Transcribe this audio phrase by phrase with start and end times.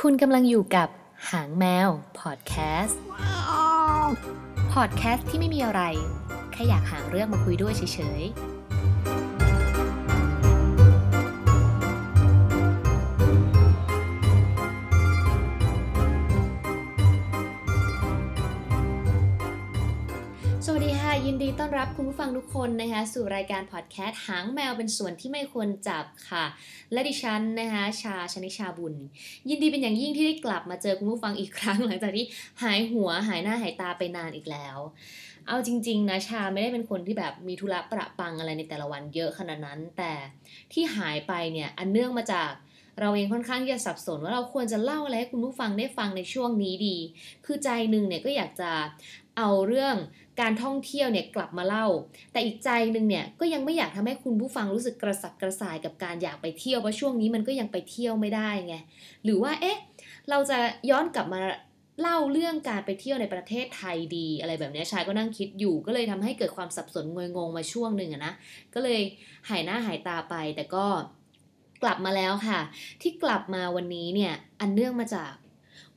[0.00, 0.88] คุณกำลังอยู่กับ
[1.30, 1.88] หางแมว
[2.20, 2.54] พอดแค
[2.84, 3.00] สต์
[4.72, 5.82] พอดแคสต์ที่ไม่มีอะไร
[6.52, 8.22] แค่อยากหาเรื่องมาคุยด้วยเฉย
[21.52, 26.44] ดีต้อนรับคุณผู้ฟังทุกคนนะคะ สู่รายการพอดแคสต์หางแมวเป็นส่วนที่ไม่ควรจับค่ะ
[26.92, 28.94] และดิฉันนะคะชาชนิชาบุญ
[29.48, 32.26] ยินดีเป็นอย่างยิ่งที่ได้กลับมาเจอคุณผู้ฟังอีกครั้ง หลังจากที่
[32.62, 34.76] หายหัวหายหน้าหายตาไปนานอีกแล้ว
[35.48, 40.12] เอาจริง ๆ นะชาไม่ได้เป็นคนที่แบบมีธุระประปังอะไรในแต่ละวันเยอะขนาดนั้น แต่
[40.72, 42.52] ที่หายไปเนี่ยอันเนื่องมาจาก
[43.00, 46.96] เราเองค่อนข้างที่จะสับสนว่าเราควรจะเล่าอะไรให้คุณผู้ฟังได้ฟังในช่วงนี้ดี
[47.46, 48.70] คือใจหนึ่งเนี่ยก็อยากจะ
[49.38, 49.96] เอาเรื่อง
[50.40, 51.86] การท่องเที่ยวเนี่ยกลับมาเล่า
[52.32, 58.76] แต่อีกใจหนึ่งเนี่ยก็ยังไม่อยากทำให้คุณผู้ฟังรู้สึกกระสับกระส่ายกับการอยากไปเที่ยวเพราะช่วงนี้มันก็ยังไปเที่ยวไม่ได้ไง
[59.24, 59.78] หรือว่าเอ๊ะ
[60.30, 60.58] เราจะ
[60.90, 61.40] ย้อนกลับมา
[62.00, 68.34] เล่าเรื่องการไปเที่ยวในประเทศไทยดี อะไรแบบนี้ชายก็นั่งคิดอยู่ ก็เลยทำให้เกิดความสับสนงวยงงมาช่วงหนึ่งอะนะ
[68.74, 69.00] ก็เลย
[69.48, 70.86] หายหน้าหายตาไปแต่ก็
[71.82, 72.60] กลับมาแล้วค่ะ
[73.02, 75.32] ที่กลับมาวันนี้เนี่ยอันเนื่องมาจาก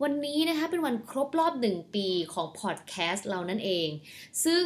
[0.03, 3.87] วันนี้นะคะเป็นวันครบรอบหนึ่งปีของพอดแคสต์เรานั่นเอง
[4.45, 4.63] ซึ่ง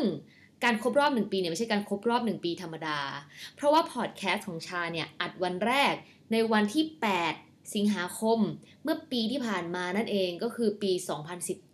[0.63, 2.99] การครบรอบหนึ่งปีเนี่ยไม่ใช่การครบรอบหนึ่งปีธรรมดา
[3.55, 5.93] เพราะว่าพอดแคสต์ของชาเนี่ยอัดวันแรก
[6.31, 6.85] ในวันที่
[7.29, 8.39] 8สิงหาคม
[8.83, 10.91] เมื่อปีที่ผ่านมานั่นเองก็คือปี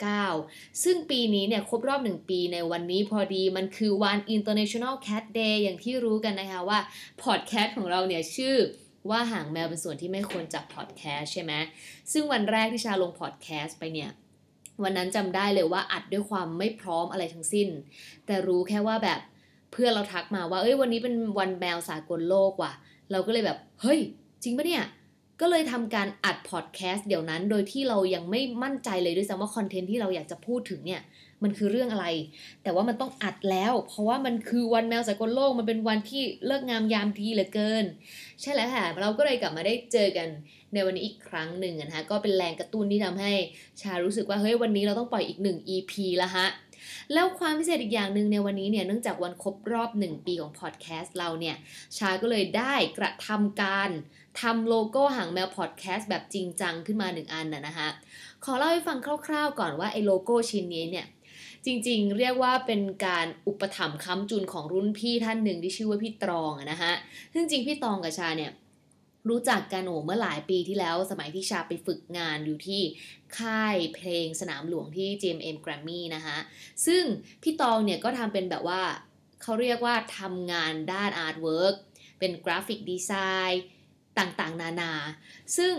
[0.02, 6.80] 2019 ซึ่งปีนี้เนี่ยครบรอบ 1 ปีในวันนี้พอดีมันคือวัน International Cat Day อย่างที่รู้กันนะคะว่า
[7.23, 8.56] พอดแคสต์ของเราเนี่ยชื่อ
[9.09, 11.53] ว่าหางแมวเป็นส่วนที่ไม่ควรจับพอดแคสต์ใช่ไหม
[12.11, 14.09] ซึ่งวันแรกที่ชาลงพอดแคสต์ไปเนี่ย
[14.84, 17.67] วันนั้นจำได้เลยว่าอัดด้วยความไม่พร้อมอะไรทั้งสิ้น
[18.26, 19.20] แต่รู้แค่ว่าแบบ
[19.72, 22.73] เพื่อนเราทักมาว่าเอ้ยวันนี้เป็นวันแมวสากลโลกว่ะ
[23.11, 24.00] เราก็เลยแบบเฮ้ย
[24.44, 24.83] จริงปะเนี่ย
[25.41, 31.02] ก็เลยทำการอัดพอดแคสต์เดี๋ยวนั้น โดยที่เรายังไม่มั่นใจเลยด้วยซ้ำว่าคอนเทนต์ที่เราอยากจะพูดถึงเนี่ย
[31.44, 32.08] มันคือเรื่องอะไร
[32.64, 37.86] แต่ว่ามันต้องอัดแล้ว เพราะว่ามันคือวันแมวสากลโลก มันเป็นวันที่เลิกงามยามดีเหลือเกิน
[38.42, 40.27] ใช่แล้วค่ะ เราก็เลยกลับมาได้เจอกัน
[40.73, 43.33] ในวันนี้อีกครั้งหนึ่งนะคะ ก็เป็นแรงกระตุ้นที่ทำให้
[43.81, 46.48] ชารู้สึกว่าเฮ้ยวันนี้เราต้องปล่อยอีกหนึ่ง EP ละฮะ
[47.14, 51.55] แล้วความพิเศษอีกอย่างหนึ่งในวันนี้เนี่ยเนื่องจากวันครบรอบ 1 ปีของพอดแคสต์เราเนี่ย
[51.98, 53.89] ชาก็เลยได้กระทำการ
[54.42, 57.88] ทำโลโก้หางแมวพอดแคสต์แบบจริงจังขึ้นมาหนึ่งอันนะนะคะ
[58.44, 58.98] ขอเล่าให้ฟัง
[59.28, 61.08] คร่าวๆก่อนว่าไอ้โลโก้ชิ้นนี้เนี่ย
[61.66, 66.94] จริงๆ เรียกว่าเป็นการอุปถัมภ์ค้ำจุนของรุ่นพี่ท่านหนึ่งที่ชื่อว่าพี่ตรองนะฮะ
[67.34, 68.52] ซึ่งจริงพี่ตองกับชาเนี่ย
[69.30, 72.82] รู้จักกันโอเมื่อหลายปีที่แล้วสมัยที่ชาไปฝึกงานอยู่ที่
[73.38, 76.38] ค่ายเพลงสนามหลวงที่ GMM Grammy นะคะ
[76.86, 77.04] ซึ่ง
[77.44, 78.82] พี่ตองเนี่ยก็ทำเป็นแบบว่า
[79.42, 81.76] เขาเรียกว่าทำงานด้าน artwork
[82.20, 83.64] เป็น graphic design
[84.20, 84.92] ต่างๆ นานา
[85.58, 85.76] ซึ่ง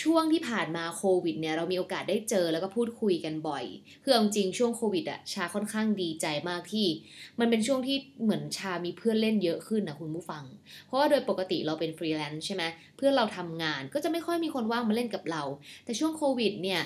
[0.00, 3.64] ช่วงที่ผ่านมาโควิดเนี่ยเรามีโอกาสได้เจอแล้วก็พูดคุยกันบ่อย
[4.02, 6.86] คือเอาจริงช่วงโควิดอะชาค่อนข้างดีใจมากที่
[7.40, 10.44] มันเป็นช่วงที่เหมือนชามีเพื่อนเล่นเยอะขึ้นนะคุณผู้ฟัง
[10.86, 12.62] เพราะว่าโดยปกติเราเป็นฟรีแลนซ์ใช่ไหม
[12.96, 15.42] เพื่อนเราทำงานก็จะไม่ค่อยมีคนว่างมาเล่นกับเรา
[15.84, 16.82] แต่ช่วงโควิดเนี่ย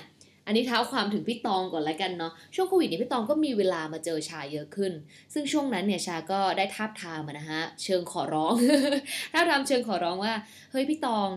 [0.47, 4.93] อันนี้เท้าความถึงพี่ตองก่อนแล้วกันเนาะช่วงโควิดเนี่ยพี่ตองก็มีเวลามาเจอชาเยอะขึ้น
[5.33, 8.55] ซึ่งช่วงนั้นเนี่ยชาก็ได้ทาบทามนะฮะเชิงขอร้อง
[9.33, 10.35] ทาบทามเชิงขอร้องว่า
[10.73, 11.29] เฮ้ยพี่ตอง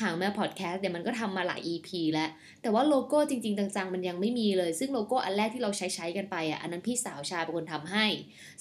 [0.00, 2.28] หางแมวพอดแคสต์เนี่ยมันก็ทำมาหลาย EP แล้ว
[2.62, 8.06] แต่ว่าโลโก้จริงๆจังๆมันยังไม่มีเลย ซึ่งโลโก้อันแรกที่เราใช้ใช้กันไปอะอันนั้นพี่สาวชาเป็นคนทำให้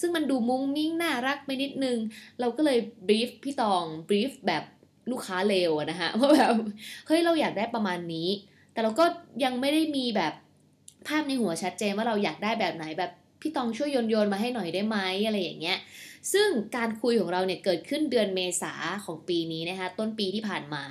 [0.01, 1.97] ซึ่งมันดูมุ้งมิ้งน่ารักไปนิดนึง
[2.39, 4.63] เราก็เลยบรีฟพี่ตองบรีฟแบบ
[5.11, 6.55] ลูกค้าเลวนะฮะว่าแบบ
[7.07, 8.29] เฮ้ยเราอยากได้ประมาณนี้
[8.73, 9.06] แต่เราก็
[9.44, 10.34] ยังไม่ได้มีแบบ
[11.07, 13.11] ภาพในหัวชัดเจนว่าเราอยากได้แบบไหนแบบ
[13.41, 15.78] พี่ตองช่วยโยนโยนมาให้หน่อยได้ไหมอะไรอย่างเงี้ย
[16.34, 18.73] ซึ่งการคุยของเราเนี่ยเกิดขึ้นเดือนเมษา
[19.06, 20.83] ของปีนี้นะคะต้นปีที่ผ่านมา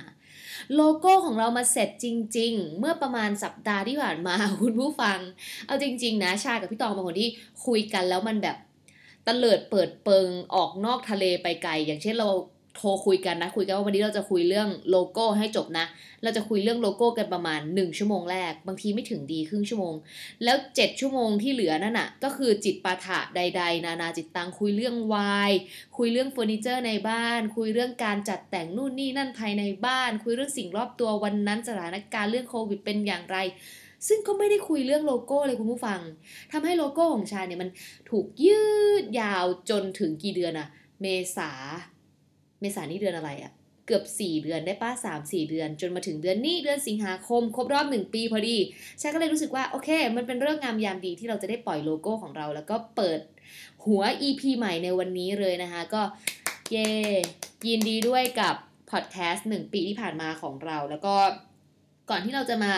[0.75, 2.07] โลโก้ของเรามาเสร็จจ
[2.37, 5.19] ริง ๆ เมื่อประมาณสัปดาห์ที่ผ่านมาคุณผู้ฟัง
[5.67, 7.29] เอาจริง ๆ นะชากับพี่ตองเป็นคนที่
[7.65, 8.57] คุยกันแล้วมันแบบ
[9.27, 12.29] เตลิดเปิดเปิงออกนอกทะเลไปไกล อย่างเช่นเรา
[12.75, 15.85] โทรคุยกันนะคุยกันว่าวันนี้เราจะคุยเรื่องโลโก้ให้จบนะ
[16.23, 19.95] เราจะคุยเรื่องโลโก้กันประมาณ 1 ชั่วโมงแรก บางทีไม่ถึงดีครึ่งชั่วโมง
[20.43, 25.51] แล้ว 7 ชั่วโมงที่เหลือนั่นน่ะ ก็คือจิปาถะใด ๆ นานาจิตตังคุยเรื่องวาย
[25.97, 33.37] คุยเรื่องเฟอร์นิเจอร์ในบ้าน คุยเรื่องการจัดแต่งนู่นนี่นั่นภายในบ้าน คุยเรื่องสิ่งรอบตัววันนั้นสถานการณ์เรื่องโควิดเป็นอย่างไร
[34.07, 35.99] ซึ่งก็ไม่ได้คุยเรื่องโลโก้เลยคุณผู้ฟัง
[36.51, 37.69] ทำให้โลโก้ของชาเนี่ยมัน
[38.09, 38.63] ถูกยื
[39.03, 40.67] ดยาวจนถึงกี่เดือนอะ
[41.01, 41.05] เม
[41.37, 41.51] ษา
[42.63, 43.51] เมษานี่เดือนอะไรอะ
[43.87, 48.57] เกือบ 4 เดือนได้ปะ 3 4 เดือน จนมาถึงเดือนนี้เดือนสิงหาคม ครบรอบ 1 ปีพอดี
[49.01, 53.19] ชาก็เลยรู้สึกว่าโอเค มันเป็นเรื่องงามยามดีที่เราจะได้ปล่อยโลโก้ของเรา แล้วก็เปิด
[53.85, 56.01] หัว EP ใหม่ในวันนี้เลยนะคะ ก็
[56.71, 56.89] เย่
[57.67, 58.55] ยินดีด้วยกับ
[58.91, 61.15] พอดแคสต์1ปีที่ผ่านมาของเรา แล้วก็
[62.09, 62.73] ก่อนที่เราจะมา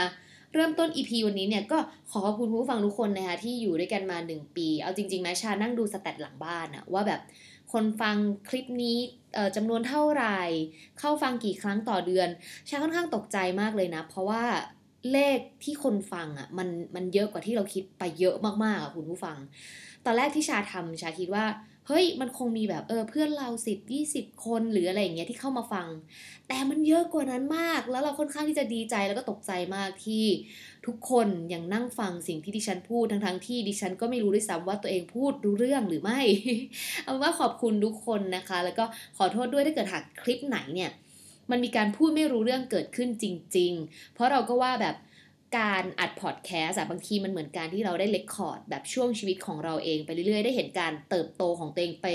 [0.54, 1.80] เริ่มต้น EP วันนี้เนี่ยก็
[2.12, 7.22] ขอขอบคุณผู้ฟังทุกคนนะคะที่อยู่ด้วยกันมา 1 ปี เอาจริงๆแม้ชานั่งดูสแตทหลังบ้านอะว่าแบบ
[7.74, 8.16] คนฟัง
[8.50, 8.98] คลิปนี้
[9.56, 10.40] จำนวนเท่าไหร่
[11.00, 12.30] เข้าฟังกี่ครั้งต่อเดือน
[12.70, 14.44] ชาค่อนข้างตกใจมากเลยนะ เพราะว่า
[15.12, 19.38] เลขที่คนฟังอะ่ะมันมันเยอะกว่าที่เราคิดไปเยอะมากๆอะคุณผู้ฟัง
[20.06, 21.46] ตอนแรกที่ชาทำชาคิดว่า
[21.88, 25.88] เฮ้ยมันคงมีแบบเออเพื่อนเราสิบยี่สิบคนหรืออะไรอย่างเงี้ยที่เข้ามาฟัง
[26.48, 30.26] แต่มันเยอะกว่านั้นมาก แล้วเราค่อนข้างที่จะดีใจแล้วก็ตกใจมากที่
[30.86, 36.20] ทุกคนยังนั่งฟังสิ่งที่ดิฉันพูดทั้งทั้งที่ดิฉันก็ไม่รู้ด้วยซ้ำว่าตัวเองพูดรู้เรื่องหรือไม่
[37.04, 38.86] เอาว่าขอบคุณทุกคนนะคะ แล้วก็
[39.18, 40.92] ขอโทษด้วยถ้าเกิดหากคลิปไหนเนี่ย
[41.52, 43.26] มันมีการพูดไม่รู้เรื่องเกิดขึ้นจ
[43.58, 44.96] ริง ๆ เพราะเราก็ว่าแบบ
[45.60, 52.08] การอัดพอดแคสต์บางทีมันเหมือนการที่เราได้เลคคอร์ดแบบช่วงชีวิตของเราเองไปเรื่อยๆ ได้เห็นการเติบโตของตัวเองไป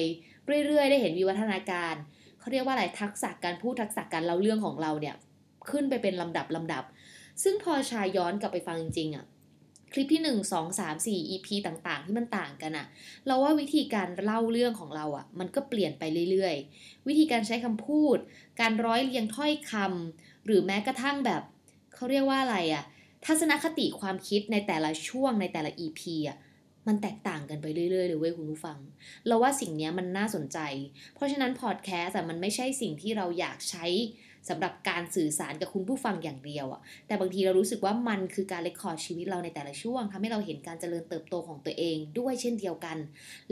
[0.66, 1.94] เรื่อยๆ ได้เห็นวิวัฒนาการ
[2.40, 5.14] เขาเรียกว่าอะไรทักษะการพูดทักษะการเล่าเรื่องของเราเนี่ย
[5.70, 6.84] ขึ้นไปเป็นลำดับลำดับ
[7.42, 9.26] ซึ่งพอชายย้อนกลับไปฟังจริงๆอะ
[9.92, 12.86] คลิปที่ 1 2 3 4 EP ต่างๆ ที่มันต่างกันอะ
[13.26, 18.16] เราว่าวิธีการเล่าเรื่องของเราอะมันก็เปลี่ยนไปเรื่อยๆ วิธีการใช้คำพูด
[18.60, 21.42] การร้อยเรียงถ้อยคำหรือแม้กระทั่งแบบ
[21.94, 22.84] เขาเรียกว่าอะไรอะ
[23.26, 26.38] ทัศนคติความคิดในแต่ละช่วงในแต่ละ EP อะ
[26.86, 28.78] มันแตกต่างกันไปเรื่อยๆเลยเว้ยคุณผู้ฟัง
[29.26, 30.58] เราว่าสิ่งนี้มันน่าสนใจ
[31.14, 33.86] เพราะฉะนั้นพอดแคสต์มันไม่ใช่สิ่งที่เราอยากใช้
[34.48, 42.96] สำหรับการสื่อสารกับคุณผู้ฟังอย่างเดียวอะแต่บางทีเรารู้สึกว่ามันคือการเลคคอร์ดชีวิตเราในแต่ละช่วงทำให้เราเห็นการเจริญเติบโตของตัวเองด้วยเช่นเดียวกัน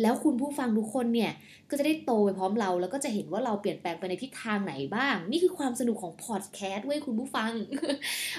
[0.00, 1.32] แล้วคุณผู้ฟังทุกคนเนี่ย
[1.70, 7.52] ก็จะได้โตไปพร้อมเรา แล้วก็จะเห็นว่าเราเปลี่ยนแปลงไปในทิศทางไหนบ้าง นี่คือความสนุกของพอดแคสต์เว้ยคุณผู้ฟัง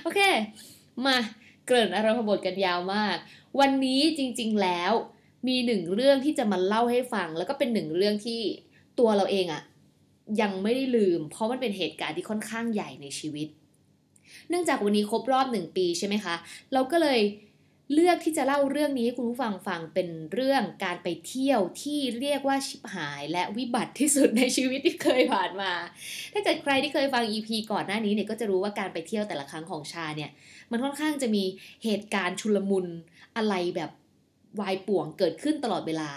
[0.03, 0.19] โอเค
[1.05, 1.17] มา
[1.65, 3.17] เกริ่นอารมณ์บทกันยาวมาก
[3.59, 4.93] วันนี้จริง ๆแล้ว
[5.47, 8.41] มีหนึ่งเรื่องที่จะมาเล่าให้ฟัง แล้วก็เป็นหนึ่งเรื่องที่
[8.99, 9.61] ตัวเราเองอะ
[10.41, 13.47] ยังไม่ได้ลืม เพราะมันเป็นเหตุการณ์ที่ค่อนข้างใหญ่ในชีวิต
[14.49, 16.35] เนื่องจากวันนี้ครบรอบหนึ่งปีใช่ไหมคะ
[16.73, 17.19] เราก็เลย
[17.93, 25.71] เลือกที่จะเล่าเรื่องนี้ให้คุณผู้ฟังฟังเป็นเรื่องการไปเที่ยวที่เรียกว่าชิบหาย และวิบัติที่สุดในชีวิตที่เคยผ่านมา
[26.33, 30.29] ถ้าเกิดใครที่เคยฟัง EP ก่อนหน้านี้เนี่ยก็จะรู้ว่าการไปเที่ยวแต่ละครั้งของชาเนี่ย
[30.71, 31.43] มันค่อนข้างจะมี
[31.83, 32.85] เหตุการณ์ชุลมุน
[33.37, 33.91] อะไรแบบ
[34.59, 36.11] วายป่วงเกิดขึ้นตลอดเวลา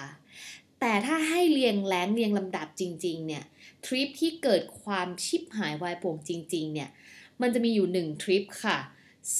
[0.80, 3.44] แต่ถ้าให้เรียงแล้งเรียงลำดับจริง ๆ เนี่ย
[3.86, 6.90] ทริปที่เกิดความชิบหายวายป่วงจริง ๆ เนี่ย
[7.40, 8.78] มันจะมีอยู่หนึ่งทริปค่ะ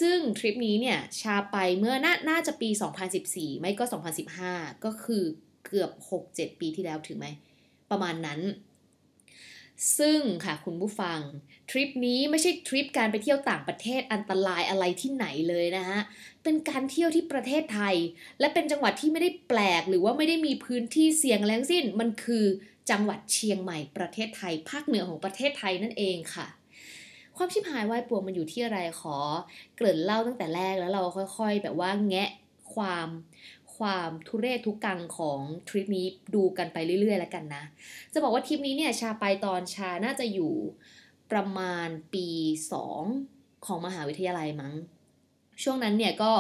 [0.01, 2.71] ซึ่งทริปนี้เนี่ย ชาไปเมื่อนาน่าจะปี
[3.15, 3.85] 2014 ไม่ก็
[4.35, 5.25] 2015 ก็คือ
[5.67, 5.91] เกือบ
[6.27, 7.27] 6-7 ปีที่แล้วถึงไหม
[7.91, 8.41] ประมาณนั้น
[9.99, 11.19] ซึ่งค่ะคุณผู้ฟัง
[11.71, 16.01] ทริปนี้ไม่ใช่ทริปการไปเที่ยวต่างประเทศอันตรายอะไรที่ไหนเลยนะฮะ
[16.43, 17.97] เป็นการเที่ยวที่ประเทศไทย
[18.41, 22.45] และเป็นจังหวัดที่ไม่ได้แปลก หรือว่าไม่ได้มีพื้นที่เสี่ยงแรงสิ้น มันคือ
[22.91, 26.47] จังหวัดเชียงใหม่ประเทศไทย ภาคเหนือของประเทศไทยนั่นเองค่ะ
[27.37, 29.17] ความชิบหายวายป่วงมันอยู่ที่อะไรขอ
[29.77, 31.03] เกริ่นเล่าตั้งแต่แรกแล้วเรา
[31.39, 32.31] ค่อยๆ แบบว่าแงะ
[32.75, 33.09] ความ
[33.77, 37.65] ความทุเรศทุกกังของทริปนี้ดูกันไปเรื่อยๆ แล้วกันนะ
[38.13, 40.55] จะบอกว่าทริปนี้เนี่ยชาไปตอนชาน่าจะอยู่
[41.33, 42.29] ประมาณปี
[42.97, 44.75] 2 ของมหาวิทยาลัยมั้ง
[45.63, 46.33] ช่วงนั้นเนี่ยก็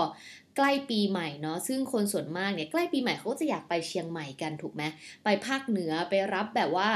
[0.56, 4.82] ใกล้ปีใหม่เนาะซึ่งคนส่วนมากเนี่ยใกล้ปีใหม่เขาก็จะอยากไปเชียงใหม่กันถูกไหม
[5.25, 6.90] ไปภาคเหนือไปรับแบบว่า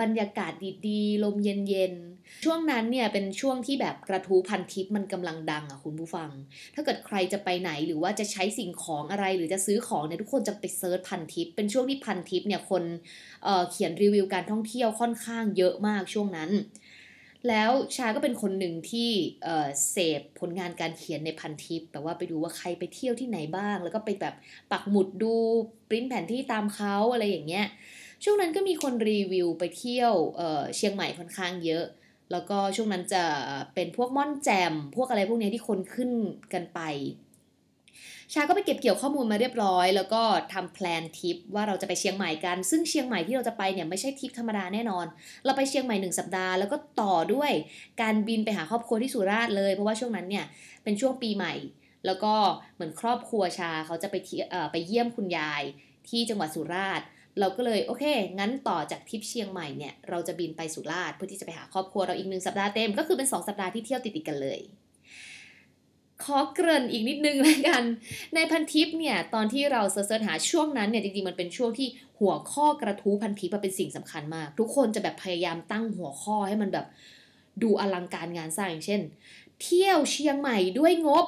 [0.00, 0.52] บรรยากาศ
[0.88, 6.30] ดีๆ ลมเย็นๆ ช่วงนั้นเนี่ยเป็นช่วงที่แบบกระทู้พันทิปมันกำลังดังอะคุณผู้ฟัง
[6.74, 16.50] ถ้าเกิดใครจะไปไหนหรือว่าจะใช้สิ่งของอะไรหรือจะซื้อของเนี่ยทุกคนจะไป search พันทิปเป็นช่วงที่พันทิปเนี่ยคนเขียนรีวิวการท่องเที่ยวค่อนข้างเยอะมากช่วงนั้น
[17.48, 19.10] แล้วชาก็เป็นคนหนึ่งที่
[19.90, 24.34] เสพผลงานการเขียนในพันทิปแบบว่าไปดูว่าใครไปเที่ยวที่ไหนบ้าง แล้วก็ไปแบบ
[24.72, 25.34] ปักหมุดดู
[25.88, 27.66] ปริ้นแผนที่ตามเขาอะไรอย่างเงี้ย
[28.24, 31.84] ช่วงนั้นก็มีคนรีวิวไปเที่ยวเชียงใหม่ค่อนข้างเยอะ
[32.32, 33.24] แล้วก็ช่วงนั้นจะ
[33.74, 36.10] เป็นพวกม่อนแจม พวกอะไรพวกนี้ที่คนขึ้น
[36.52, 36.80] กันไป
[38.32, 45.06] ชาก็ไปเก็บเกี่ยวข้อมูลมาเรียบร้อย แล้วก็ทำแพลนทริปว่าเราจะไปเชียงใหม่กัน ซึ่งเชียงใหม่ที่เราจะไปเนี่ยไม่ใช่ทริปธรรมดาแน่นอน
[45.44, 47.52] เราไปเชียงใหม่หนึ่งสัปดาห์แล้วก็ต่อด้วย
[48.02, 50.44] การบินไปหาครอบครัวที่สุราษฎร์เลย เพราะว่าช่วงนั้นเนี่ย
[50.84, 51.54] เป็นช่วงปีใหม่
[52.06, 52.34] แล้วก็
[52.74, 54.16] เหมือนครอบครัวชาเขาจะไป
[54.72, 55.62] ไปเยี่ยมคุณยาย
[56.08, 57.06] ที่จังหวัดสุราษฎร์
[57.40, 58.04] เราก็เลยโอเค
[58.38, 64.60] งั้นต่อจากทริปเชียงใหม่เนี่ยเราจะบินไปสุราษฎร์เพื่อที่จะไปหาครอบครัวเราอีกหนึ่งสัปดาห์เต็มก็คือเป็น 2 สัปดาห์ที่เที่ยวติดๆกันเลย
[66.24, 67.82] ขอเกริ่นอีกนิดนึงแล้วกัน
[68.34, 71.88] ในพันทิปเนี่ยตอนที่เราเสิร์ชหาช่วงนั้นเนี่ยจริงๆมันเป็นช่วงที่
[72.20, 76.86] หัวข้อกระทู้พันทิปเป็นสิ่งสำคัญมาก ทุกคนจะแบบพยายามตั้งหัวข้อให้มันแบบ
[77.62, 79.00] ดูอลังการงานสร้างอย่างเช่น
[79.62, 81.24] เที่ยวเชียงใหม่ด้วยงบ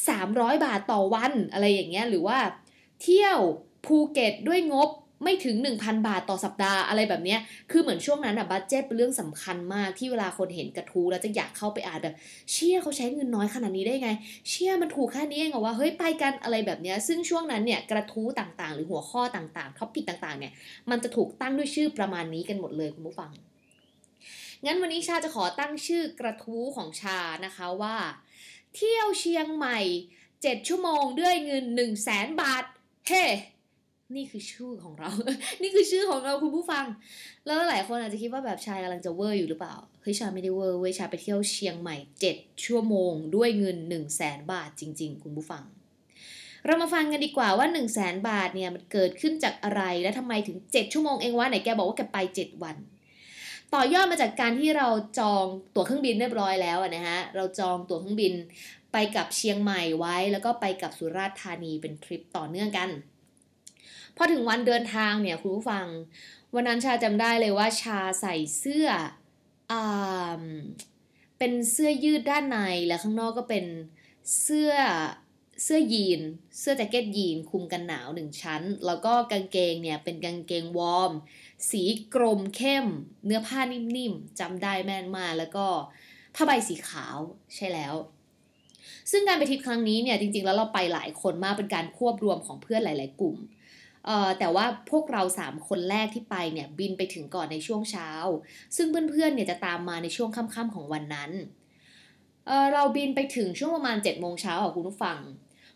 [0.00, 2.38] 300 บาทต่อวันอะไรอย่างเงี้ยหรือว่า
[3.02, 3.38] เที่ยว
[3.86, 4.88] ภูเก็ตด้วยงบ
[5.24, 12.14] ไม่ถึง 1,000 บาทต่อสัปดาห์อะไรแบบเนี้ย คือเหมือนช่วงนั้นอะ budget เป็นเรื่องสำคัญมากที่เวลาคนเห็นกระทู้แล้วจะอยากเข้าไปอ่านแบบ
[12.52, 14.10] เชี่ยเขาใช้เงินน้อยขนาดนี้ได้ไง
[14.48, 20.52] เชี่ยมันถูกแค่นี้เองเหรอว่าเฮ้ยไปกันอะไรแบบเนี้ย ซึ่งช่วงนั้นเนี่ยกระทู้ต่างๆ หรือหัวข้อต่างๆ topic ต่างๆเนี่ย
[20.90, 23.30] มันจะถูกตั้งด้วยชื่อประมาณนี้กันหมดเลยคุณผู้ฟัง
[24.64, 27.96] งั้นวันนี้ชาจะขอตั้งชื่อกระทู้ของชานะคะว่า
[28.74, 29.80] เที่ยวเชียงใหม่
[30.24, 32.64] 7 ชั่วโมงด้วยเงิน 1 0 0 0 0แสนบาท
[33.08, 33.24] เฮ้
[34.14, 35.10] นี่คือชื่อของเรา
[35.62, 36.84] นี่คือชื่อของเราคุณผู้ฟัง
[37.46, 41.96] แล้วหลายคนอาจจะคิดว่าแบบชายกำลังจะเวอร์อยู่หรือเปล่า เฮ้ยชาไม่ได้เวอร์เว้ยชาไปเที่ยวเชียงใหม่
[42.30, 45.64] 7 ชั่วโมง ด้วยเงิน 1 0 0 0 0แสนบาทจริง ๆ คุณผู้ฟัง
[46.66, 52.76] เรามาฟังกันดีกว่าว่า 1 0 0 0 0แสนบาทเนี่ยมันเกิดขึ้นจากอะไรและทำไมถึง 7 ชั่วโมงเองวะไหนแกบอกว่าแกไป 7 วัน
[53.74, 55.44] ต่อยอดมาจากการที่เราจอง
[55.74, 58.32] ตั๋วเครื่องบินเรียบร้อยแล้วนะฮะ เราจองตั๋วเครื่องบิน
[58.92, 62.88] ไปกลับเชียงใหม่ไว้ แล้วก็ไปกลับสุราษฎร์ธานีเป็นทริปต่อเนื่องกัน
[64.16, 65.86] พอถึงวันเดินทางเนี่ยคุณผู้ฟัง
[66.54, 68.88] วันนั้นชาจำได้เลยว่าชาใส่เสื้อ
[69.72, 69.74] อ
[71.38, 73.64] เป็นเสื้อยืดด้านในแล้วข้างนอกก็เป็น
[74.40, 74.72] เสื้อ
[75.64, 76.20] เสื้อยีน
[76.58, 81.12] เสื้อแจ็คเก็ตยีนคลุมกันหนาวหนึ่งชั้น แล้วก็กางเกงเนี่ยเป็นกางเกงวอร์ม
[81.70, 81.82] สี
[82.14, 82.86] กรมเข้ม
[83.26, 85.66] เนื้อผ้านิ่มๆจำได้แม่นมากแล้วก็
[86.34, 87.16] ผ้าใบสีขาว
[87.54, 87.94] ใช่แล้ว
[89.10, 93.36] ซึ่งการไปทริปครั้งนี้เนี่ยจริงๆแล้วเราไปหลายคนมากเป็นการควบรวมของเพื่อนหลาย ๆ กลุ่ม
[94.38, 98.10] แต่ว่าพวกเราสามคนแรกที่ไปเนี่ยบินไปถึงก่อนในช่วงเช้า
[98.76, 101.30] ซึ่งเพื่อนๆเนี่ยจะตามมาในช่วงค่ำๆของวันนั้น
[102.46, 105.18] เอ่อเราบินไปถึงช่วงประมาณ7จ็ดโมงเช้าอะคุณผู้ฟัง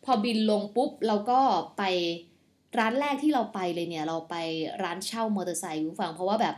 [0.04, 1.40] พอบินลงปุ๊บเราก็
[1.78, 1.82] ไป
[2.78, 4.34] ร้านแรกที่เราไปเลยเนี่ยเราไป
[4.82, 6.56] ร้านเช่ามอเตอร์ไซค์คุณผู้ฟัง เพราะว่าแบบ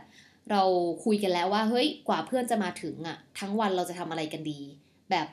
[0.51, 0.63] เรา
[1.05, 4.59] คุยกันแล้วว่าเฮ้ยกว่าเพื่อนจะมาถึงอะทั้งวันเราจะทำอะไรกันดี
[5.11, 5.27] แบบ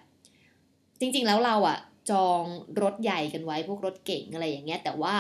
[1.01, 1.79] จริงๆแล้วเราอะ
[2.11, 2.43] จอง
[2.83, 5.15] รถใหญ่กันไว้พวกรถเก่งอะไรอย่างเงี้ยแต่ว่า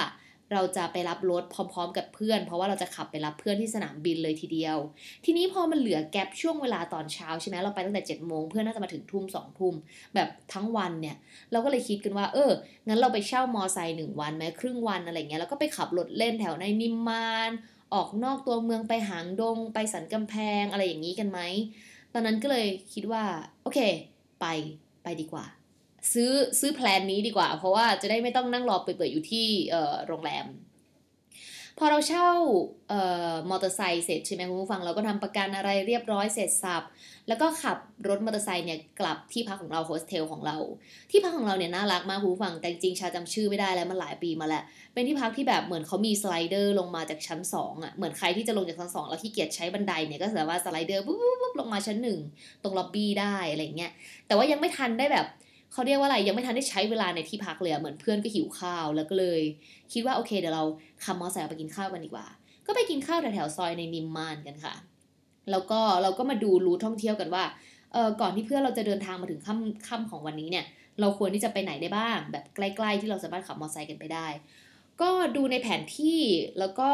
[0.52, 4.76] เราจะไปรับรถพร้อมๆ กับเพื่อน เพราะว่าเราจะขับไปรับเพื่อนที่สนามบินเลยทีเดียว
[5.24, 9.74] ทีนี้พอมันเหลือแกลบช่วงเวลาตอนเช้าใช่ไหมเราไปตั้งแต่7จ็ดโมงเพื่อนน่าจะมาถึงทุ่มสองทุ่ม
[10.14, 11.16] แบบทั้งวันเนี่ย
[11.52, 12.50] เราก็เลยคิดกันว่า เออ
[12.88, 17.50] งั้นเราไปเช่ามอไซค์หนึ่งวันไหมครึ่งวันอะไรเงี้ยแล้วก็ไปขับรถเล่นแถวในนิมมาน
[17.94, 21.40] ออกนอกตัวเมืองไปหางดง ไปสันกำแพงอะไรอย่างนี้กันไหม
[22.12, 23.22] ตอนนั้นก็เลยคิดว่า
[23.62, 23.78] โอเค
[24.40, 24.46] ไป
[25.02, 25.44] ไปดีกว่า
[26.12, 26.30] ซื้อ
[26.60, 29.46] ซื้อแพลนนี้ดีกว่า เพราะว่าจะได้ไม่ต้องนั่งรอเปิดๆอยู่ที่
[30.06, 30.46] โรงแรม
[31.78, 32.30] พอเราเช่า
[32.88, 33.00] เอ่
[33.32, 36.82] อมอเตอร์ไซค์เสร็จใช่ไหมคุณผู้ฟังเราก็ทำประกันอะไรเรียบร้อยเสร็จสับ
[37.28, 37.78] แล้วก็ขับ
[38.08, 40.56] รถมอเตอร์ไซค์เนี่ยกลับที่พักของเราโฮสเทลของเรา
[41.10, 52.18] ที่พักของเราเนี่ยน่ารักมากคุณผู้ฟังแต่จริงชาจำชื่อไม่ได้แล้วมันหลายปีมาแล้ว เป็นที่พักที่แบบเหมือนเขามี slider ลงมาจากชั้น2อะเหมือนใครที่จะลงจากชั้น2แล้วขี้เกียจใช้บันไดเนี่ยก็สามารถ slider ปุ๊บปุ๊บปุ๊บลงมาชั้นหนึ่ง
[52.62, 53.92] ตรงล็อบบี้ได้อะไรเงี้ย
[54.26, 55.26] แต่ว่ายังไม่ทันได้แบบ
[55.72, 59.40] เขาเรียกว่าอะไรยังไม่ทันได้ใช้เวลาในที่พักเลยอะเหมือนเพื่อนก็หิวข้าวแล้วก็เลย
[59.92, 60.64] คิดว่าโอเคเดี๋ยวเรา
[61.04, 62.26] ขับมอเตอร์ไซค์ไปกินข้าวกันดีกว่า
[62.66, 64.74] ก็ไปกินข้าวแถวๆซอยในนิมมานกันค่ะ
[65.50, 67.44] แล้วก็เราก็มาดูรูทท่องเที่ยวกันว่า
[67.92, 70.64] เออก่อนที่เพื่อนเราจะเดินทางมาถึงค่ำค่ำของวันนี้เนี่ย
[71.00, 74.26] เราควรที่จะไปไหนได้บ้าง แบบใกล้ๆที่เราสามารถขับมอเตอร์ไซค์กันไปได้
[75.00, 76.20] ก็ดูในแผนที่
[76.58, 76.90] แล้วก็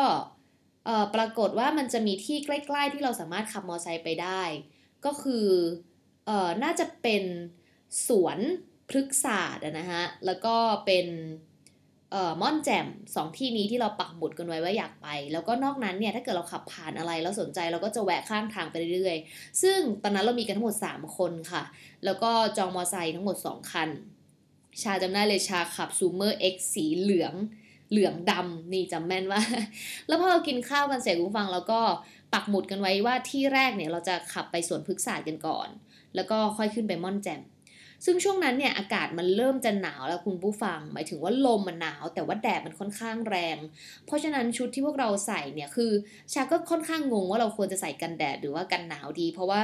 [0.85, 4.43] เออปรากฏว่ามันจะมีที่ใกล้ ๆ ที่เราสามารถขับมอเตอร์ไซค์ไปได้
[5.05, 5.47] ก็คือ
[6.27, 7.23] เออน่าจะเป็น
[8.09, 8.39] สวน
[8.89, 10.55] พฤกษศาสตร์นะฮะ แล้วก็
[10.87, 11.07] เป็น
[12.13, 21.63] เอ่อม่อนแจ่มสองที่นี้ที่เราปักหมุดกันไว้ว่าอยากไป แล้วก็นอกนั้นเนี่ยถ้าเกิดเราขับผ่านอะไรแล้วสนใจเราก็จะแวะข้างทางไปเรื่อยๆ ซึ่งตอนนั้นเรามีกันทั้งหมด 3 คนค่ะ
[22.05, 23.89] แล้วก็จองมอไซค์ทั้งหมด 2 คัน
[24.83, 27.35] ชาจำได้เลยชาขับซูเมอร์ X สีเหลือง
[27.91, 29.41] เหลืองดำนี่จำแม่นว่า
[30.07, 31.81] แล้วพอเรากินข้าวกันเสร็จคุณฟังเราก็
[32.33, 35.69] ปักหมุดกันไว้ว่าที่แรกเนี่ยเราจะขับไปสวนพฤกษศาสตร์กันก่อน
[36.15, 37.41] แล้วก็ค่อยขึ้นไปม่อนแจ่ม
[38.05, 43.57] ซึ่งช่วงนั้นเนี่ยอากาศมันเริ่มจะหนาวแล้วคุณผู้ฟัง หมายถึงว่าลมมันหนาว แต่ว่าแดดมันค่อนข้างแรง
[44.07, 45.91] เพราะฉะนั้นชุดที่พวกเราใส่เนี่ยคือ
[46.33, 49.61] ชาก็ค่อนข้างงงว่าเราควรจะใส่กันแดดหรือว่ากันหนาวดี เพราะว่า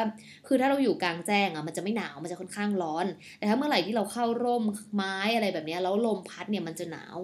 [0.46, 3.06] คือถ้าเราอยู่กลางแจ้งอะมันจะไม่หนาวมันจะค่อนข้างร้อน
[3.38, 7.16] แต่ถ้าเมื่อไหร่ที่เราเข้าร่มไม้อะไรแบบนี้แล้วลมพัดเนี่ยมันจะหนาว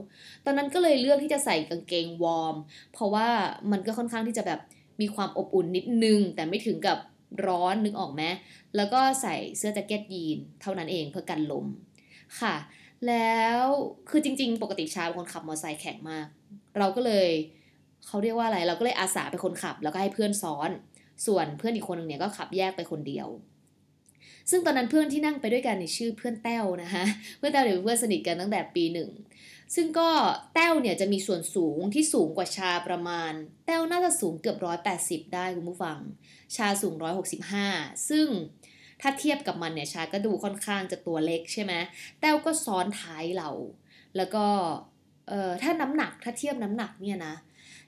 [0.44, 2.56] ตอนนั้นก็เลยเลือกที่จะใส่กางเกงวอร์ม
[2.92, 3.28] เพราะว่า
[3.72, 4.60] มันก็ค่อนข้างที่จะแบบ
[5.00, 6.98] มีความอบอุ่นนิดนึง แต่ไม่ถึงกับ
[7.46, 8.22] ร้อนนึกออกไหม
[8.76, 11.66] แล้วก็ใส่เสื้อแจ็คเก็ตยีนเท่านั้นเองเพื่อกันลม
[12.40, 12.54] ค่ะ
[13.08, 13.60] แล้ว
[14.08, 16.26] คือจริง ๆ ปกติชาเป็นคนขับมอเตอร์ไซค์แข็งมาก
[16.78, 17.28] เราก็เลย
[18.06, 20.70] เขาเรียกว่าอะไรเราก็เลยอาสาเป็นคนขับ แล้วก็ให้เพื่อนซ้อน
[21.26, 23.28] ส่วนเพื่อนอีกคนหนึ่งเนี่ยก็ขับแยกไปคนเดียว
[24.50, 27.04] ซึ่งตอนนั้นเพื่อนที่นั่งไปด้วยกันในชื่อเพื่อนแต้วนะคะ
[27.38, 29.10] เพื่อนแต้วเนี่ยเป็นเพื่อนสนิทกันตั้งแต่ปีหนึ่ง
[29.74, 30.10] ซึ่งก็
[30.54, 33.32] แต้วเนี่ยจะมีส่วนสูงที่สูงกว่าชาประมาณ
[33.66, 35.98] แต้วน่าจะสูงเกือบร้อยแปดสิบได้คุณผู้ฟัง
[36.56, 37.66] ชาสูงร้อยหกสิบห้า
[38.08, 38.26] ซึ่ง
[39.00, 41.72] ถ้าเทียบกับมันเนี่ยชาก็ดูค่อนข้างจะตัวเล็กใช่ไหม
[42.20, 43.50] แต้วก็ซ้อนท้ายเรา
[44.16, 44.44] แล้วก็
[45.28, 47.34] เอ่อถ้าน้ำหนักถ้าเทียบน้ำหนักเนี่ยนะ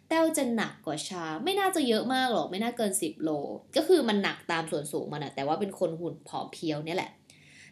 [0.09, 3.31] แต้วจะหนักกว่าชา ไม่น่าจะเยอะมากหรอก ไม่น่าเกิน 10 โล
[3.77, 7.11] ก็คือมันหนักตามส่วนสูงมันอะแต่ว่าเป็นคนหุ่นผอมเพรียวเนี่ยแหละ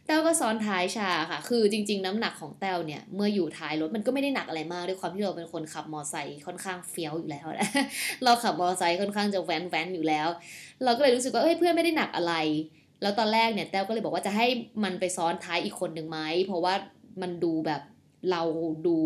[0.09, 7.69] แต้วก็ซ้อนท้ายชาค่ะ คือจริง ๆ น้ำหนักของแต้วเนี่ย เมื่ออยู่ท้ายรถมันก็ไม่ได้หนักอะไรมากด้วยความที่เราเป็นคนขับมอไซค์ค่อนข้างเฟี้ยวอยู่แล้วนะ
[8.25, 10.29] เราขับมอไซค์ค่อนข้างจะแว้นแว้นอยู่แล้ว
[10.85, 12.35] เราก็เลยรู้สึกว่าเอ้ยเพื่อนไม่ได้หนักอะไร
[13.03, 14.47] แล้วตอนแรกเนี่ยแต้วก็เลยบอกว่าจะให้
[14.85, 16.75] มันไปซ้อนท้ายอีกคนหนึ่งไหมเพราะว่า
[17.23, 17.83] มันดูแบบ
[18.31, 18.43] เรา
[18.87, 18.97] ดู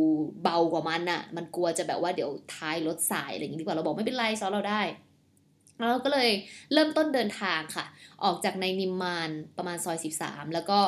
[0.42, 4.82] เบากว่ามันอะมันกลัวจะแบบว่าเดี๋ยวท้ายรถสายอะไรอย่างนี้ดีกว่าเราบอกไม่เป็นไรซ้อนเราได้
[5.90, 6.30] เราก็เลย
[6.72, 7.86] เริ่มต้นเดินทางค่ะ
[8.24, 10.78] ออกจากในนิมมานประมาณซอย 13 แล้วก็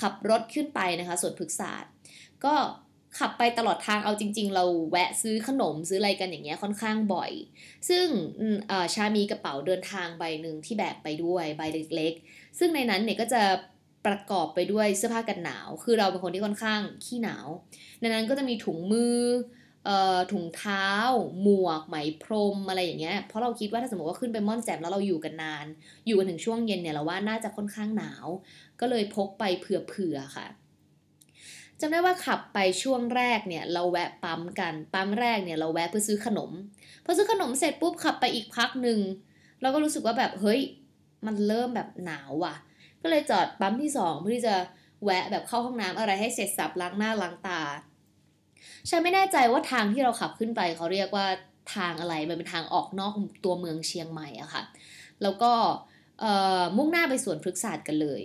[0.00, 1.92] ขับรถขึ้นไปนะคะสวนพฤกษศาสตร์
[2.44, 2.54] ก็
[3.18, 7.32] ขับไปตลอดทางเอาจริง ๆ เราแวะซื้อขนมซื้ออะไรกันอย่างเงี้ยค่อนข้างบ่อย
[7.88, 8.06] ซึ่ง
[8.94, 11.62] ชามีกระเป๋าเดินทางใบหนึ่งที่แบกไปด้วยใบ
[11.94, 13.42] เล็กๆ ซึ่งในนั้นเนี่ยก็จะ
[14.06, 17.46] ประกอบไปด้วยเสื้อผ้ากันหนาว คือเราเป็นคนที่ค่อนข้างขี้หนาว
[18.00, 19.16] ในนั้นก็จะมีถุงมือ
[20.32, 20.86] ถุงเท้า
[21.42, 25.66] หมวก ไหมพรมอะไรอย่างเงี้ย เพราะเราคิดว่าถ้าสมมติว่าขึ้นไปม่อนแจ่มแล้วเราอยู่กันนาน
[26.06, 28.26] อยู่กันถึงช่วงเย็นเนี่ยเราว่าน่าจะค่อนข้างหนาว
[28.80, 30.46] ก็เลยพกไปเผื่อๆค่ะ
[31.80, 36.50] จำได้ว่าขับไปช่วงแรกเนี่ยเราแวะปั๊มกัน ปั๊มแรกเนี่ยเราแวะเพื่อซื้อขนม
[37.04, 38.98] พอซื้อขนมเสร็จปุ๊บขับไปอีกพักหนึ่ง
[39.60, 40.60] เราก็รู้สึกว่าแบบเฮ้ย
[41.26, 42.54] มันเริ่มแบบหนาวว่ะ
[43.02, 44.54] ก็เลยจอดปั๊มที่สองเพื่อที่จะ
[45.04, 47.60] แวะแบบเข้าห้องน้ำอะไรให้เสร็จสับล้างหน้าล้างตา
[48.88, 51.26] ฉันไม่แน่ใจว่าทางที่เราขับขึ้นไปเขาเรียกว่า
[51.74, 53.12] ทางอะไรมันเป็นทางออกนอก
[53.44, 54.62] ตัวเมืองเชียงใหม่อะค่ะ
[55.22, 55.52] แล้วก็
[56.76, 58.22] มุ่งหน้าไปสวนพฤกษศาสตร์กันเลย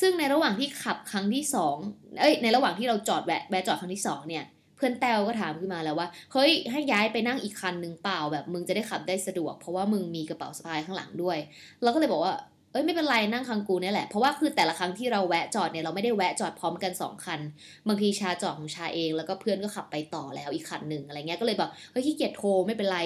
[0.00, 1.76] ซึ่งในระหว่างที่ขับครั้งที่สอง
[2.20, 4.44] เอ้ยในระหว่างที่เราจอดแวะแวะจอดครั้งที่สองเนี่ย
[4.76, 11.38] เพื่อนแต้วก็ถามขึ้นมาแล้วว่าเฮ้ยให้ย้ายไปนั่งอีกคันหนึ่งเปล่าแบบมึงจะได้ขับได้สะดวก เพราะว่ามึงมีกระเป๋าสะพายข้างหลังด้วย
[11.82, 12.34] เราก็เลยบอกว่า
[12.72, 17.40] เอ้ยไม่เป็นไรนั่งคังกูเนี่ยแหละ เพราะว่าคือแต่ละครั้งที่เราแวะจอดเนี่ยเราไม่ได้แวะจอดพร้อมกัน 2 คัน
[17.88, 22.98] บางทีชาจอดของชาเอง แล้วก็เพื่อนก็ขับไปต่อแล้วอีกคันหนึ่งอะไรเงี้ยก็เลยบอกเฮ้ยขี้เกียจโทรไม่เป็นไร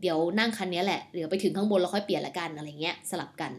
[0.00, 3.52] เดี๋ยวนั่งคันนี้แหละเดี๋ยวไปถึงข้างบนเราค่อยเปลี่ยนละกันอะไรเงี้ยสลับกัน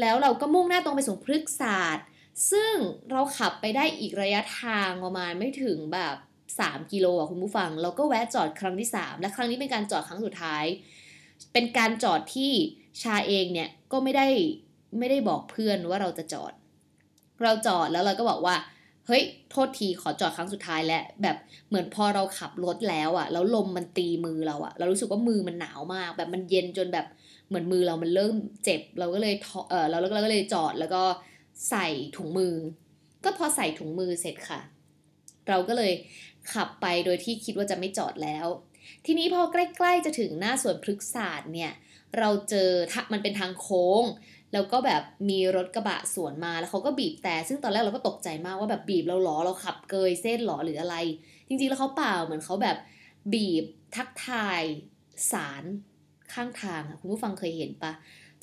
[0.00, 2.06] แล้วเราก็มุ่งหน้าตรงไปสู่พฤกษศาสตร์
[2.50, 2.74] ซึ่ง
[3.10, 6.16] เราขับไปได้อีกระยะทางประมาณไม่ถึงแบบ
[6.54, 10.64] 3 กิโลอะคุณผู้ฟัง เราก็แวะจอดครั้งที่ 3 และครั้งนี้เป็นการจอดครั้งสุดท้าย
[11.52, 12.52] เป็นการจอดที่
[13.02, 14.28] ชาเองเนี่ย ก็ไม่ได้
[14.98, 16.52] ไม่ได้บอกเพื่อนว่าเราจะจอด
[17.42, 18.56] เราจอดแล้วเราก็บอกว่า
[19.06, 21.36] เฮ้ยโทษทีขอจอดครั้งสุดท้ายแล้วแบบ
[21.68, 27.06] เหมือนพอเราขับรถแล้วอะแล้วลมมันตีมือเราอะเรารู้สึกว่ามือมันหนาวมาก แบบมันเย็นจนแบบ
[27.48, 29.34] เหมือนมือเรามันเริ่มเจ็บ เราก็เลย
[29.70, 31.02] เออเราเราก็เลยจอดแล้วก็
[31.70, 32.54] ใส่ถุงมือ
[33.24, 34.60] ก็พอใส่ถุงมือเสร็จค่ะ
[35.48, 35.92] เราก็เลย
[36.52, 38.46] ขับไปโดยที่คิดว่าจะไม่จอดแล้ว
[39.06, 41.72] ทีนี้พอใกล้ ๆจะถึงหน้าสวนพฤกษศาสตร์เนี่ย
[42.18, 42.70] เราเจอ
[43.12, 44.04] มันเป็นทางโค้ง
[44.52, 50.96] แล้วก็แบบมีรถกระบะสวนมาแล้วเขาก็บีบแต่ซึ่งตอนแรกเราก็ตกใจมากว่าแบบบีบเราหรอเราขับเกยเส้นหรอหรืออะไร
[51.48, 52.76] จริงๆแล้วเขาเปล่าเหมือนเขาแบบ
[53.32, 53.64] บีบ
[53.96, 54.62] ทักทาย
[55.32, 55.64] สาร
[56.32, 57.92] ข้างทางคุณผู้ฟังเคยเห็นปะ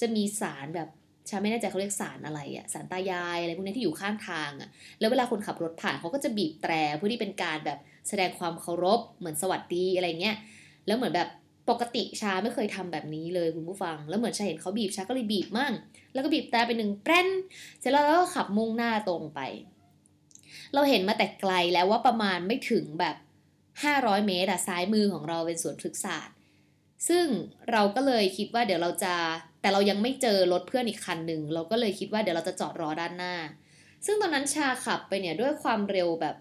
[0.01, 0.89] จะมีสารแบบ
[1.29, 10.37] ชาไม่แน่ใจเขาเรียกสารอะไรอะสารตายายอะไรพวกนี้ที่อยู่ข้างทางอะแล้วเวลาคนขับรถผ่านเขาก็จะบีบแตรเพื่อที่เป็นการแบบแสดงความเคารพเหมือนสวัสดีอะไรเงี้ย
[10.87, 11.29] แล้วเหมือนแบบ
[11.69, 15.73] ปกติชาไม่เคยทำแบบนี้เลยคุณผู้ฟัง แล้วเหมือนชาเห็นเขาบีบชาก็เลยบีบมั่ง
[16.13, 17.27] แล้วก็บีบแต่ไปหนึ่งแป้น
[17.79, 19.39] เสร็จแล้วเราก็ขับมุ่งหน้าตรงไป
[20.73, 23.15] เราเห็นมาแต่ไกลแล้วว่าประมาณไม่ถึงแบบ
[23.71, 26.35] 500 เมตรอะซ้ายมือของเราเป็นสวนพฤกษศาสตร์
[27.07, 27.25] ซึ่ง
[27.71, 29.13] เราก็เลยคิดว่าเดี๋ยวเราจะ
[29.61, 33.35] แต่เรายังไม่เจอรถเพื่อนอีกคันหนึ่งเราก็เลยคิดว่าเดี๋ยวเราจะจอดรอด้านหน้า
[34.05, 36.35] ซึ่งตอนนั้นชาขับไปเนี่ยด้วยความเร็วแบบ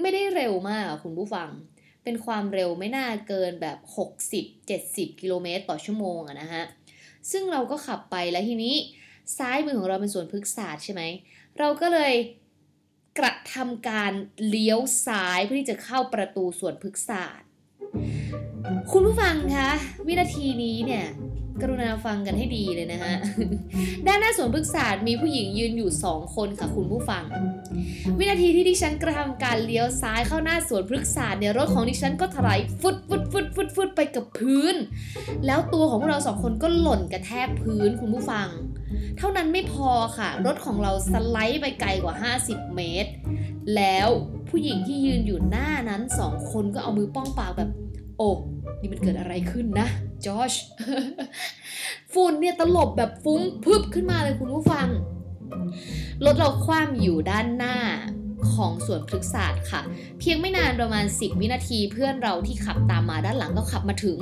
[0.00, 1.48] ไม่ได้เร็วมากคุณผู้ฟัง
[2.08, 3.78] เป็นความเร็วไม่น่าเกินแบบ
[4.48, 6.64] 60-70 กิโลเมตรต่อชั่วโมงอะนะฮะ
[7.30, 8.74] ซึ่งเราก็ขับไปแล้วทีนี้
[9.38, 11.02] ซ้ายมือของเราเป็นสวนพฤกษศาสตร์ใช่ไหม
[11.58, 12.14] เราก็เลย
[13.18, 14.12] กระทำการ
[14.48, 17.48] เลี้ยวซ้ายเพื่อที่จะเข้าประตูสวนพฤกษศาสตร์
[18.92, 19.70] คุณผู้ฟังคะ
[20.06, 21.06] วินาทีนี้เนี่ย
[21.62, 23.14] กรุณาฟังกันให้ดีเลยนะฮะ
[24.06, 27.24] ด้านหน้าสวนพฤกษศาสตร์มีผู้หญิงยืนอยู่สองคนค่ะคุณผู้ฟัง
[28.18, 34.74] วินาทีที่ดิฉันกระทำการเลี้ยวซ้ายเข้าหน้าสวนพฤกษศาสตร์เนี่ยรถของดิฉันก็ถลายฟุดฟุดฟุดฟุดฟุดไปกับพื้น
[35.46, 38.48] แล้วตัวของเราสองคนก็หล่นกระแทกพื้นคุณผู้ฟัง
[39.18, 43.10] เท่านั้นไม่พอค่ะ รถของเราสไลด์ไปไกลกว่า 50 เมตร
[43.76, 44.08] แล้ว
[44.48, 47.70] ผู้หญิงที่ยืนอยู่หน้านั้นสองคนก็เอามือป้องปากแบบ
[48.18, 48.30] โอ้
[48.80, 49.88] นี่มันเกิดอะไรขึ้นนะ
[50.26, 50.52] จอช
[52.12, 54.88] ฝุ่นเนี่ยตลบแบบฟุ้งพึบขึ้นมาเลยคุณผู้ฟัง
[56.24, 57.76] รถเราคว่ำอยู่ด้านหน้า
[58.52, 59.80] ของสวนพฤกษศาสตร์ค่ะ
[60.18, 64.18] เพียงไม่นานประมาณ 10 วินาทีเพื่อนเราที่ขับตามมาด้านหลังก็ขับมาถึง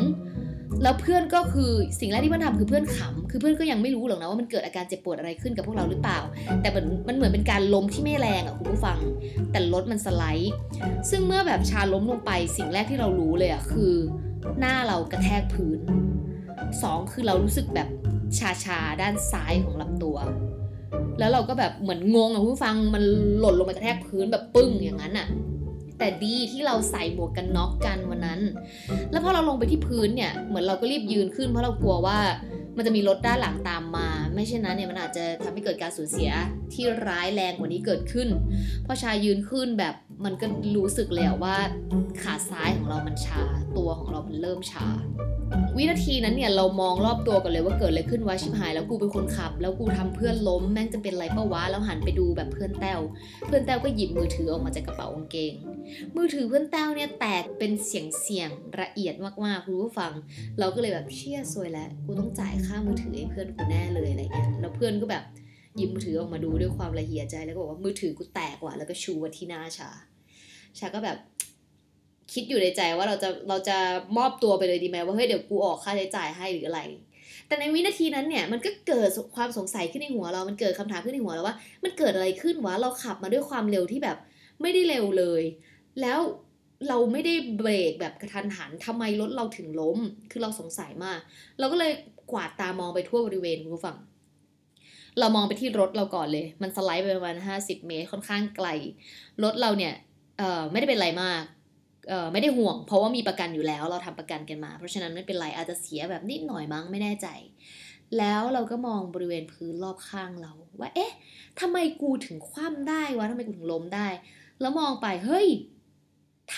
[0.82, 6.18] แล้วเพื่อนก็คือสิ่งแรกที่เพื่อนทำคือเพื่อนขำคือเพื่อนก็ยังไม่รู้หรอกนะว่ามันเกิดอาการเจ็บปวดอะไรขึ้นกับพวกเราหรือเปล่า
[6.60, 8.98] แต่มันมันเหมือนเป็นการล้มที่ไม่แรงอะคุณผู้ฟัง
[9.50, 10.54] แต่รถมันสไลด์
[11.10, 13.94] ซึ่งเมื่อแบบชาล้มลงไปสิ่งแรกที่เรารู้เลยอะคือ
[14.58, 15.78] หน้าเรากระแทกพื้น
[16.82, 17.88] สองคือเรารู้สึกแบบ
[18.38, 20.16] ชาชาด้านซ้ายของลำตัว
[21.18, 23.02] แล้วเราก็แบบเหมือนงงอะคุณผู้ฟังมัน
[23.40, 25.26] หล่นลงไปกระแทกพื้นแบบปึ้งอย่างนั้นอะ
[25.98, 28.40] แต่ดีที่เราใส่หมวกกันน็อกกันวันนั้น
[29.10, 32.18] แล้วพอเราลงไปที่พื้นเนี่ย เหมือนเราก็รีบยืนขึ้นเพราะเรากลัวว่า
[32.76, 36.30] มันจะมีรถด้านหลังตามมา ไม่เช่นนั้นเนี่ยมันอาจจะทำให้เกิดการสูญเสีย
[36.72, 38.28] ที่ร้ายแรงกว่านี้เกิดขึ้น
[38.86, 41.56] พอชายืนขึ้นแบบมันก็รู้สึกเลยอะว่า
[42.22, 43.42] ขาซ้ายของเรามันชา
[43.76, 44.88] ตัวของเรามันเริ่มชา
[45.76, 53.00] วินาทีนั้นเนี่ยเรามองรอบตัวกันเลยว่าเกิดอะไรขึ้นวะชิบหาย แล้วกูเป็นคนขับ แล้วกูทำเพื่อนล้มแม่งจะเป็นไรเปะวะแล้วหันไปดูแบบเพื่อนแต้ว
[53.46, 55.52] เพื่อนแต้วก็หยิบมือถือออกมาจากกระเป๋ากางเกง
[56.16, 60.12] มือถือเพื่อนแต้วเนี่ยแตกเป็นเสียงเสียงละเอียดมากๆคุณผู้ฟัง
[60.58, 65.24] เราก็เลยแบบเชี่ยซวยแล้วกูต้องจ่ายค่ามือถือให้เพื่อนกูแน่เลยอะไรเงี้ยแล้วเพื่อนก็แบบ
[65.76, 69.90] หยิบมือถือออกมาดูด้วยความละเอียดใจแล้วก็บอกว่ามือถือกูแตกว่ะแล้วก็ชูมาที่หน้าชา
[70.78, 71.18] ชาก็แบบ
[72.32, 73.76] คิดอยู่ในใจว่าเราจะเราจะ
[74.16, 76.80] มอบตัวไปเลยดีไหมว่าเฮ้ยเดี๋ยวกูออกค่าใช้จ่ายให้หรืออะไร
[77.46, 84.16] แต่ในวินาทีนั้นเนี่ยมันก็เกิดความสงสัยขึ้นในหัวเรา มันเกิดคำถามขึ้นในหัวเราว่า มันเกิดอะไรขึ้นวะเราขับมาด้วยความเร็วที่แบบ
[84.62, 85.42] ไม่ได้เร็วเลย
[86.00, 86.18] แล้ว
[86.88, 89.98] เราไม่ได้เบรกแบบกระทันหันทำไมรถเราถึงล้ม
[90.30, 91.18] คือเราสงสัยมาก
[91.58, 91.92] เราก็เลย
[92.30, 93.96] กวาดตามองไปทั่วบริเวณคุณผู้ฟัง
[95.18, 98.68] เรามองไปที่รถเราก่อนเลย มันสไลด์ไปประมาณ 50 เมตรค่อนข้างไกล
[99.42, 99.94] รถเราเนี่ย
[100.70, 101.42] ไม่ได้เป็นไรมาก
[102.32, 107.28] ไม่ได้ห่วง เพราะว่ามีประกันอยู่แล้วเราทำประกันกันมา เพราะฉะนั้นไม่เป็นไรอาจจะเสียแบบนิดหน่อยมั้งไม่แน่ใจ
[108.18, 111.12] แล้วเราก็มองบริเวณพื้นรอบข้างเรา ว่าเอ๊ะ
[111.60, 114.08] ทำไมกูถึงคว่ำได้วะทำไมกูถึงล้มได้
[114.60, 115.48] แล้วมองไปเฮ้ย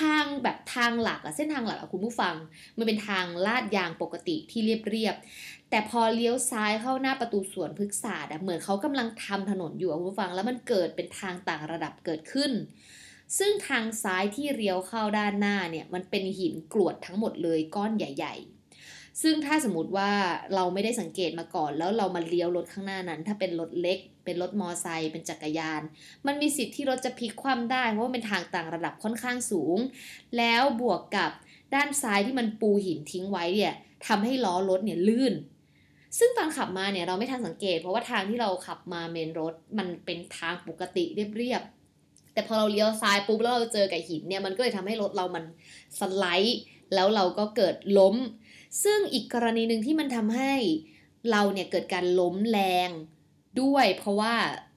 [0.01, 2.35] ทางแบบทางหลักอะเส้นทางหลักอะคุณผู้ฟัง
[2.79, 5.15] มันเป็นทางลาดยางปกติที่เรียบเรียบ
[5.71, 12.53] แต่พอเลี้ยวซ้ายเข้าหน้าประตูสวนพฤกษศาสตร์อะเหมือนเขากำลังทำถนนอยู่คุณผู้ฟังแล้วมันเกิดเป็นทางต่างระดับเกิดขึ้น
[13.39, 18.35] ซึ่งทางซ้ายที่เลี้ยวเข้าด้านหน้าเนี่ยมันเป็นหินกรวดทั้งหมดเลยก้อนใหญ่
[18.79, 20.11] ๆ ซึ่งถ้าสมมติว่า
[20.55, 25.83] เราไม่ได้สังเกตมาก่อน แล้วเรามาเลี้ยวรถข้างหน้านั้น ถ้าเป็นรถเล็ก เป็นรถมอไซค์เป็นจักรยาน
[26.27, 29.79] มันมีสิทธิ์ที่รถจะพลิกคว่ำได้เพราะว่าเป็นทางต่างระดับค่อนข้างสูง
[30.39, 31.31] แล้วบวกกับ
[31.75, 33.75] ด้านซ้ายที่มันปูหินทิ้งไว้เนี่ย
[34.07, 35.35] ทำให้ล้อรถเนี่ยลื่น
[36.19, 41.05] ซึ่งตอนขับมาเนี่ยเราไม่ทันสังเกต เพราะว่าทางที่เราขับมาเมนรถมันเป็นทางปกติ
[41.37, 45.45] เรียบๆแต่พอเราเลี้ยวซ้ายปุ๊บแล้วเราเจอกับหินเนี่ยมันก็เลยทำให้รถเรามัน
[45.99, 46.59] สไลด์
[46.95, 48.17] แล้วเราก็เกิดล้ม
[48.85, 50.53] ซึ่งอีกกรณีหนึ่งที่มันทำให้
[51.31, 52.91] เราเนี่ยเกิดการล้มแรง
[53.61, 54.35] ด้วย เพราะว่า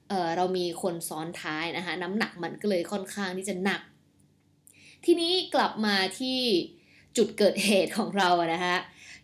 [0.08, 3.80] เออเรามีคนซ้อนท้ายนะคะน้ำหนักมันก็เลยค่อนข้างที่จะหนัก
[5.04, 6.38] ทีนี้กลับมาที่
[7.16, 8.76] จุดเกิดเหตุของเราอะนะคะ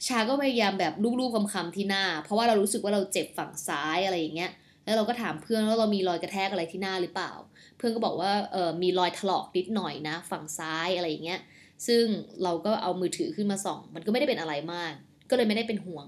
[0.07, 4.51] ชาก็พยายามแบบลูบๆคำๆที่หน้า เพราะว่าเรารู้สึกว่าเราเจ็บฝั่งซ้ายอะไรอย่างเงี้ย
[4.85, 7.33] แล้วเราก็ถามเพื่อนว่าเรามีรอยกระแทกอะไรที่หน้าหรือเปล่า
[7.77, 11.41] เพื่อนก็บอกว่าเออมีรอยถลอกนิดหน่อยนะ ฝั่งซ้ายอะไรอย่างเงี้ย
[11.87, 12.05] ซึ่ง
[12.43, 14.93] เราก็เอามือถือขึ้นมาส่อง มันก็ไม่ได้เป็นอะไรมาก
[15.31, 16.07] ก็เลยไม่ได้เป็นห่วง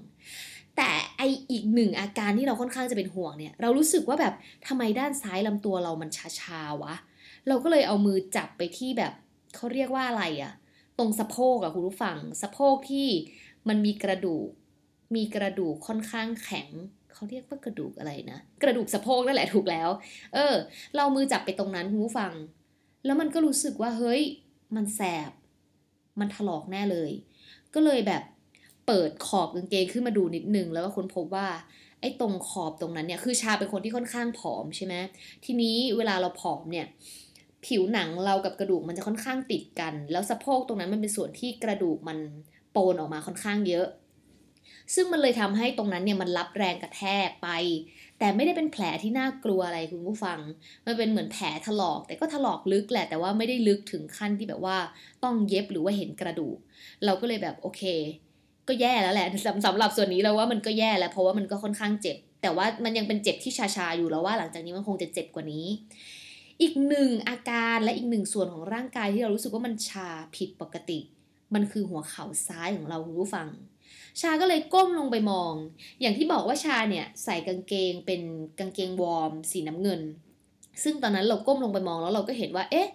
[0.77, 4.35] แต่ไออีกหนึ่งอาการที่เราค่อนข้างจะเป็นห่วงเนี่ย เรารู้สึกว่าแบบ
[4.67, 6.95] ทำไมด้านซ้ายลำตัวเรามันชาๆวะ
[7.49, 9.13] เราก็เลยเอามือจับไปที่แบบ
[9.57, 10.53] เขาเรียกว่าอะไรอะ
[10.99, 13.09] ตรงสะโพกอะคุณผู้ฟังสะโพกที่
[13.69, 14.49] มันมีกระดูก
[15.17, 16.69] มีกระดูกค่อนข้างแข็ง
[17.13, 19.89] เขาเรียกว่ากระดูกอะไรนะ กระดูกสะโพกนั่นแหละถูกแล้ว
[20.35, 20.55] เออ
[20.97, 22.33] เรามือจับไปตรงนั้นคุณผู้ฟัง
[23.05, 24.23] แล้วมันก็รู้สึกว่าเฮ้ย
[24.77, 25.31] มันแสบ
[26.21, 27.11] มันถลอกแน่เลย
[27.75, 28.23] ก็เลยแบบ
[28.87, 31.49] เปิดขอบกางเกงขึ้นมาดูนิดนึง แล้วก็ค้นพบว่า
[32.01, 34.95] ไอ้ตรงขอบตรงนั้นเนี่ย คือชาเป็นคนที่ค่อนข้างผอมใช่ไหม
[35.45, 36.87] ทีนี้เวลาเราผอมเนี่ย
[37.67, 42.19] ผิวหนังเรากับกระดูกมันจะค่อนข้างติดกัน แล้วสะโพกตรงนั้นมันเป็นส่วนที่กระดูกมัน
[42.73, 43.87] โปนออกมาค่อนข้างเยอะ
[44.95, 47.49] ซึ่งมันเลยทำให้ตรงนั้นเนี่ยมันรับแรงกระแทกไป
[48.19, 50.39] แต่ไม่ได้เป็นแผลที่น่ากลัวอะไรคุณผู้ฟัง
[50.87, 54.77] มันเป็นเหมือนแผลถลอก แต่ก็ถลอกลึกแหละแต่ว่าไม่ได้ลึกถึงขั้นที่แบบว่า
[55.25, 56.59] ต้องเย็บหรือว่าเห็นกระดูก
[57.05, 57.83] เราก็เลยแบบโอเค
[58.69, 65.67] ก็แย่แล้วแหละสำสำหรับส่วนนี้เราว่ามันก็แย่แล้วเพราะว่ามันก็ค่อนข้างเจ็บ แต่ว่ามันยังเป็นเจ็บที่ชาๆอยู่แล้วว่าหลังจากนี้มันคงจะเจ็บกว่านี้
[66.61, 70.99] อีกหนึ่งอาการและอีกหนึ่งส่วนของร่างกายที่เรารู้สึกว่ามันชาผิดปกติ
[71.55, 73.49] มันคือหัวเข่าซ้ายของเราคุณผู้ฟัง
[74.21, 75.53] ชาก็เลยก้มลงไปมอง
[76.01, 78.21] อย่างที่บอกว่าชาเนี่ยใส่กางเกงเป็น
[78.59, 80.01] กางเกงวอร์ม สีน้ำเงิน
[80.83, 82.89] ซึ่งตอนนั้นเราก้มลงไปมองแล้วเราก็เห็นว่า เอ๊ะ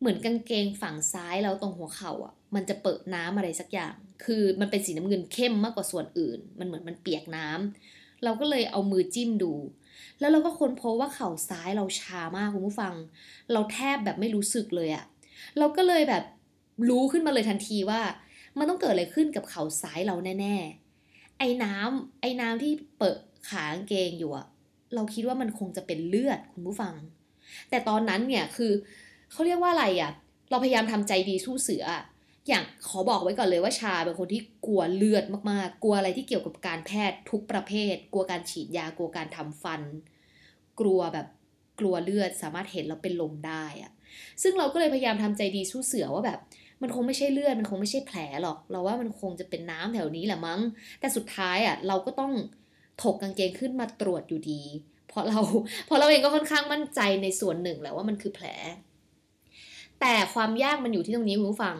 [0.00, 9.52] เหมือนกางเกงฝั่งซ้ายเราตรงหัวเข่าอะ มันจะเปิดน้ำอะไรสักอย่าง คือมันเป็นสีน้ำเงินเข้มมากกว่าส่วนอื่น มันเหมือนมันเปียกน้ำเราก็เลยเอามือจิ้มดู
[10.20, 12.94] แล้วเราก็ค้นพบว่าเข่าซ้ายเราชามากคุณผู้ฟัง
[13.52, 15.04] เราแทบแบบไม่รู้สึกเลยอะ
[15.58, 16.24] เราก็เลยแบบ
[16.88, 18.00] รู้ขึ้นมาเลยทันทีว่า
[18.58, 24.46] มันต้องเกิดอะไรขึ้นกับเขาซ้ายเราแน่ๆ ไอ้น้ำไอ้น้ำที่เปิดขากางเกงอยู่อะ
[24.94, 26.94] เราคิดว่ามันคงจะเป็นเลือดคุณผู้ฟัง
[27.70, 28.72] แต่ตอนนั้นเนี่ยคือ
[29.30, 30.12] เขาเรียกว่าอะไรอะ
[30.50, 31.84] เราพยายามทำใจดีสู้เสือ
[32.48, 39.82] อย่างขอบอกไว้ก่อนเลยว่าชาเป็นคนที่กลัวเลือดมากๆ กลัวอะไรที่เกี่ยวกับการแพทย์ทุกประเภท กลัวการฉีดยากลัวการทำฟัน
[40.80, 41.26] กลัวแบบ
[41.80, 43.92] กลัวเลือดสามารถเห็นแล้วเป็นลมได้อะ
[44.42, 46.38] ซึ่งเราก็เลยพยายามทำใจดีสู้เสือว่าแบบ
[46.82, 50.60] มันคงไม่ใช่เลือดมันคงไม่ใช่แผลหรอก เราว่ามันคงจะเป็นน้ำแถวนี้แหละมั้ง
[51.00, 52.32] แต่สุดท้ายอะเราก็ต้อง
[53.02, 54.62] ถกกางเกงขึ้นมาตรวจอยู่ดี
[55.08, 55.40] เพราะเรา
[55.86, 58.46] เพราะเราเองก็ค่อนข้างมั่นใจในส่วนหนึ่งแหละว่ามันคือแผล
[60.00, 61.76] แต่ความยากมันอยู่ที่ตรงนี้คุณผู้ฟัง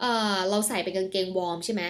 [0.00, 1.82] เออเราใส่เป็นกางเกงวอร์มใช่ไหม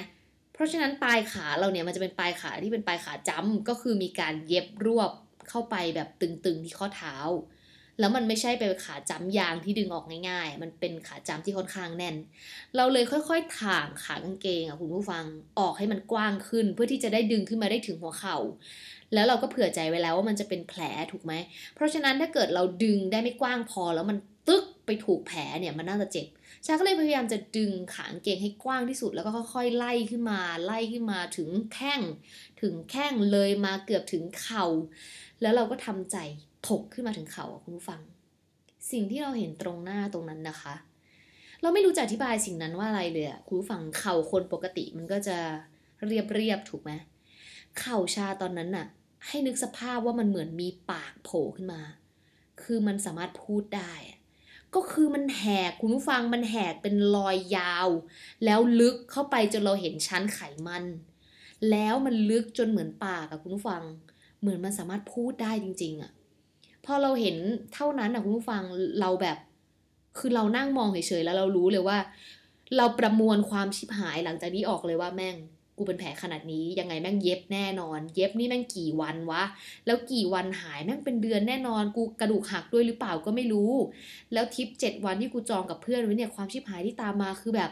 [0.53, 5.11] เพราะฉะนั้นปลายขาเราเนี่ยมันจะเป็นปลายขาที่เป็นปลายขาจ้ำก็คือมีการเย็บรวบ
[5.49, 7.17] เข้าไปแบบตึงๆที่ข้อเท้า
[8.01, 12.17] แล้วมันไม่ใช่เป็นขาจ้ำยางที่ดึงออกง่ายๆ มันเป็นขาจ้ำที่ค่อนข้างแน่น
[12.77, 15.25] เราเลยค่อยๆถ่างขากางเกงอะคุณผู้ฟัง
[15.59, 18.37] ออกให้มันกว้างขึ้น เพื่อที่จะได้ดึงขึ้นมาได้ถึงหัวเข่า
[19.15, 20.81] แล้วเราก็เผื่อใจไว้แล้วว่ามันจะเป็นแผล
[21.13, 21.33] ถูกไหม
[21.75, 26.27] เพราะฉะนั้นถ้าเกิดเราดึงได้ไม่กว้างพอแล้วมันตึกไปถูกแผลเนี่ยมันน่าจะเจ็บ
[26.67, 32.01] ชาก็เลยพยายามจะดึงขางเกงให้กว้างที่สุดแล้วก็ค่อยๆไล่ขึ้นมา ไล่ขึ้นมาถึงแข้ง
[32.63, 34.65] ถึงแข้งเลยมาเกือบถึงเข่า
[35.43, 36.17] แล้วเราก็ทำใจ
[36.69, 38.01] ถกขึ้นมาถึงเข่าคุณผู้ฟัง
[38.91, 40.75] สิ่งที่เราเห็นตรงหน้าตรงนั้นนะคะ
[41.61, 45.39] เราไม่รู้จะอธิบายสิ่งนั้นว่าอะไรเลยอะคุณผู้ฟังเข่าคนปกติมันก็จะ
[46.07, 46.93] เรียบเรียบถูกไหม
[47.81, 48.87] เข่าชาตอนนั้นน่ะ
[49.27, 51.83] ให้นึกสภาพว่ามันเหมือนมีปากโผล่ขึ้นมา
[52.63, 53.95] คือมันสามารถพูดได้
[54.75, 57.89] ก็คือมันแหกคุณผู้ฟังมันแหกเป็นรอยยาว
[58.45, 60.85] แล้วลึกเข้าไปจนเราเห็นชั้นไขมัน
[61.71, 63.83] แล้วมันลึกจนเหมือนปากอะคุณผู้ฟัง
[64.41, 66.13] เหมือนมันสามารถพูดได้จริง ๆอะ
[66.87, 67.37] พอเราเห็น
[67.75, 68.63] เท่านั้นอะคุณผู้ฟัง
[69.01, 69.39] เราแบบ
[70.19, 71.99] คือเรานั่งมองเฉยๆแล้วเรารู้เลยว่า
[72.77, 75.37] เราประมวลความชิบหายหลังจากนี้ออกเลยว่าแม่ง
[75.77, 79.43] กูเป็นแผลขนาดนี้ยังไงแม่งเย็บแน่นอน เย็บนี่แม่งกี่วันวะ
[79.87, 83.73] แล้วกี่วันหายแม่งเป็นเดือนแน่นอน กูกระดูกหักด้วยหรือเปล่าก็ไม่รู้
[84.33, 87.71] แล้วทิปเจ็ดวันที่กูจองกับเพื่อนไว้เนี่ยความชิบหายที่ตามมาคือแบบ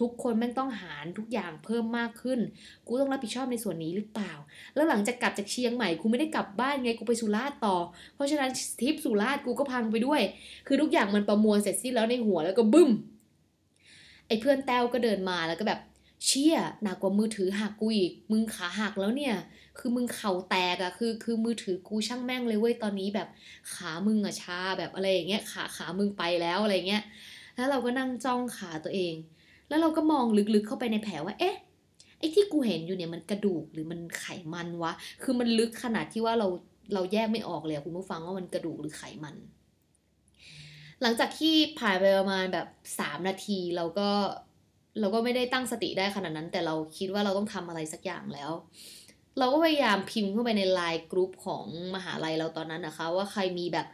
[0.00, 2.40] ทุกคนแม่งต้องหารทุกอย่างเพิ่มมากขึ้น
[2.86, 4.32] กูต้องรับผิดชอบในส่วนนี้หรือเปล่า
[4.74, 7.76] แล้วหลังจากกลับจากเชียงใหม่กูไม่ได้กลับบ้านไงกูไปสุราษฎร์ต่อ
[8.14, 10.20] เพราะฉะนั้นทริปสุราษฎร์กูก็พังไปด้วย
[10.66, 12.90] คือทุกอย่างมันประมวลเสร็จสิ้นแล้วในหัวแล้วก็บึ้ม
[14.26, 15.80] ไอ้เพื่อนแต้วก็เดินมาแล้วก็แบบ
[16.26, 19.34] เชี่ยหนักกว่ามือถือหักกูอีก มึงขาหักแล้วเนี่ย
[19.78, 23.28] คือมึงเข่าแตกอะคือ คือมือถือกูช่างแม่งเลยเว้ยตอนนี้แบบ
[23.74, 27.02] ขามึงอะชาแบบอะไรอย่างเงี้ยขาขามึงไปแล้วอะไรเงี้ย
[27.56, 29.14] แล้วเราก็นั่งจ้องขาตัวเอง
[29.68, 30.24] แล้วเราก็มอง
[30.54, 31.56] ลึกๆเข้าไปในแผลว่า เอ๊ะ
[32.18, 36.48] ไอ้ที่กูเห็นอยู่เนี่ยมันกระดูกหรือมันไขมันวะ คือมันลึกขนาดที่ว่าเรา
[36.94, 39.34] เราแยกไม่ออกเลยคุณผู้ฟังว่ามันกระดูกหรือไขมัน
[41.02, 42.66] หลังจากที่ผ่านไปประมาณแบบ
[42.98, 44.08] สามนาทีเราก็
[45.00, 48.50] เราก็ไม่ได้ตั้งสติได้ขนาดนั้น แต่เราคิดว่าเราต้องทำอะไรสักอย่างแล้ว
[49.38, 53.86] เราก็พยายามพิมพ์เข้าไปใน LINE group ของมหาลัยเราตอนนั้นนะคะ ว่าใครมีแบบ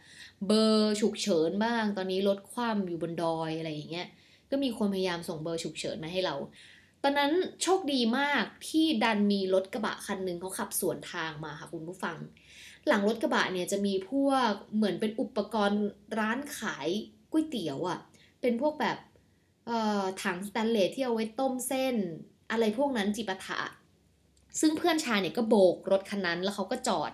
[0.47, 4.09] เบอร์ฉุกเฉินบ้าง ตอนนี้รถคว่ำอยู่บนดอยอะไรอย่างเงี้ย
[4.51, 6.35] ก็มีคนพยายามส่งเบอร์ฉุกเฉินมาให้เรา
[7.03, 7.33] ตอนนั้น
[7.63, 12.19] โชคดีมากที่ดันมีรถกระบะคันหนึ่งเขาขับสวนทางมาค่ะคุณผู้ฟัง
[12.89, 15.83] หลังรถกระบะเนี่ยจะมีพวกเหมือนเป็นอุปกรณ์
[16.19, 16.89] ร้านขาย
[17.31, 17.99] ก๋วยเตี๋ยวอะ่ะ
[18.41, 18.99] เป็นพวกแบบ
[20.23, 21.97] ถังสแตนเลสที่เอาไว้ต้มเส้น
[22.51, 23.61] อะไรพวกนั้นจิปาถะ
[24.61, 27.13] ซึ่งเพื่อนชายเนี่ยก็โบกรถคันนั้นแล้วเขาก็จอด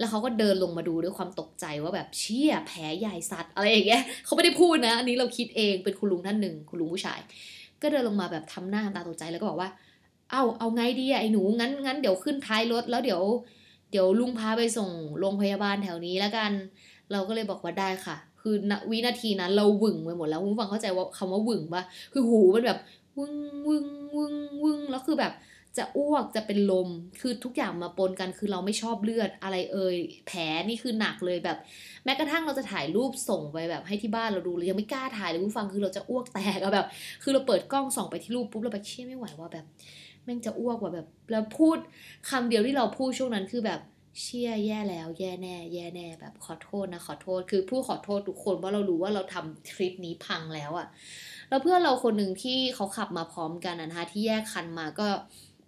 [0.00, 7.20] แล้วเขาก็เดินลงมาดูด้วยความตกใจว่าแบบเชี่ยแผลใหญ่สัตว์อะไรอย่างเงี้ยเขาไม่ได้พูดนะ อันนี้เราคิดเองเป็นคุณลุงท่านหนึ่งคุณลุงผู้ชาย
[7.82, 9.70] ก็เดินลงมาแบบทำหน้าตาตกใจแล้วก็บอกว่า
[10.30, 13.22] เอาเอาไงดีอะไอ้หนูงั้นงั้นเดี๋ยวขึ้นท้ายรถแล้วเดี๋ยว
[13.90, 16.52] เดี๋ยวลุงพาไปส่งโรงพยาบาลแถวนี้แล้วกัน
[17.12, 18.54] เราก็เลยบอกว่าได้ค่ะ คือ
[18.90, 21.82] วินาทีนั้นเราวึ่งไปหมดแล้วคุณฟังเข้าใจว่าคำว่าวึ่งปะ
[22.12, 22.78] คือหูมันแบบ
[23.18, 23.34] วึ่ง
[23.66, 23.86] วึ่ง
[24.16, 24.34] วึ่ง
[24.64, 25.32] วึ่งแล้วคือแบบ
[25.78, 26.88] จะอ้วกจะเป็นลม
[27.20, 31.58] คือทุกอย่างมาปนกันคือเราไม่ชอบเลือดอะไรเอ่ยแผลนี่คือหนักเลยแบบ
[32.04, 36.86] แม้กระทั่งเราจะถ่ายรูปส่งไปแบบให้ที่บ้านเราดูเรายังไม่กล้าถ่ายเลยคุณฟังคือเราจะอ้วกแตกอะแบบ
[37.22, 39.64] คือเราเปิดกล้องส่องไปที่รูปปุ๊บเราแบบเชี่ยไม่ไหวว่าแบบ
[40.24, 41.78] แม่งจะอ้วกว่าแบบแล้วพูด
[42.30, 43.80] คำเดียวที่เราพูดช่วงนั้นคือแบบ
[44.20, 50.86] เชี่ยแย่แล้ว แย่แน่ แย่แน่ แบบขอโทษนะขอโทษ คือผู้ขอโทษทุกคนเพราะเรารู้ว่าเราทำทริปนี้พังแล้วอะ
[51.48, 55.08] แล้วเพื่อนเราคนหนึ่งที่เขาขับมาพร้อมกันนะคะที่แยกคันมาก็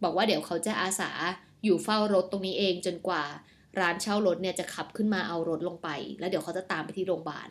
[0.04, 1.10] บอกว่าเดี๋ยวเขาจะอาสา
[1.64, 3.22] อยู่เฝ้ารถตรงนี้เองจนกว่า
[3.80, 5.88] ร้านเช่ารถเนี่ยจะขับขึ้นมาเอารถลงไป
[6.18, 7.48] แล้วเดี๋ยวเขาจะตามไปที่โรงพยาบาล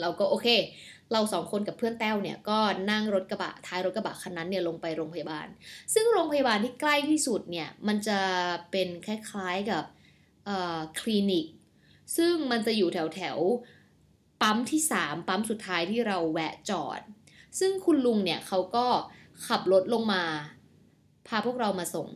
[0.00, 0.48] เราก็โอเค
[1.12, 2.58] เราสองคนกับเพื่อนแต้วเนี่ยก็
[2.90, 5.46] นั่งรถกระบะท้ายรถกระบะคันนั้นเนี่ยลงไปโรงพยาบาล
[5.94, 8.18] ซึ่งโรงพยาบาลที่ใกล้ที่สุดเนี่ยมันจะ
[8.70, 9.84] เป็นคล้ายๆกับ
[11.00, 11.46] คลินิก
[12.16, 13.38] ซึ่งมันจะอยู่แถวแถว
[14.42, 17.00] ปั๊มที่ 3 ปั๊มสุดท้ายที่เราแวะจอด
[17.58, 18.86] ซึ่งคุณลุงเนี่ยเขาก็
[19.46, 20.24] ขับรถลงมา
[21.28, 22.08] พาพวกเรามาส่ง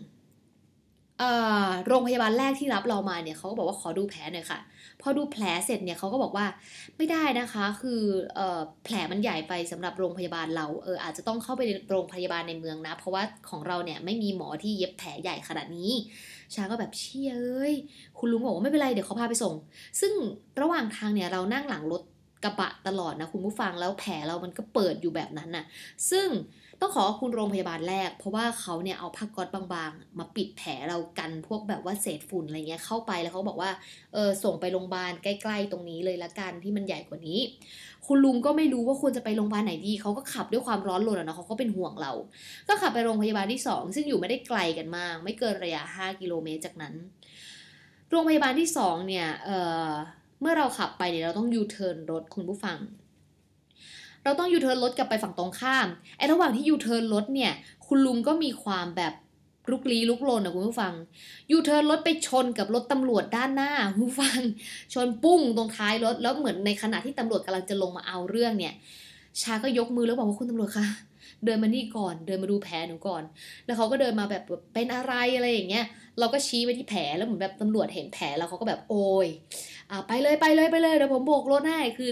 [1.89, 4.61] โรงพยาบาลแรกที่รับเรามาเนี่ยเขาก็บอกว่าขอดูแผลหน่อยค่ะ
[5.03, 6.47] พอดูแผลเสร็จเนี่ยเขาก็บอกว่า
[6.97, 8.03] ไม่ได้นะคะ คือ
[8.39, 8.41] อ
[8.85, 15.91] แผลมันใหญ่ไปสำหรับโรงพยาบาลเราเอออาจจะต้องเข้าไปโรงพยาบาลในเมืองนะ เพราะว่าของเราเนี่ยไม่มีหมอที่เย็บแผลใหญ่ขนาดนี้
[16.55, 17.75] ชาก็แบบเชี่ยเอ้ย
[18.19, 19.55] คุณลุงบอกว่าไม่เป็นไรเดี๋ยวเขาพาไปส่ง
[20.01, 20.13] ซึ่ง
[20.61, 22.03] ระหว่างทางเนี่ยเรานั่งหลังรถ
[22.45, 25.65] กระบะตลอดนะคุณผู้ฟังแล้วแผลเรามันก็เปิดอยู่แบบนั้นน่ะ
[26.11, 26.27] ซึ่ง
[26.85, 33.71] ต้องขอขอบคุณโรงพยาบาลแรก เพราะว่าเขาเนี่ยเอาผ้าก๊อตบางๆ มาปิดแผลเรากันพวกแบบว่าเศษฝุ่นอะไรเงี้ยเข้าไปแล้วเขาบอกว่า
[34.13, 37.41] เออส่งไปโรงพยาบาลใกล้ๆตรงนี้เลยละกันที่มันใหญ่กว่านี้
[38.07, 42.13] คุณลุงก็ไม่รู้ว่าควรจะไปโรงพยาบาลไหนดีเขาก็ขับด้วยความร้อนรนอะนะเขาก็เป็นห่วงเรา
[42.69, 46.95] ก็ขับไปโรงพยาบาลที่ 2 ซึ่งอยู่ไม่ได้ไกลกันมาก ไม่เกินระยะ 5 กิโลเมตรจากนั้น
[48.11, 52.79] โรงพยาบาลที่2เนี่ยเมื่อเราขับไปเนี่ยเราต้องยูเทิร์นรถคุณผู้ฟัง
[54.25, 55.87] เราต้องยูเทิร์นรถกลับไปฝั่งตรงข้าม
[56.19, 57.53] ไอ้ระหว่างที่ยูเทิร์นรถเนี่ย
[57.87, 59.15] คุณลุงก็มีความแบบ
[59.71, 60.95] ลุกลี้ลุกลนนะคุณผู้ฟัง
[61.51, 64.41] ยูเทิร์นรถไปชนกับรถตำรวจด้านหน้าคุณผู้ฟัง
[64.95, 68.75] ชนปุ้งตรงท้ายรถแล้วเหมือนในขณะที่ตำรวจกำลังจะลงมาเอาเรื่องเนี่ย
[69.43, 70.87] ชาก็ยกมือแล้วบอกว่าคุณตำรวจคะ
[71.45, 73.23] เดินมานี่ก่อนเดินมาดูแผลหนูก่อน
[73.67, 74.43] แล้วเขาก็เดินมาแบบ
[74.75, 75.85] เป็นอะไรอะไรอย่างเงี้ย
[76.19, 79.27] เราก็ชี้ไปที่แผลแล้วเหมือนแบบตำรวจเห็นแผลแล้วเขาก็แบบโอย
[79.91, 82.11] อ่าไปเลยไปเลยไปเลยเดี๋ยวผมโบกรถให้คือ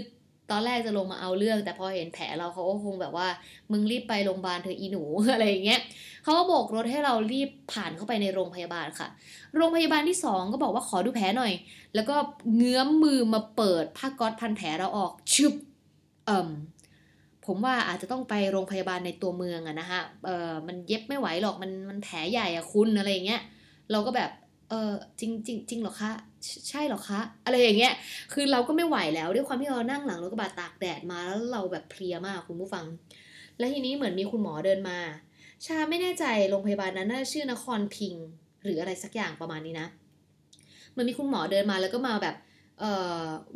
[0.52, 3.28] ตอนแรกจะลงมาเอาเรื่อง แต่พอเห็นแผลเราเขาก็คงแบบว่า
[3.70, 5.80] มึงรีบไปโรงพยาบาลเธออีหนูอะไรอย่างเงี้ย
[6.22, 9.08] เขาก็โบกรถให้เรารีบผ่านเข้าไปในโรงพยาบาลค่ะ
[9.56, 11.52] โรงพยาบาลที่สองก็บอกว่าขอดูแผลหน่อย
[11.94, 12.16] แล้วก็
[12.56, 15.52] เงื้อมมือมาเปิดผ้าก๊อตพันแผลเราออกชึบ
[16.26, 16.48] เอ่ม
[17.46, 23.42] ผมว่าอาจจะต้องไปโรงพยาบาลในตัวเมืองอะนะฮะเออมันเย็บไม่ไหวหรอกมันมันแผลใหญ่อะคุณอะไรอย่างเงี้ย
[23.90, 24.30] เราก็แบบ
[24.72, 26.12] เออจริงจริงจริงหรอคะ
[26.68, 27.92] ใช่หรอคะ อะไรอย่างเงี้ย
[28.32, 32.84] คือเราก็ไม่ไหวแล้วด้วยความที่เรานั่งหลังรถกระบะตากแดดมาแล้วเราแบบเพลียมากคุณผู้ฟัง
[33.58, 34.98] แล้วทีนี้เหมือนมีคุณหมอเดินมา
[35.66, 38.14] ชาไม่แน่ใจโรงพยาบาลนั้นน่าชื่อนครพิง
[38.64, 39.86] หรืออะไรสักอย่างประมาณนี้นะ
[40.96, 42.36] มันมีคุณหมอเดินมาแล้วก็มาแบบ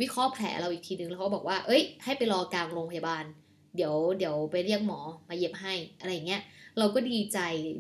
[0.01, 3.25] วิเคราะห์แผลเราอีกทีนึงแล้วเขาบอกว่า เอ้ย ให้ไปรอกลางโรงพยาบาล
[3.77, 6.43] เดี๋ยว เดี๋ยวไปเรียกหมอมาเย็บให้ อะไรอย่างเงี้ย
[6.79, 7.39] เราก็ดีใจ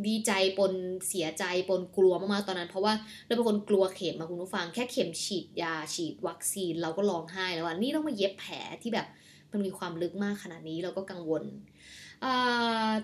[0.08, 0.72] ดีใจปน
[1.08, 2.92] เสียใจปนกลัวมากๆตอนนั้น เพราะว่า
[3.26, 9.06] เราเป็นคนกลัวเข็มมาคุณผู้ฟังแค่เข็มฉีดยาฉีดวัคซีนเราก็ร้องไห้แล้วว่านี่ต้องมาเย็บแผลที่แบบ
[9.52, 11.42] มันมีความลึกมากขนาดนี้เราก็กังวล
[12.24, 12.26] อ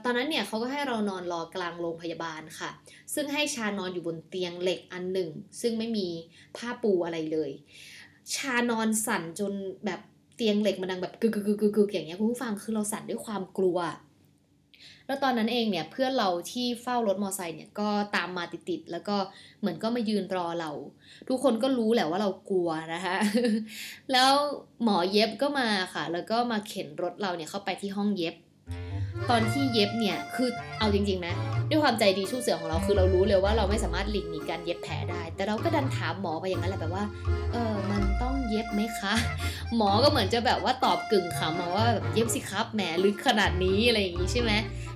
[0.05, 2.71] ตอนนั้นเนี่ยเขาก็ให้เรานอนรอกลางโรงพยาบาลค่ะ
[3.15, 6.09] ซึ่งให้ชานอนอยู่บนเตียงเหล็กอันหนึ่ง ซึ่งไม่มี
[6.57, 7.51] ผ้าปูอะไรเลย
[8.35, 9.53] ชานอนสั่นจน
[9.87, 10.01] แบบ
[10.37, 13.79] เตียงเหล็กมันดังแบบกึกกึกกึกกึกอย่างเงี้ยคุณผู้ฟังคือเราสั่นด้วยความกลัว
[15.13, 19.17] แล้วตอนนั้นเองเนี่ยเพื่อนเราที่เฝ้ารถมอไซค์เนี่ยก็ตามมาติดๆแล้วก็
[19.61, 20.71] เหมือนก็มายืนรอเรา
[21.29, 23.17] ทุกคนก็รู้แหละว่าเรากลัวนะคะ
[24.13, 24.33] แล้ว
[24.85, 28.35] หมอเย็บก็มาค่ะ แล้วก็มาเข็นรถเราเนี่ยเข้าไปที่ห้องเย็บ
[29.31, 30.49] ตอนที่เย็บเนี่ยคือ
[30.79, 31.35] เอาจริงๆนะ
[31.69, 37.05] ด้วยความใจดีชู้เสือของเราคือเรารู้เลยว่าเราไม่สามารถหลีกหนีการเย็บแผลได้ แต่เราก็ดันถามหมอไปอย่างนั้นแหละแบบว่า
[37.53, 39.15] เออมันต้องเย็บไหมคะ
[39.77, 44.53] หมอก็เหมือนจะแบบว่าตอบกึ่งขำมาว่าแบบเย็บสิครับแหมลึกขนาดนี้อะไรอย่างงี้ใช่ไหม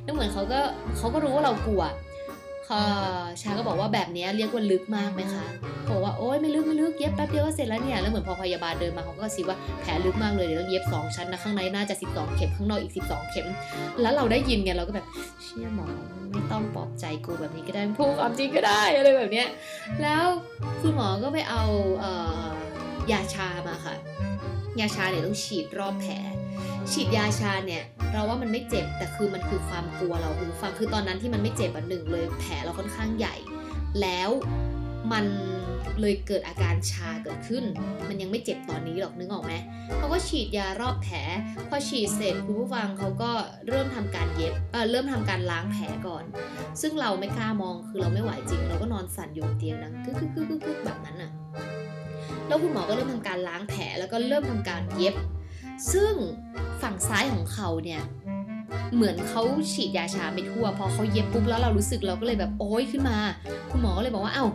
[0.07, 0.61] แล้วเหมือนเขาก็
[0.97, 1.85] เขาก็รู้ว่าเรากลัว
[3.43, 5.47] ชาก็บอกว่าแบบนี้เรียกว่าลึกมากไหมคะ
[5.91, 13.47] บอกว่าโอ๊ยไม่ลึกไม่ลึกเย็บแป๊บเดียวก็เสร็จแล้วเนี่ยแล้วเหมือนพอพยาบาลเดินมาเขาก็สิว่าแผลลึกมากเลยเดี๋ยวต้องเย็บ2ชั้นนะข้างในน่าจะ 12 เข็มข้างนอกอีก 12 เข็ม
[14.03, 15.07] แล้วเราได้ยินไงเราก็แบบ
[15.43, 15.87] เชี่ยหมอ
[16.33, 19.49] ไม่ต้องปลอบใจกูแบบนี้ก็ได้พูดความจริงก็ได้อะไรแบบเนี้ย
[20.03, 20.25] แล้ว
[20.81, 21.63] คุณหมอก็ไปเอา
[22.01, 22.13] เอ่
[22.45, 22.47] อ
[23.13, 23.95] ยาชามาค่ะ
[24.81, 26.15] ยาชาเนี่ยต้องฉีดรอบแผล
[26.93, 33.35] ฉีดยาชาเนี่ยเราว่ามันไม่เจ็บแต่คือมันคือความกลัวเราคุณฟังคือตอนนั้นที่มันไม่เจ็บอันหนึ่งเลยแผลเราค่อนข้างใหญ่
[34.01, 34.31] แล้ว
[35.13, 35.27] มัน
[36.01, 37.65] เลยเกิดอาการชาเกิดขึ้น
[38.09, 39.53] มันยังไม่เจ็บตอนนี้หรอกนึกออกไหม
[39.97, 41.17] เขาก็ฉีดยารอบแผล
[41.69, 43.31] พอฉีดเสร็จคุณผู้ฟังเขาก็
[43.69, 46.25] เริ่มทำการเย็บเออเริ่มทำการล้างแผลก่อน
[46.81, 51.31] ซึ่งเราไม่กล้ามองคือเราไม่ไหวจริง เราก็นอนสั่นอยู่เตียงดังกึกกึกกึกกึกแบบนั้นอะ
[52.49, 55.15] แล้วคุณหมอก็เริ่มทำการล้างแผลแล้วก็เริ่มทำการเย็บ
[55.93, 56.13] ซึ่ง
[56.83, 58.03] ฝั่งซ้ายของเขาเนี่ย
[58.95, 63.19] เหมือนเขาฉีดยาชาไปทั่ว พอเขาเย็บปุ๊บแล้วเรารู้สึกเราก็เลยแบบโอ้ยขึ้นมา
[63.71, 64.47] คุณหมอก็เลยบอกว่าเอา้า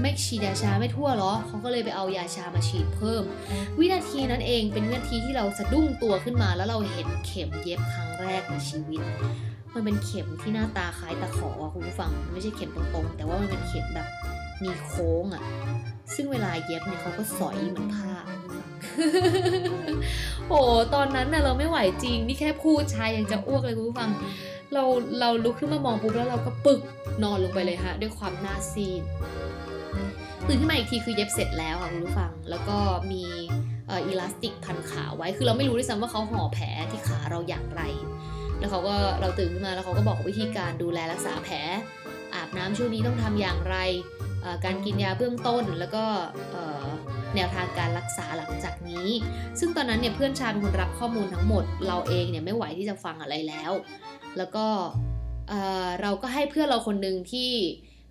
[0.00, 3.22] ไม่ฉีดยาชาไม่ทั่วหรอเขาก็เลยไปเอายาชามาฉีดเพิ่ม
[3.78, 9.02] วินาทีนั้นเองเป็นวินาทีที่เราสะดุ้งตัวขึ้นมา แล้วเราเห็นเข็มเย็บครั้งแรกในชีวิต
[9.74, 14.06] มันเป็นเข็มที่หน้าตาคล้ายตะขอคุณผู้ฟัง ไม่ใช่เข็มตรงๆ แต่ว่ามันเป็นเข็มแบบ
[14.64, 15.42] มีโค้งอะ่ะ
[16.14, 18.14] ซึ่งเวลาเย็บเนี่ยเขาก็สอยเหมือนผ้า
[20.48, 20.60] โอ้
[20.94, 24.10] ตอนนั้นน่ะเราไม่ไหวจริง นี่แค่พูดชายยังจะอ้วกเลยคุณผู้ฟัง
[24.74, 24.84] เรา
[25.20, 26.80] เราลุกขึ้นมามองปุ๊บแล้วเราก็ปึก
[27.22, 29.02] นอนลงไปเลยฮะ ด้วยความหน้าซีด
[30.46, 32.78] ตื่นขึ้นมาอีกทีคือเย็บเสร็จแล้วค่ะคุณผู้ฟัง แล้วก็
[33.12, 33.22] มี
[33.90, 37.82] อีลาสติกพันขาไว้ คือเราไม่รู้ด้วยซ้ำว่าเขาห่อแผลที่ขาเราอย่างไร
[38.58, 41.56] แล้วเขาก็เราตื่นขึ้นมาแล้วเขาก็บอกวิธีการดูแลรักษาแผล
[42.34, 43.76] อาบน้ำช่วงนี้ต้องทำอย่างไร
[44.64, 46.04] การกินยาเบื้องต้นแล้วก็
[47.34, 49.08] แนวทางการรักษาหลังจากนี้
[49.58, 53.72] ซึ่งตอนนั้นเนี่ยเพื่อนชาเป็นคนรับข้อมูลทั้งหมด เราเองเนี่ยไม่ไหวที่จะฟังอะไรแล้ว
[54.38, 54.66] แล้วก็
[56.02, 57.50] เราก็ให้เพื่อนเราคนหนึ่งที่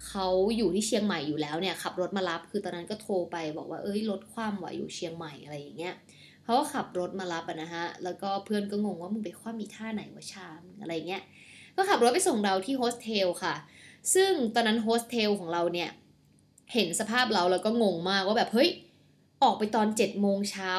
[0.08, 0.28] เขา
[0.58, 5.94] อยู่ที่เชียงใหม่อยู่แล้วเนี่ยขับรถมารับคือตอนนั้นก็โทรไปบอกว่าเอ้ยรถคว่ำว่ะอยู่เชียงใหม่อะไรอย่างเงี้ย
[6.44, 11.24] เขาก็ขับรถมารับนะฮะแล้วก็เพื่อนก็งงว่ามึงไปคว่ำอีท่าไหนวะชามอะไรเงี้ย
[11.76, 13.56] ก็ขับรถไปส่งเราที่โฮสเทลค่ะ
[14.14, 15.90] ซึ่งตอนนั้นโฮสเทลของเราเนี่ย
[16.74, 18.70] เห็นสภาพเราแล้วก็งงมากว่าแบบเฮ้ย
[19.44, 20.72] ออกไปตอนเจ็ดโมงเช้า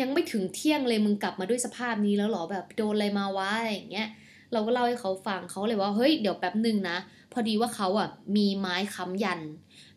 [0.00, 4.08] ยังไม่ถึงเที่ยงเลยมึงกลับมาด้วยสภาพนี้แล้วหรอแบบโดนอะไรมาวะอะไรอย่างเงี้ย
[4.52, 6.96] เราก็เล่าให้เขาฟังเขาเลยว่าเฮ้ยเดี๋ยวแป๊บหนึ่งนะ
[7.32, 9.40] พอดีว่าเขาอะมีไม้ค้ำยัน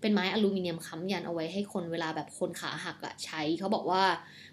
[0.02, 4.04] เป็นไม้อลูมิเนียมค้ำยันเอาไว้ให้คนเวลาแบบคนขาหักอะใช้เขาบอกว่า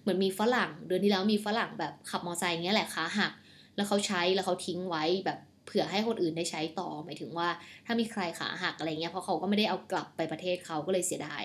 [0.00, 3.32] เหมือนมีฝรั่ง เดือนที่แล้วมีฝรั่งแบบขับมอเตอร์ไซค์เงี้ยแหละขาหัก
[3.76, 5.38] แล้วเขาใช้แล้วเขาทิ้งไว้แบบ
[5.69, 7.49] เผื่อให้คนอื่นได้ใช้ต่อหมายถึงว่า
[7.87, 11.45] ถ้ามีใครขาหักอะไรเงี้ยเพราะเขาก็ไม่ได้เอากลับไปประเทศเขาก็เลยเสียดาย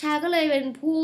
[0.00, 1.02] ชาก็เลยเป็นผู้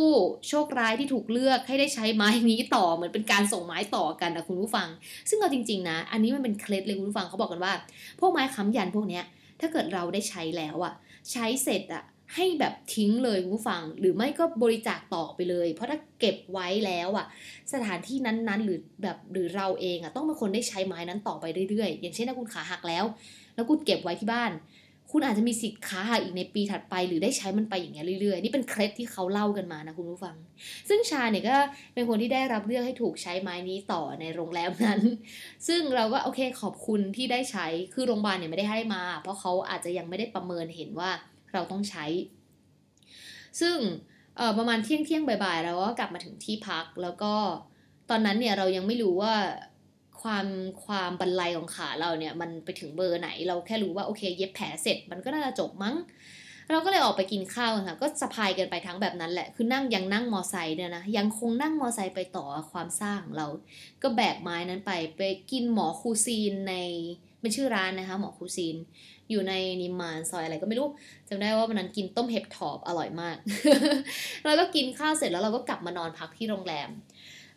[0.49, 4.89] โชคร้ายที่ถูกเลือกให้ได้ใช้ไม้นี้ต่อเหมือนเป็นการส่งไม้ต่อกันนะคุณผู้ฟัง
[5.29, 7.73] ซึ่งเอาจริงๆนะ อันนี้มันเป็นเคล็ดเลยคุณผู้ฟังเขาบอกกันว่า
[8.21, 9.25] พวกไม้ค้ำยันพวกเนี้ย
[9.61, 10.95] ถ้าเกิดเราได้ใช้แล้วอะ
[11.33, 17.27] ใช้เสร็จอะ ให้แบบทิ้งเลยคุณผู้ฟัง หรือไม่ก็บริจาคต่อไปเลย เพราะถ้าเก็บไว้แล้วอะ
[17.73, 23.05] สถานที่นั้นๆ หรือแบบหรือเราเองอะต้องเป็นคนได้ใช้ไม้นั้นต่อไปเรื่อยๆ อย่างเช่นถ้าคุณขาหักแล้ว
[23.55, 24.53] แล้วคุณเก็บไว้ที่บ้าน
[25.13, 30.37] คุณอาจจะมีสิทธิ์ขาหักอีกในปีถัดไป หรือได้ใช้มันไปอย่างเงี้ยเรื่อยๆ นี่เป็นเคล็ดที่เขาเล่ากันมานะคุณผู้ฟัง
[30.89, 31.57] ซึ่งชาเนี่ยก็
[31.95, 35.01] เป็นคนที่ได้รับเลือกให้ถูกใช้ไม้นี้ต่อในโรงแรมนั้น
[35.69, 41.11] ซึ่งเราก็โอเคขอบคุณที่ได้ใช้คือโรงพยาบาลเนี่ยไม่ได้ให้มา เพราะเขาอาจจะยังไม่ได้ประเมินเห็นว่า
[41.57, 42.05] เราต้องใช้
[43.61, 43.77] ซึ่ง
[44.59, 47.35] ประมาณเที่ยงเที่ยงบ่ายๆเราก็กลับมาถึงที่พัก แล้วก็
[48.11, 49.35] ตอนนั้นเนี่ยเรายังไม่รู้ว่า
[50.23, 50.47] ความ
[50.85, 55.95] ความบรรลัยของขาเราเนี่ยมันไปถึงเบอร์ไหน เราแค่รู้ว่าโอเค เย็บแผลเสร็จมันก็น่าจะจบมั้ง
[56.71, 63.47] เราก็เลยออกไปกินข้าวค่ะ ก็สะพายกันไปทั้งแบบนั้นแหละคือนั่งยังนั่งมอไซค์เนี่ยนะยังคงนั่งมอไซค์ไปต่อความสร้างของเรา
[64.03, 66.75] ก็แบกไม้นั้นไปไปกินหมอคูซีนใน
[67.41, 68.77] เป็นชื่อร้านนะคะหมอคูซีน
[69.31, 70.89] อยู่ในนิมานซอยอะไรก็ไม่รู้
[71.29, 73.37] จำได้ว่าวันนั้นกินต้มเห็บถอบอร่อยมาก
[74.45, 76.89] แล้วก็กินข้าวเสร็จแล้วเราก็กลับมานอนพักที่โรงแรม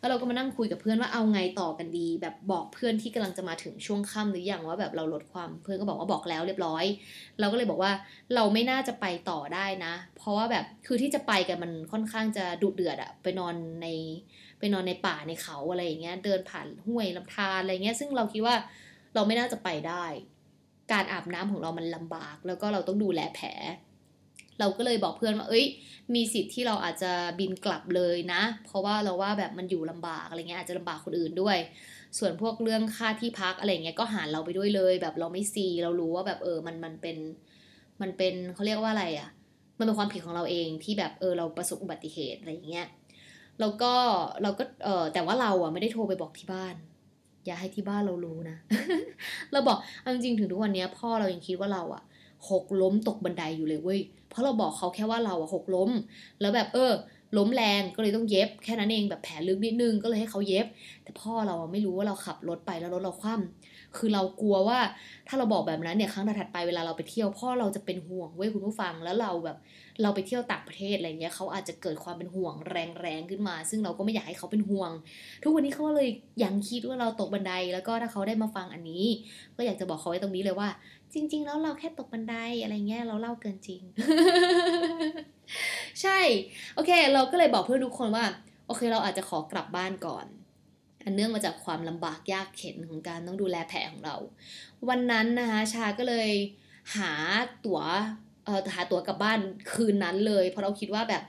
[0.00, 6.84] แล้วเราก็มานั่งคุยกับเพื่อนว่าเอาไงต่อกันดี แบบบอกเพื่อนที่กำลังจะมาถึงช่วงค่ำหรือยังว่าแบบเราลดความเพื่อนก็บอกว่าบอกแล้วเรียบร้อย
[7.40, 7.92] เราก็เลยบอกว่า
[8.34, 13.86] เราไม่น่าจะไปต่อได้นะ เพราะว่าแบบคือที่จะไปกันมันค่อนข้างจะดุเดือดอะไปนอนใน
[14.58, 18.56] ไปนอนในป่าในเขาอะไรอย่างเงี้ยเดินผ่านห้วยลำธารอะไรเงี้ยซึ่งเราคิดว่า
[19.14, 20.04] เราไม่น่าจะไปได้
[20.92, 23.48] การอาบน้ำของเรามันลำบาก แล้วก็เราต้องดูแลแผล
[24.60, 25.66] เราก็เลยบอกเพื่อนว่า เอ้ย
[26.14, 31.58] มีสิทธิ์ที่เราอาจจะบินกลับเลยนะ เพราะว่าเราว่าแบบมันอยู่ลำบากอะไรเงี้ยอาจจะลำบากคนอื่นด้วย
[32.18, 37.16] ส่วนพวกเรื่องค่าที่พักอะไรเงี้ยก็หารเราไปด้วยเลย แบบเราไม่ซี เรารู้ว่าแบบเออมันมันเป็น
[38.00, 39.28] มันเป็นเขาเรียกว่าอะไรอะ่ะ
[39.78, 42.86] มันเป็นความผิดของเราเองที่แบบเออเราประสบอุบัติเหตุอะไรเงี้ย
[43.60, 43.92] แล้วก็
[44.42, 46.74] เราก็เออแต่ว่าเราอะไม่ได้โทรไปบอกที่บ้าน
[47.46, 48.56] อย่าให้ที่บ้านเรารู้นะ
[49.52, 52.02] เราบอกเอาจริงถึงทุกวันนี้พ่อเรายังคิดว่าเราอะ
[52.50, 55.90] หกล้มตกบันไดอยู่เลยเว้ย เพราะเราบอกเขาแค่ว่าเราอะหกล้ม
[56.40, 56.92] แล้วแบบเออ
[57.38, 60.66] ล้มแรงก็เลยต้องเย็บ แค่นั้นเองแบบแผลลึกนิดนึงก็เลยให้เขาเย็บ
[61.02, 63.59] แต่พ่อเราไม่รู้ว่าเราขับรถไปแล้วรถเราคว่ำ
[63.96, 64.78] คือเรากลัวว่า
[65.28, 69.56] ถ้าเราบอกแบบนั้นเนี่ยครั้งถัดไปเวลาเราไปเที่ยวพ่อเราจะเป็นห่วงเว้ยคุณผู้ฟังแล้วเราแบบ
[70.02, 74.90] เราไปเที่ยวต่างประเทศอะไรเงี้ยเขาอาจจะเกิดความเป็นห่วงแรงๆขึ้นมา ซึ่งเราก็ไม่อยากให้เขาเป็นห่วง
[75.42, 76.08] ทุกวันนี้เขาเลย
[76.42, 79.04] ยังคิดว่าเราตกบันได แล้วก็ถ้าเขาได้มาฟังอันนี้
[79.56, 80.68] ก็อยากจะบอกเขาไว้ตรงนี้เลยว่า
[81.14, 83.82] จริง ๆ แล้วเราแค่ตกบันไดอะไรเงี้ยเราเล่าเกินจริง
[86.02, 86.18] ใช่
[86.74, 88.24] โอเค เราก็เลยบอกเพื่อนทุกคนว่า
[88.66, 90.26] โอเค เราอาจจะขอกลับบ้านก่อน
[91.04, 94.16] อันเนื่องมาจากความลำบากยากเข็นของการต้องดูแลแผลของเรา
[94.88, 96.30] วันนั้นนะคะชาก็เลย
[96.96, 97.12] หา
[97.64, 97.80] ตั๋ว
[98.44, 99.38] เอ่อหาตั๋วกลับบ้าน
[99.72, 101.22] คืนนั้นเลย เพราะเราคิดว่าแบบ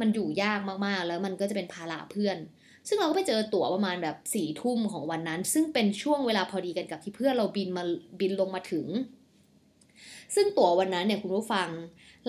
[0.00, 2.36] มันอยู่ยากมากๆ แล้วมันก็จะเป็นภาระเพื่อน
[2.88, 7.84] ซึ่งเราก็ไปเจอตั๋วประมาณแบบสี่ทุ่มของวันนั้น ซึ่งเป็นช่วงเวลาพอดีกันกับที่เพื่อนเราบินมา
[8.20, 8.86] บินลงมาถึง
[10.34, 11.68] ซึ่งตั๋ววันนั้นเนี่ยคุณผู้ฟัง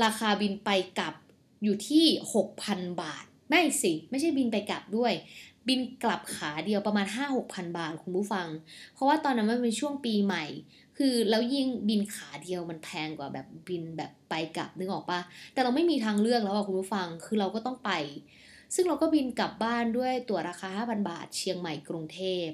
[0.03, 0.69] ราคาบินไป
[0.99, 1.15] กลับ
[1.63, 5.13] อยู่ที่หกพันบาท ไม่สิ ไม่ใช่บินไปกลับด้วย
[5.67, 8.47] บินกลับขาเดียวประมาณห้าหกพันบาทคุณผู้ฟัง
[8.93, 10.45] เพราะว่าตอนนั้นมันเป็นช่วงปีใหม่
[10.97, 15.19] คือแล้วยิ่งบินขาเดียวมันแพงกว่าแบบบินแบบไปกลับนึกออกปะ
[15.53, 17.91] แต่เราไม่มีทางเลือกแล้วอะคุณผู้ฟังคือเราก็ต้องไป
[18.75, 22.47] ซึ่งเราก็บินกลับบ้านด้วยตั๋วราคา 5,000 บาท เชียงใหม่กรุงเทพ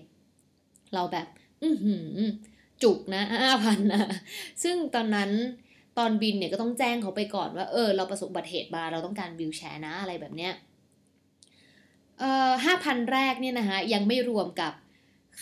[0.94, 1.28] เราแบบ
[1.64, 2.20] อือหือ
[2.84, 4.04] จุกนะห้าพันนะ
[4.64, 5.32] ซึ่งตอนนั้น
[5.98, 10.54] ตอนบินเนี่ยก็ต้องแจ้งเขาไปก่อนว่า เออ เราประสบอุบัติเหตุมาเราต้องการวิวแชร์นะอะไรแบบเนี้ย
[12.20, 14.74] เอ่อห้าพันแรกเนี่ยนะคะยังไม่รวมกับ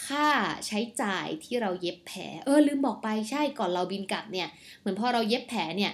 [0.05, 0.27] ค่า
[0.67, 4.47] ใช้จ่ายที่เราเย็บแผล เออลืมบอกไปใช่ก่อนเราบินกลับเนี่ย
[4.79, 5.93] เหมือนพอเราเย็บแผลเนี่ย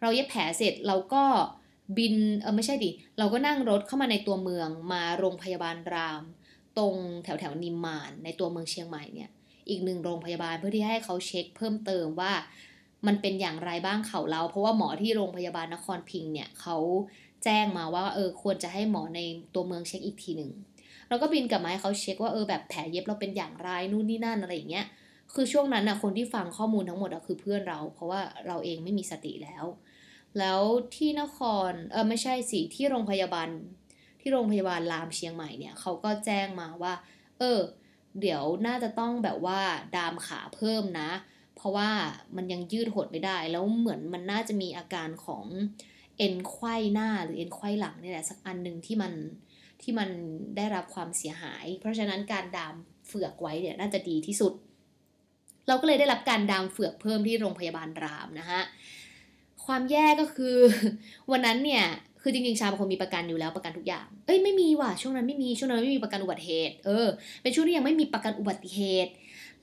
[0.00, 1.24] เราเย็บแผลเสร็จเราก็
[1.98, 6.22] บินเออไม่ใช่ดิ เราก็นั่งรถเข้ามาในตัวเมืองมาโรงพยาบาลราม
[6.78, 9.30] ตรงแถวแถวนิมมานในตัวเมืองเชียงใหม่เนี่ย
[9.68, 12.32] อีกหนึ่งโรงพยาบาลเพื่อที่ให้เขาเช็คเพิ่มเติมว่า
[13.06, 16.76] มันเป็นอย่างไรบ้างเขาเรา เพราะว่าหมอที่โรงพยาบาลนครพิงค์เนี่ยเขา
[17.44, 19.20] แจ้งมาว่าเออควรจะให้หมอใน
[19.54, 20.52] ตัวเมืองเช็คอีกทีหนึ่ง
[21.08, 24.86] เราก็บินกลับมาให้เขาเช็คว่าเออแบบแผลเย็บเราเป็นอย่างไรนู่นนี่นั่นอะไรอย่างเงี้ย
[25.34, 29.64] คือช่วงนั้นนะคนที่ฟังข้อมูลทั้งหมดอะคือเพื่อนเรา เพราะว่าเราเองไม่มีสติแล้ว
[30.38, 30.60] แล้ว
[30.96, 31.38] ที่นค
[31.70, 33.48] รเออไม่ใช่สิที่โรงพยาบาล
[34.20, 36.94] ที่โรงพยาบาลรามเชียงใหม่เนี่ยเขาก็แจ้งมาว่า
[37.38, 37.60] เออ
[38.20, 39.60] เดี๋ยวน่าจะต้องแบบว่า
[39.96, 41.10] ดามขาเพิ่มนะ
[41.56, 41.90] เพราะว่า
[42.36, 45.44] มันยังยืดหดไม่ได้ แล้วเหมือนมันน่าจะมีอาการของ
[46.18, 49.12] เอ็นไขว้หน้าหรือเอ็นไขว้หลังนี่แหละสักอันหนึ่งที่มัน
[49.82, 50.08] ที่มัน
[50.56, 52.74] ได้รับความเสียหาย เพราะฉะนั้นการดาม
[53.06, 54.52] เฟือกไว้เนี่ยน่าจะดีที่สุด
[55.68, 58.62] เราก็เลยได้รับการดามเฟือกเพิ่มที่โรงพยาบาลรามนะฮะ
[59.64, 60.56] ความแย่ก็คือ
[61.32, 61.84] วันนั้นเนี่ย
[62.22, 67.06] คือจริงๆชาเป็นคนมีประกันอยู่แล้วประกันทุกอย่าง เอ้ยไม่มีว่ะช่วงนั้นไม่มีช่วงนั้นไม่มีประกันอุบัติเหตุ เออ
[67.42, 69.12] เป็นช่วงที่ยังไม่มีประกันอุบัติเหตุ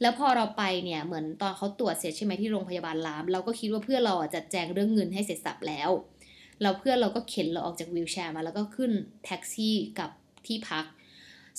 [0.01, 5.89] แล้วพอเราไปเนี่ยเหมือนตอนเขาตรวจเสร็จใช่ไหมที่โรงพยาบาลราม เราก็คิดว่าเพื่อนเราอะแจงเรื่องเงินให้เสร็จสับแล้ว
[6.61, 8.91] เราเพื่อนเราก็เข็นเราออกจากวีลแชร์มา แล้วก็ขึ้น
[9.25, 10.09] แท็กซี่กับ
[10.45, 10.85] ที่พัก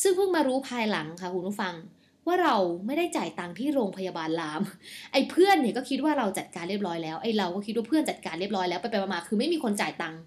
[0.03, 1.75] ซึ่งเพิ่งมารู้ภายหลังค่ะคุณผู้ฟัง
[2.27, 4.63] ว่าเราไม่ได้จ่ายตังค์ที่โรงพยาบาลราม
[5.13, 10.21] ไอ้เพื่อนเนี่ยก็คิดว่าเราจัดการเรียบร้อยแล้วไอ้เราก็คิดว่าเพื่อนจัดการเรียบร้อยแล้วไปไปมาคือไม่มีคนจ่ายตังค์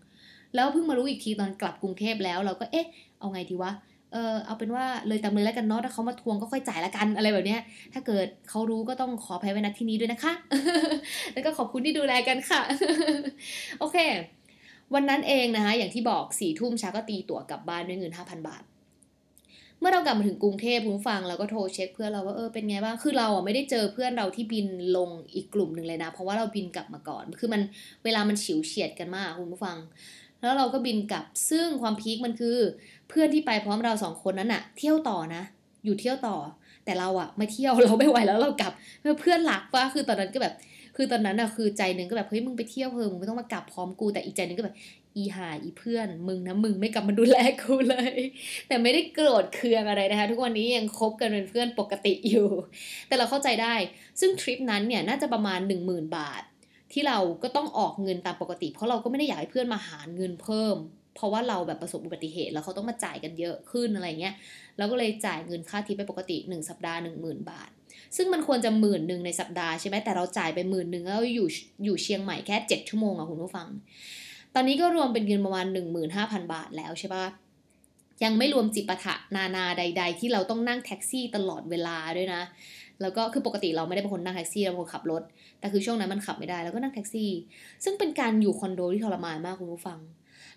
[0.56, 2.88] แล้วเพิ่งมารู้อีกทีตอนกลับกรุงเทพแล้ว เราก็เอ๊ะ
[3.20, 3.72] เอาไงดีวะ
[4.14, 7.62] เออเอาเป็นว่าเลยตามเลยแล้วกันเนาะถ้าเขามาทวงก็ค่อยจ่ายละกันอะไรแบบเนี้ย
[7.94, 10.34] ถ้าเกิดเขารู้ก็ต้องขออภัยไว้ณที่นี้ด้วยนะคะ
[11.34, 12.60] แล้วก็ขอบคุณที่ดูแลกันค่ะ
[13.80, 13.98] โอเค
[14.94, 18.64] วันนั้นเองนะคะอย่างที่บอกสี่ทุ่มชาก็ตีตั๋วกลับบ้านด้วยเงินห้าพันบาท
[19.80, 24.68] เมื่อเรากลับมาถึงกรุงเทพคุณฟังเราก็โทรเช็คเพื่อนเราว่าเออเป็นไงบ้างคือเราอะไม่ได้เจอเพื่อนเราที่บิน
[24.98, 27.62] ลงอีกกลุ่มหนึ่งเลยนะ เพราะว่าเราบินกลับมาก่อน คือมัน
[28.04, 29.78] เวลามันฉิวเฉียดกันมากคุณผู้ฟัง
[30.42, 32.58] แล้วเราก็บินกลับซึ่งความพีคมันคือ
[33.10, 35.44] เพื่อนที่ไปพร้อมเราสองคนนั้นอะเที่ยวต่อนะ
[35.86, 36.36] อยู่เที่ยวต่อ
[36.86, 38.74] แต่เราอะไม่เที่ยวเราไม่ไหวแล้วเรากลับ
[39.22, 40.54] เพื่อนหลักว่าคือตอนนั้นก็แบบ
[41.02, 44.76] คือตอนนั้นอะคือใจหนึ่งก็แบบเฮ้ยมึงไปเที่ยวเพิ่มมึงไม่ต้องมากลับพร้อมกูแต่อีกใจหนึ่งก็แบบ
[45.16, 48.20] อีหาอีเพื่อน มึงนะมึงไม่กลับมาดูแลกูเลย
[48.68, 52.48] แต่ไม่ได้โกรธเคืองอะไรนะคะ ทุกวันนี้ยังคบกันเป็นเพื่อนปกติอยู่
[53.08, 53.76] แต่เราเข้าใจได้
[54.20, 56.44] ซึ่งทริปนั้นเนี่ยน่าจะประมาณ 1 0,000 บาท
[56.94, 60.76] ที่เราก็ต้องออกเงินตามปกติ เพราะเราก็ไม่ได้อยากให้เพื่อนมาหาเงินเพิ่ม
[61.16, 64.34] เพราะว่าเราแบบประสบอุบัติเหตุแล้วเขาต้องมาจ่ายกันเยอะขึ้นอะไรเงี้ย
[64.78, 67.70] เราก็เลยจ่ายเงินค่าทิปไปปกติ 1 สัปดาห์ 1 0,000 บาท
[68.16, 71.48] ซึ่งมันควรจะหมื่นหนึ่งในสัปดาห์ใช่ไหมแต่เราจ่ายไปหมื่นหนึ่งแล้วอยู่
[71.86, 73.68] อยู่เชียงใหม่แค่ 7 ชั่วโมงอะคุณผู้ฟัง
[74.56, 75.66] ตอนนี้ก็รวมเป็นเงินประมาณ
[76.10, 77.26] 15,000 บาทแล้วใช่ปะ
[78.24, 82.42] ยังไม่รวมจิปาถะนานาใด ๆ ที่เราต้องนั่งแท็กซี่ตลอดเวลาด้วยนะ
[83.02, 85.24] แล้วก็คือปกติเราไม่ได้เป็นคนนั่งแท็กซี่เราเป็นคนขับรถ
[85.60, 87.32] แต่คือช่วงนั้นมันขับไม่ได้แล้วก็นั่งแท็กซี่
[87.84, 90.00] ซึ่งเป็นการอยู่คอนโดที่ทรมานมากคุณผู้ฟัง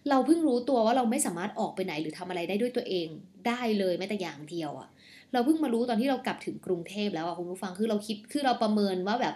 [0.09, 3.09] เราเพิ่งรู้ตัวว่าเราไม่สามารถออกไปไหนหรือทำอะไรได้ด้วยตัวเอง
[3.47, 4.89] ได้เลยแม้แต่อย่างเดียวอะ
[5.33, 9.35] เราเพิ่งมารู้ตอนที่เรากลับถึงกรุงเทพแล้วอะคุณผู้ฟังคือเราคิดคือเราประเมินว่าแบบ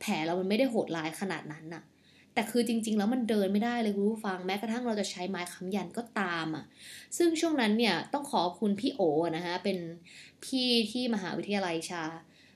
[0.00, 1.82] แผลเรามันไม่ได้โหดร้ายขนาดนั้นน่ะ
[2.34, 6.64] แต่คือจริง ๆ แล้วมันเดินไม่ได้เลยคุณผู้ฟังแม้กระทั่งเราจะใช้ไม้ค้ำยันก็ตามอะ
[7.16, 9.00] ซึ่งช่วงนั้นเนี่ยต้องขอบคุณพี่โอ
[9.36, 9.78] นะคะเป็น
[10.44, 12.04] พี่ที่มหาวิทยาลัยชา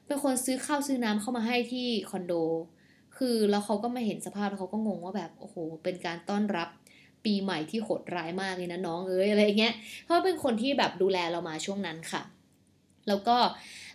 [0.07, 2.33] เป็นคนซื้อข้าวซื้อน้ำเข้ามาให้ที่คอนโด
[3.17, 6.69] คือแล้วเขาก็มาเห็นสภาพแล้วเขาก็งงว่าแบบโอ้โหเป็นการต้อนรับ
[7.25, 9.75] ปีใหม่ที่โหดร้ายมากเลยนะน้องเอ้ยอะไรเงี้ย
[10.05, 12.23] เพราะเป็นคนที่แบบดูแลเรามาช่วงนั้นค่ะ
[13.11, 13.37] แล้วก็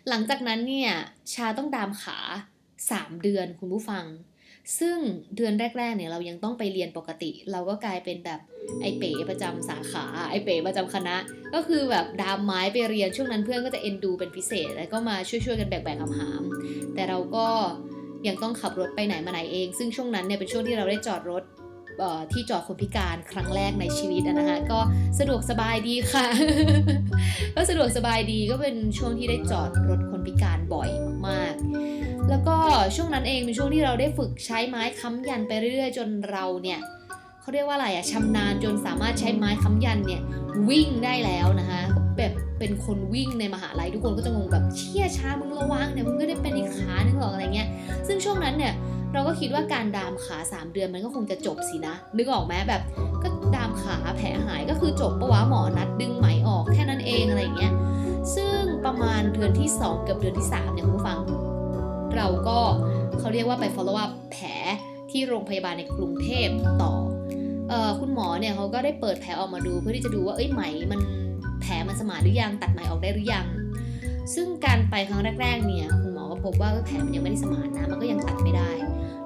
[0.09, 0.91] หลังจากนั้นเนี่ย
[1.33, 2.17] ชาต้องดามขา
[2.91, 4.05] สามเดือนคุณผู้ฟัง
[4.79, 4.97] ซึ่ง
[5.35, 8.39] เดือนแรกๆเนี่ยเรายังต้องไปเรียนปกติ เราก็กลายเป็นแบบ
[8.81, 11.15] ไอเป๋ประจำสาขาไอเป๋ประจำคณะ
[11.53, 17.47] ก็คือแบบดามไม้ไปเรียนช่วงนั้นเพื่อนก็จะเอ็นดูเป็นพิเศษ แล้วก็มาช่วยๆกันแบกๆหามๆแต่เราก็
[18.27, 21.43] ยังต้องขับรถไปไหนมาไหนเอง ซึ่งช่วงนั้นเนี่ยเป็นช่วงที่เราได้จอดรถ
[22.31, 24.79] ที่จอดคนพิการครั้งแรกในชีวิตนะคะก็
[25.19, 26.25] สะดวกสบายดีค่ะ
[27.55, 30.89] ก็สะดวกสบายดีก็เป็นช่วงที่ได้จอดรถคนพิการบ่อย
[31.27, 32.55] มากๆ แล้วก็
[32.95, 36.79] ช่วงนั้นเองเป็นช่วงที่เราได้ฝึกใช้ไม้ค้ำยันไปเรื่อยๆ จนเราเนี่ย
[37.41, 40.21] เขาเรียกว่าอะไรอะชำนาญจนสามารถใช้ไม้ค้ำยันเนี่ย
[40.69, 41.81] วิ่งได้แล้วนะคะ
[42.17, 47.69] แบบเป็นคนวิ่งในมหาลัยทุกคนก็จะงงแบบเชี่ยช้ามึงระวังเนี่ยมึงก็ได้เป็นอีกขาหนึ่งหรอกอะไรเงี้ย
[48.07, 48.73] ซึ่งช่วงนั้นเนี่ย
[49.15, 52.81] เราก็คิดว่าการดามขา 3 เดือนมันก็คงจะจบสินะ นึกออกไหมแบบ
[53.23, 57.73] ก็ดามขาแผลหายก็คือจบปะวะหมอนัดดึงไหมออกแค่นั้นเองอะไรเงี้ย
[58.35, 61.19] ซึ่งประมาณเดือนที่ 2 เกือบเดือนที่3เนี่ยคุณผู้ฟัง
[62.15, 62.59] เราก็
[63.19, 64.47] เขาเรียกว่าไป follow up แผล
[65.11, 66.47] ที่โรงพยาบาลในกรุงเทพ
[66.81, 66.93] ต่อ
[67.71, 70.61] ออคุณหมอเนี่ยเขาก็ได้เปิดแผลออกมาดูเพื่อที่จะดูว่าเอ้ยไหม
[70.91, 70.99] มัน
[71.61, 73.45] แผลมันสมานหรือยังตัดไหมออกได้หรือยัง
[74.33, 76.13] ซึ่งการไปครั้งแรก ๆ เนี่ยคุณ
[76.45, 78.71] พบว่าแผลมันยังไม่ได้สมานนะมันก็ยังตัดไม่ได้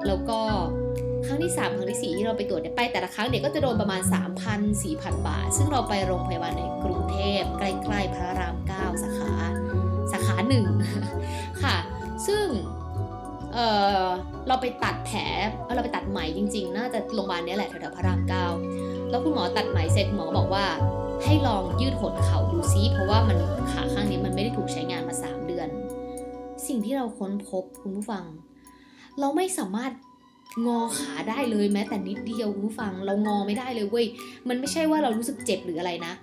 [0.07, 0.39] แล้วก็
[1.25, 4.01] ครั้งที่ 3 ครั้งที่ 4 ที่เราไปตรวจเนี่ยไปแต่ละครั้งเด็กก็จะโดนประมาณ
[4.43, 9.33] 3,000 4,000 บาท ซึ่งเราไปโรงพยาบาลในกรุงเทพใกล้ๆพระราม 9 สาขา
[10.11, 10.65] สาขาหนึ่ง
[11.63, 11.75] ค่ะ
[12.27, 12.45] ซึ่ง
[13.53, 15.19] เเราไปตัดแผล
[15.75, 18.19] เราไปตัดไหมจริงๆ น่าจะโรงพยาบาลนี้แหละแถวๆพระราม
[18.65, 20.65] 9 แล้วคุณหมอตัดไหมเสร็จหมอบอกว่า
[21.23, 23.37] ให้ลองยืดหดเข่าดูซิเพราะว่ามัน
[23.71, 25.38] ขาข้างนี้มันไม่ได้ถูกใช้งานมา3เดือน
[26.69, 28.25] สิ่งที่เราค้นพบคุณผู้ฟัง
[29.19, 29.91] เราไม่สามารถ
[30.67, 34.05] งอขาได้เลยแม้แต่นิดเดียวคุณผู้ฟัง เรางอไม่ได้เลยเว้ย
[34.49, 36.13] มันไม่ใช่ว่าเรารู้สึกเจ็บหรืออะไรนะ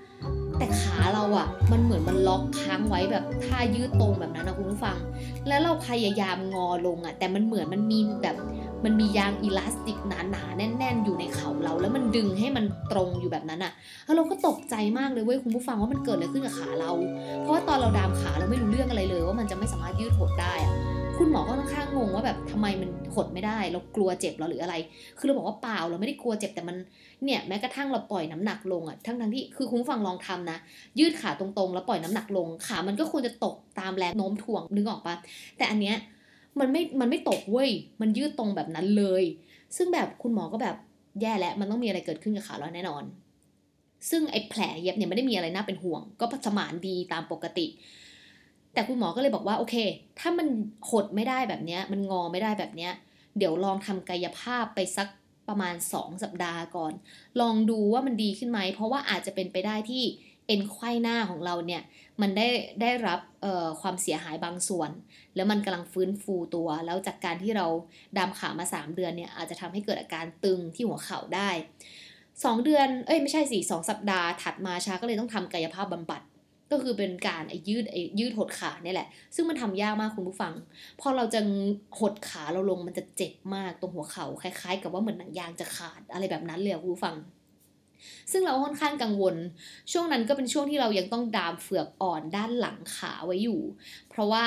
[0.58, 4.98] แต่ขาเราอะ่ะ มันเหมือนมันล็อกค้างไว้แบบท่ายืดตรงแบบนั้นนะคุณผู้ฟัง
[5.48, 8.36] แล้วเราพยายามงอลงอะ่ะ แต่มันเหมือนมันมีแบบ
[8.84, 13.72] มันมียางอิลาสติกหนาๆ แน่น ๆ อยู่ในเข่าเรา แล้วมันดึงให้มันตรงอยู่แบบนั้นอะ่ะ
[14.04, 16.90] แล้วเราก็ตกใจมากเลยเว้ยคุณผู้ฟังว่ามันเกิดอะไรขึ้นกับขาเรา
[17.40, 20.74] เพราะว่าตอนเราดามขาเราไม่รู้เรื่องอะไรเลย ว่ามันจะไม่สามารถยืดหดได้อะ
[21.18, 24.74] คุณหมอก็ค่อนข้างงงว่าแบบทำไมมันหดไม่ได้ เรากลัวเจ็บเราหรืออะไร
[25.18, 26.76] คือเราบอกว่าเปล่าเราไม่ได้กลัวเจ็บแต่มัน
[27.24, 30.58] เนี่ยแม้กระทั่งเราปล่อยน้ำหนักลงอะทั้งทั้งที่คือคุณผู้ฟังลองทำนะ
[30.98, 35.14] ยืดขาตรงๆ แล้วปล่อยน้ำหนักลงขามันก็ควรจะตกตามแรงโน้มถ่วงนึกออกปะ
[35.56, 35.96] แต่อันเนี้ย
[36.60, 39.24] มันไม่มันไม่ตกเว้ยมันยืดตรงแบบนั้นเลย
[39.76, 40.76] ซึ่งแบบคุณหมอก็แบบ
[41.20, 43.04] แย่แล้วมันต้องมีอะไรเกิดขึ้นกับขาเราแน่นอน
[44.10, 47.66] ซึ่งไอ้แผลเย็บเนี่ยไม่ได้มีอะไรน่าเป็นห่วง ก็สมานดีตามปกติ
[48.72, 49.76] แต่คุณหมอก็เลยบอกว่าโอเค
[50.18, 50.48] ถ้ามัน
[50.90, 52.92] หดไม่ได้แบบเนี้ย มันงอไม่ได้แบบเนี้ย
[53.38, 55.08] เดี๋ยวลองทำกายภาพไปสัก
[55.48, 56.92] ประมาณ 2 สัปดาห์ก่อน
[57.40, 60.02] ลองดูว่ามันดีขึ้นไหม เพราะว่าอาจจะเป็นไปได้ที่
[60.46, 61.82] เอ็นไขว้หน้าของเราเนี่ย
[62.20, 62.48] มันได้
[62.80, 63.20] ได้รับ
[63.80, 64.90] ความเสียหายบางส่วน
[65.36, 67.66] แล้วมันกำลังฟื้นฟูตัว แล้วจากการที่เรา
[68.16, 71.50] ดามขามา 3 เดือนเนี่ยอาจจะทำให้เกิดอาการตึงที่หัวเข่าได้
[72.06, 76.22] 2 เดือน เอ้ยไม่ใช่สิสสัปดาห์ถัดมาชาก็เลยต้องทำกายภาพบำบัด
[76.72, 77.84] ก็คือเป็นการยืด
[78.18, 80.52] ยืดหดขาเนี่ยแหละ ซึ่งมันทำยากมากคุณผู้ฟัง
[81.00, 81.40] พอเราจะ
[81.98, 87.16] หดขาเราลงมันจะเจ็บมากตรงหัวเขา่าคล้ายๆ กับว่าเหมือนหนังยางจะขาดอะไรแบบนั้นเลยคุณผู้ฟัง
[88.32, 89.36] ซึ่งเราค่อนข้างกังวล
[89.92, 93.60] ช่วงนั้นก็เป็นช่วงที่เรายังต้องดามเฟือกอ่อนด้านหลังขาไว้อยู่
[94.10, 94.44] เพราะว่า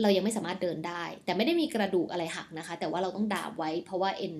[0.00, 4.34] เรายังไม่สามารถเดินได้ แต่ไม่ได้มีกระดูกอะไรหักนะคะ แต่ว่าเราต้องดามไว้ เพราะว่าเอ็น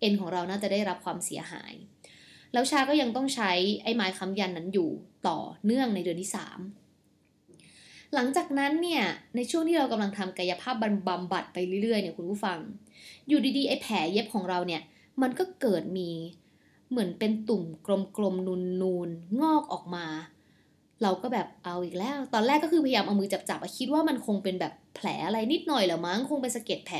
[0.00, 1.72] เอ็นของเราน่าจะได้รับความเสียหาย
[2.52, 4.90] แล้วชาก็ยังต้องใช้ไอ้ไม้ค้ำยันนั้นอยู่
[5.28, 9.04] ต่อเนื่องในเดือนที่ 3 หลังจากนั้นเนี่ย
[9.36, 10.74] ในช่วงที่เรากำลังทำกายภาพ
[11.08, 12.58] บำบัดไปเรื่อยๆเนี่ยคุณผู้ฟัง
[13.28, 14.82] อยู่ดีๆไอ้แผลเย็บของเราเนี่ย
[15.22, 16.10] มันก็เกิดมี
[16.90, 17.64] เหมือนเป็นตุ่ม
[18.16, 18.46] กลมๆ
[18.82, 20.06] นูนๆงอกออกมา
[21.02, 26.98] เราก็แบบเอาอีกแล้ว ตอนแรกก็คือพยายามเอามือจับๆคิดว่ามันคงเป็นแบบแผลอะไรนิดหน่อยแหละมั้งคงเป็นสะเก็ดแผล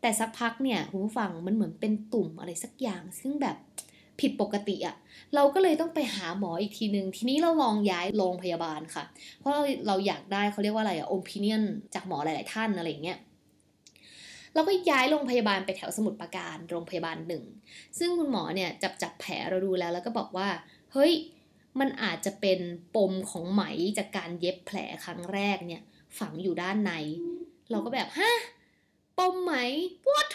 [0.00, 3.56] แต่สักพักเนี่ยคุณผู้ฟังมันเหมือนเป็นตุ่มอะไรสักอย่าง ซึ่งแบบ
[4.20, 4.96] ผิดปกติอะ่ะ
[5.34, 9.04] เราก็เลยต้องไปหาหมออีกทีนึง ทีนี้เราลองย้ายโรงพยาบาลค่ะ
[9.38, 11.62] เพราะเราเราอยากได้เขาเรียกว่าอะไรอะโอปิเนียน
[11.94, 13.18] จากหมอหลายๆท่านอะไรเงี้ย
[14.54, 17.44] เราก็ย้ายโรงพยาบาลไปแถวสมุทรปราการโรงพยาบาลหนึ่ง
[17.98, 20.48] ซึ่งคุณหมอเนี่ยจับจับแผลเราดูแล้วแล้วก็บอกว่า
[20.92, 21.12] เฮ้ย
[21.80, 22.60] มันอาจจะเป็น
[22.96, 23.62] ปมของไหม
[23.98, 25.82] จากการเย็บแผลครั้งแรกเนี่ย
[26.18, 26.92] ฝังอยู่ด้านใน
[27.70, 28.32] เราก็แบบฮะ
[29.18, 29.54] ปมไหม
[30.08, 30.30] what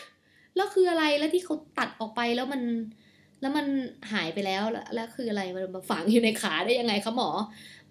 [0.56, 2.62] แล้วคืออะไรแล้วที่เขาตัดออกไปแล้วมัน
[3.42, 3.68] แล้วมัน
[4.12, 4.64] หายไปแล้ว
[4.96, 7.30] แล้วคืออะไรมันมาฝังอยู่ในขาได้ยังไงคะหมอ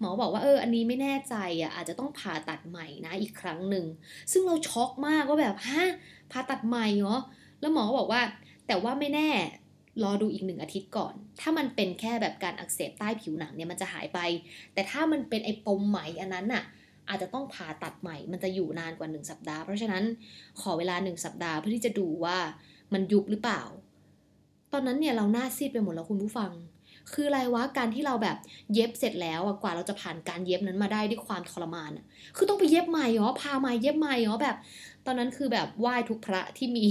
[0.00, 3.84] หมอบอกว่าเอออันนี้ไม่แน่ใจอะอาจจะต้องผ่าตัดใหม่นะอีกครั้งหนึ่ง
[4.32, 5.84] ซึ่งเราช็อกมากว่าแบบฮะ
[6.30, 7.18] ผ่าตัดใหม่เหรอ
[7.60, 8.20] แล้วหมอบอกว่า
[8.66, 9.30] แต่ว่าไม่แน่
[10.02, 14.18] รอดูอีกหนึ่งอาทิตย์ก่อน ถ้ามันเป็นแค่แบบการอักเสบใต้ผิวหนังเนี่ยมันจะหายไป
[14.74, 16.64] แต่ถ้ามันเป็นไอ้ปมไหมอันนั้นน่ะ
[17.08, 20.04] อาจจะต้องผ่าตัดใหม่ มันจะอยู่นานกว่า 1 สัปดาห์ เพราะฉะนั้น
[20.60, 22.36] ขอเวลา 1 สัปดาห์เพื่อที่จะดูว่า
[22.92, 23.62] มันยุบหรือเปล่า
[24.72, 26.52] ตอนนั้นเนี่ยเราหน้าซีดไปหมดแล้วคุณผู้ฟัง
[27.12, 28.36] คืออะไรวะการที่เราแบบ
[28.74, 31.90] เย็บเสร็จแล้วกว่าเราจะผ่านการเย็บนั้นมาได้ด้วยความทรมาน
[32.36, 34.56] คือต้องไปเย็บใหม่เหรอพามาเย็บใหม่เหรอแบบ
[35.10, 36.88] อนนั้นคือแบบไหว้ทุกพระที่มี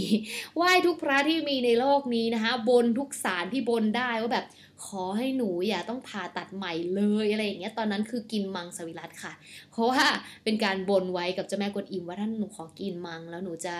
[0.55, 4.45] ไหว้ทุกพระที่มีในโลกนี้นะคะ บนทุกสารที่บนได้ว่าแบบ
[4.85, 9.33] ขอให้หนูอย่าต้องผ่าตัดใหม่เลยอะไรอย่างเงี้ยตอนนั้นคือกินมังสวิรัตค่ะ
[9.71, 10.03] เพราะว่า
[10.43, 13.73] เป็นการบนไว้กับเจ้าแม่กวนอิมว่าท่านหนูขอกินมังแล้วหนูจะ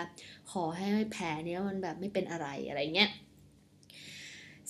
[0.50, 3.10] ขอให้แผลเนี้ยมันแบบไม่เป็นอะไรอะไรเงี้ย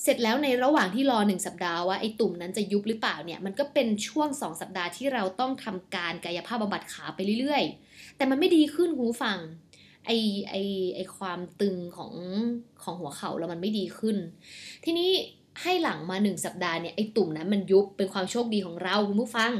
[0.03, 9.37] เสร็จแล้วในระหว่างที่รอหนึ่งสัปดาห์ว่าไอ้ตุ่มนั้นจะยุบหรือเปล่าเนี่ยมันก็เป็นช่วงสองสัปดาห์ที่เราต้องทำการกายภาพบำบัดขาไปเรื่อยๆ แต่มันไม่ดีขึ้นหูฟัง
[10.05, 10.11] ไอ
[10.49, 10.55] ไอ
[10.95, 12.13] ไอความตึงของ
[12.83, 14.17] ของหัวเข่าแล้วมันไม่ดีขึ้น
[14.85, 15.09] ทีนี้
[15.61, 19.51] ให้หลังมาหนึ่งสัปดาห์เนี่ยไอตุ่มนั้นมันยุบเป็นความโชคดีของเราคุณผู้ฟัง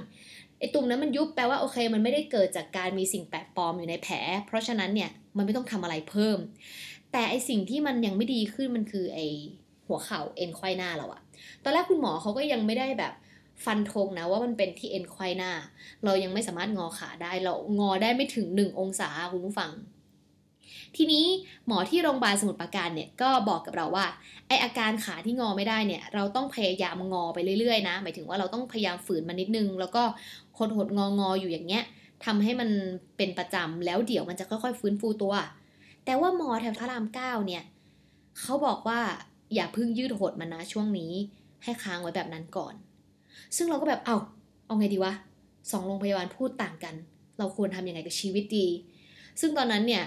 [0.60, 4.16] ไอตุ่มนั้นมันยุบแปลว่าโอเค มันไม่ได้เกิดจากการมีสิ่งแปลกปลอมอยู่ในแผล
[4.48, 6.38] เพราะฉะนั้นเนี่ยมันไม่ต้องทำอะไรเพิ่ม
[7.12, 9.20] แต่ไอสิ่งที่มันยังไม่ดีขึ้นมันคือไอ
[9.92, 11.22] หัวเข่าเอ็นควายหน้าเราอะ
[11.64, 13.14] ตอนแรกคุณหมอเขาก็ยังไม่ได้แบบ
[13.66, 15.52] ฟันธงนะว่ามันเป็นที่เอ็นควายหน้า
[16.04, 19.72] เรายังไม่สามารถงอขาได้ เรางอได้ไม่ถึง 1 องศาคุณผู้ฟัง
[20.98, 21.26] ทีนี้
[21.68, 24.06] หมอที่โรงพยาบาลสมุทรปราการเนี่ยก็บอกกับเราว่า
[24.48, 30.04] ไออาการขาที่งอไม่ได้เนี่ย เราต้องพยายามงอไปเรื่อยๆนะ หมายถึงว่าเราต้องพยายามฝืนมันนิดนึง แล้วก็
[30.58, 31.84] หดหดงองออยู่อย่างเงี้ย
[32.26, 32.70] ทำให้มัน
[33.18, 35.34] เป็นประจำแล้วเดี๋ยวมันจะค่อยๆ ฟื้นฟูตัว
[36.06, 37.64] แต่ว่าหมอแถวพระรามเก้าเนี่ย
[38.40, 39.00] เขาบอกว่า
[39.54, 41.14] อย่าเพิ่งยืดหดมันนะช่วงนี้
[41.64, 42.74] ให้ค้างไว้แบบนั้นก่อน
[43.56, 44.16] ซึ่งเราก็แบบเอา
[44.66, 45.14] เอาไงดีวะ
[45.72, 46.96] สองโรงพยาบาลพูดต่างกัน
[47.38, 48.68] เราควรทำยังไงกับชีวิตดี
[49.42, 50.04] ซึ่งตอนนั้นเนี่ย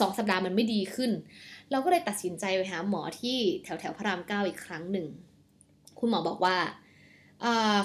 [0.00, 1.10] สองสัปดาห์มันไม่ดีขึ้น
[1.70, 5.06] เราก็เลยตัดสินใจไปหาหมอที่แถวแถวพระรามเก้าอีกครั้งหนึ่ง
[5.98, 6.56] คุณหมอบอกว่า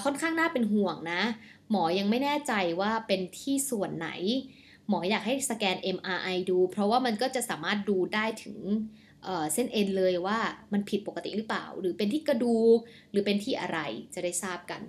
[0.04, 1.22] ค่อนข้างน่าเป็นห่วงนะ
[1.72, 4.10] หมอยังไม่แน่ใจว่าเป็นที่ส่วนไหน
[4.88, 8.58] หมออยากให้สแกน MRI ดู เพราะว่ามันก็จะสามารถดูได้ถึง
[9.54, 10.40] เส้นเอ็นเลยว่า
[10.74, 12.80] มันผิดปกติหรือเปล่า หรือเป็นที่กระดูก
[13.12, 13.80] หรือเป็นที่อะไร
[14.14, 14.82] จะได้ทราบกัน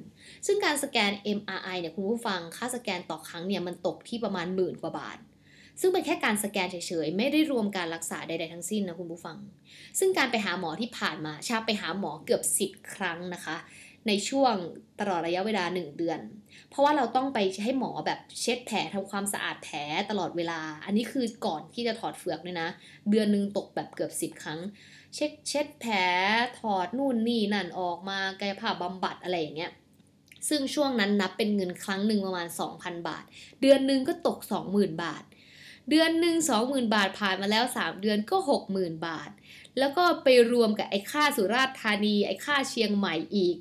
[0.46, 5.18] ซึ่งการสแกน MRI เนี่ยคุณผู้ฟังค่าสแกนต่อครั้งเนี่ยมันตกที่ประมาณหมื่นกว่าบาท
[5.80, 9.36] ซึ่งเป็นแค่การสแกนเฉยๆ ไม่ได้รวมการรักษาใดๆทั้งสิ้นนะคุณผู้ฟัง
[9.98, 13.56] ซึ่งการไปหาหมอที่ผ่านมาชาไปหาหมอเกือบ 10 ครั้งนะคะ
[14.06, 14.54] ในช่วง
[15.00, 16.20] ตลอดระยะเวลา 1 เดือน
[16.70, 19.78] เพราะว่าเราต้องไปให้หมอแบบเช็ดแผลทำความสะอาดแผล
[20.10, 22.68] ตลอดเวลา อันนี้คือก่อนที่จะถอดเฟือกเลยนะ
[23.10, 24.60] เดือนหนึ่งตกแบบเกือบ 10 ครั้ง
[25.14, 25.96] เช็ดเช็ดแผล
[26.58, 29.72] ถอดนู่นนี่นั่นออกมากายภาพบำบัดอะไรอย่างเงี้ย
[30.48, 33.24] ซึ่งช่วงนั้นนับเป็นเงินครั้งหนึ่งประมาณ 2,000 บาท
[33.60, 34.38] เดือนหนึ่งก็ตก
[34.70, 35.22] 20,000 บาท
[35.90, 38.36] เดือนหนึ่ง20,000 บาทผ่านมาแล้ว 3 เดือนก็
[38.70, 39.30] 60,000 บาท
[39.78, 43.56] แล้วก็ไปรวมกับไอ้ค่าสุราษฎร์ธานีไอ้ค่าเชียงใหม่อีก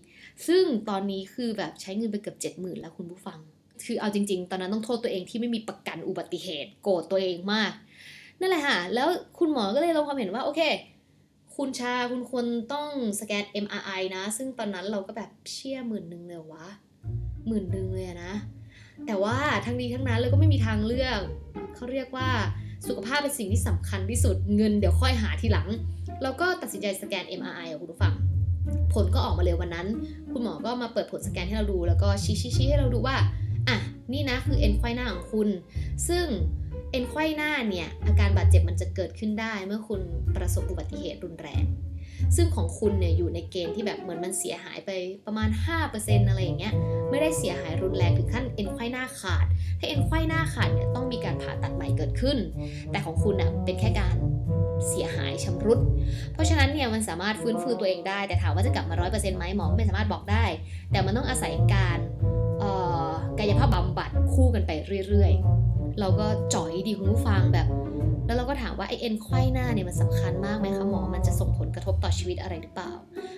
[0.48, 3.40] ซึ่งตอนนี้คือแบบใช้เงินไปเกือบเจ็ดหมื่นแล้วคุณผู้ฟัง
[3.86, 7.72] คือเอาจริง ๆ ตอนนั้นต้องโทษตัวเองที่ไม่มีประกันอุบัติเหตุโกรธตัวเองมาก
[8.40, 9.08] นั่นแหละค่ะ แล้ว
[9.40, 10.62] คุณหมอก็เลยลงความเห็นว่าโอเค
[11.56, 16.68] คุณชาคุณควรต้องสแกน MRI นะ ซึ่งตอนนั้นเราก็แบบเชี่ยหมื่นหนึ่งเลยวะ
[17.48, 18.34] หมื่นหนึ่งเลยนะ
[19.08, 21.20] แต่ว่าทั้งนี้ทั้งนั้นเราก็ไม่มีทางเลือก
[21.76, 22.30] เขาเรียกว่า
[22.88, 25.68] สุขภาพเป็นสิ่งที่สำคัญที่สุดเงินเดี๋ยวค่อยหาทีหลัง
[26.24, 28.14] เราก็ตัดสินใจสแกน MRI อะคุณผู้ฟัง
[28.94, 29.88] ผลก็ออกมาเลยววันนั้น
[30.32, 33.18] คุณหมอก็มาเปิดผลสแกนให้เราดู แล้วก็ชี้ชี้ให้เราดูว่า
[33.68, 33.78] อะ
[34.14, 35.50] นี่นะคือเอ็นไขว้หน้าของคุณ
[36.08, 36.26] ซึ่ง
[36.92, 40.02] เอ็นไขว้หน้าเนี่ย อาการบาดเจ็บมันจะเกิดขึ้นได้เมื่อคุณ
[40.36, 41.64] ประสบอุบัติเหตุรุนแรง
[42.36, 44.92] ซึ่งของคุณเนี่ยอยู่ในเกณฑ์ที่แบบเหมือนมันเสียหายไป
[45.26, 45.50] ประมาณ
[45.90, 46.74] 5%อะไรอย่างเงี้ย
[47.10, 49.46] ไม่ได้เสียหายรุนแรงถึงขั้นเอ็นไขว้หน้าขาด
[49.80, 52.38] ถ้าเอ็นไขว้หน้าขาดเนี่ยต้องมีการผ่าตัดใหม่เกิดขึ้น
[52.92, 54.16] แต่ของคุณอะเป็นแค่การ
[54.88, 55.80] เสียหายชำรุด
[56.34, 60.46] เพราะฉะนั้นเนี่ยมันสามารถฟื้นฟูตัวเองได้ แต่ถามว่าจะกลับมาร้อยเปอร์เซ็นต์ไหมหมอไม่สามารถบอกได้
[60.92, 62.00] แต่มันต้องอาศัยการ
[63.40, 64.72] กายภาพบำบัดคู่กันไป
[65.10, 67.68] เรื่อยๆ เราก็จ่อยดีคุณผู้ฟังแบบ
[68.26, 72.92] แล้วเราก็ถามว่าไอเอ็นไข้หน้าเนี่ยมันสำคัญมากไหมคะหมอมันจะส่งผลกระทบต่อชีวิตอะไรหรือเปล่า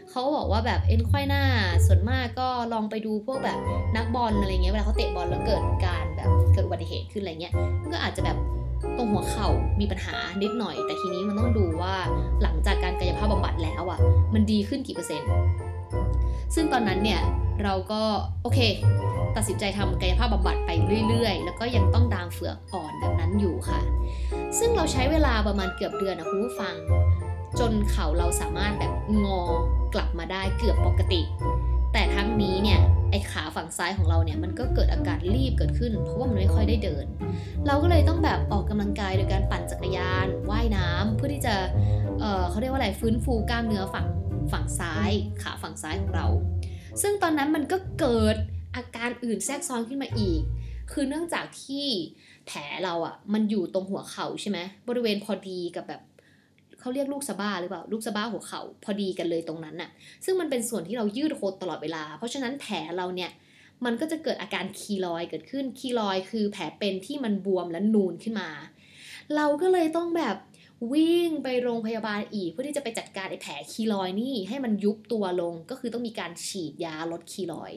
[0.09, 1.43] เขาบอกว่าแบบเอ็นไข้หน้า
[1.85, 3.59] ส่วนมากก็ลองไปดูพวกแบบ
[3.95, 7.53] นักบอลอะไรเงี้ยเวลาเขาเตะบอลแล้วเกิดการแบบเกิดอุบัติเหตุขึ้นอะไรเงี้ย
[7.91, 8.37] ก็อาจจะแบบ
[8.97, 9.47] ตรงหัวเข่า
[9.79, 11.95] มีปัญหานิดหน่อย แต่ทีนี้มันต้องดูว่า
[12.41, 13.99] หลังจากการกายภาพบำบัดแล้วอะ่ะ
[14.33, 15.29] มันดีขึ้นกี่เปอร์เซ็นต์
[16.55, 17.21] ซึ่งตอนนั้นเนี่ย
[17.63, 18.01] เราก็
[18.43, 18.59] โอเค
[19.35, 20.69] ตัดสินใจทำกายภาพบำบัดไป
[21.09, 23.79] เรื่อยๆ แล้วก็ยังต้องดามเฟือกอ่อนแบบนั้นอยู่ค่ะ
[24.57, 26.75] ซึ่งเราใช้เวลาประมาณเกือบเดือนนะคุณผู้ฟัง
[27.59, 28.93] จนเข่าเราสามารถแบบ
[29.25, 29.41] งอ
[29.93, 31.21] กลับมาได้เกือบปกติ
[31.93, 32.79] แต่ทั้งนี้เนี่ย
[33.11, 37.05] ไอ้ขาฝั่งซ้ายของเราเนี่ยมันก็เกิดอาการรีบเกิดขึ้น เพราะว่ามันไม่ค่อยได้เดิน
[37.67, 41.55] เราก็เลยต้องแบบออกกำลังกายโดยการปั่นจักรยานว่ายน้ำเพื่อที่จะ
[42.19, 44.05] เเขาเรียกว่าอะไรฟื้นฟูกล้ามเนื้อฝั่ง
[44.51, 46.27] ฝั่งซ้ายขาฝั่งซ้ายของเรา
[47.01, 48.35] ซึ่งตอนนั้นมันก็เกิด
[48.75, 50.41] อาการอื่นแทรกซ้อนขึ้นมาอีก
[50.91, 51.87] คือเนื่องจากที่
[52.47, 56.01] แผลเราอะ่ะมันอยู่ตรงหัวเข่าใช่ไหมบริเวณพอดีกับแบบ
[56.79, 59.89] เขาเรียกลูกสะบ้าหรือเปล่าลูกสะบ้าหัวเขา่าพอดีกันเลยตรงนั้นน่ะ
[60.25, 63.31] ซึ่งมันเป็นส่วนที่เรายืดโคตตลอดเวลา เพราะฉะนั้นแผลเราเนี่ย
[63.85, 68.49] มันก็จะเกิดอาการคีลอยเกิดขึ้นคีลอยคือแผลเป็นที่มันบวมและนูนขึ้นมา
[69.35, 70.35] เราก็เลยต้องแบบ
[70.93, 77.73] วิ่งไปโรงพยาบาลอีกเพื่อที่จะไปจัดการไอ้แผลคีลอยนี่ให้มันยุบตัวลงก็คือต้องมีการฉีดยาลดคีลอย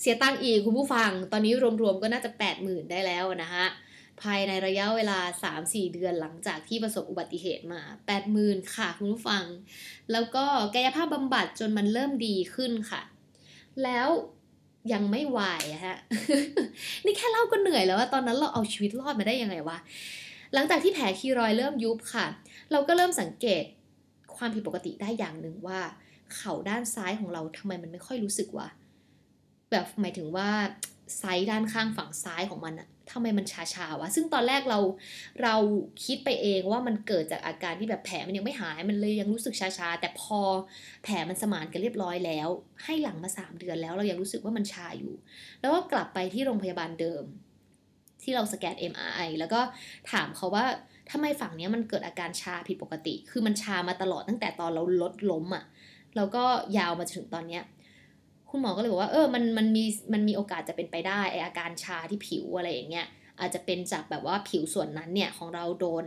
[0.00, 3.66] เสียตังค์อีกคุณผู้ฟัง ตอนนี้รวมๆก็น่าจะ 8 0,000 ได้แล้วนะฮะ
[4.22, 5.18] ภายในระยะเวลา
[5.56, 7.80] 3-4 เดือนหลังจากที่ประสบอุบัติเหตุมา
[8.28, 9.44] 80,000 ค่ะคุณผู้ฟัง
[10.12, 13.02] แล้วก็กายภาพบำบัดจนมันเริ่มดีขึ้นค่ะ
[13.84, 14.08] แล้ว
[14.92, 15.40] ยังไม่ไหว
[15.86, 15.98] ฮะ
[17.04, 19.78] นี่แค่เล่าก็เหนื่อยแล้วว่าตอนนั้นเราเอาชีวิตรอดมาได้ยังไงวะ
[20.54, 22.26] หลังจากที่แผลคีรอยเริ่มยุบค่ะ
[22.72, 23.64] เราก็เริ่มสังเกต
[24.36, 25.80] ความผิดปกติได้อย่างหนึ่งว่า
[26.34, 28.68] เข่าด้านซ้ายของเราทำไมมันไม่ค่อยรู้สึกวะ
[29.70, 30.48] แบบหมายถึงว่า
[31.18, 34.78] ไซด์ด้านข้างฝั่งซ้ายของมันอะทำไมมันชาชาวะ ซึ่งตอนแรกเรา
[35.42, 35.54] เรา
[36.04, 40.40] คิดไปเองว่ามันเกิดจากอาการที่แบบแผลมันยังไม่หาย มันเลยยังรู้สึกชาชา แต่พอ
[41.02, 42.48] แผลมันสมานกันเรียบร้อยแล้ว
[42.84, 45.14] ให้หลังมาสามเดือนแล้วเรายังรู้สึกว่ามันชาอยู่
[45.60, 47.24] แล้วก็กลับไปที่โรงพยาบาลเดิม
[48.24, 49.60] ที่เราสแกน MRI แล้วก็
[50.12, 50.64] ถามเขาว่า
[51.10, 55.64] ทำไมฝั่งนี้มันเกิดอาการชาผิดปกติ คือมันชามาตลอดตั้งแต่ตอนเราลดล้มอะ่ะ
[56.16, 56.44] แล้วก็
[56.78, 57.62] ยาวมาถึงตอนเนี้ย
[58.50, 63.06] คุณหมอก็เลยบอกว่าเออมันมันมีมันมีโอกาสจะเป็นไปได้ไออาการชาที่ผิวอะไรอย่างเงี้ย
[63.40, 66.04] อาจจะเป็นจากแบบว่าผิวส่วนนั้นเนี่ยของเราโดน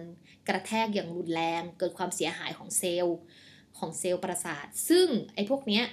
[0.47, 3.17] กระแทกอย่างรุนแรง เกิดความเสียหายของเซลล์
[3.77, 5.83] ของเซลล์ประสาท ซึ่งไอ้พวกเนี้ย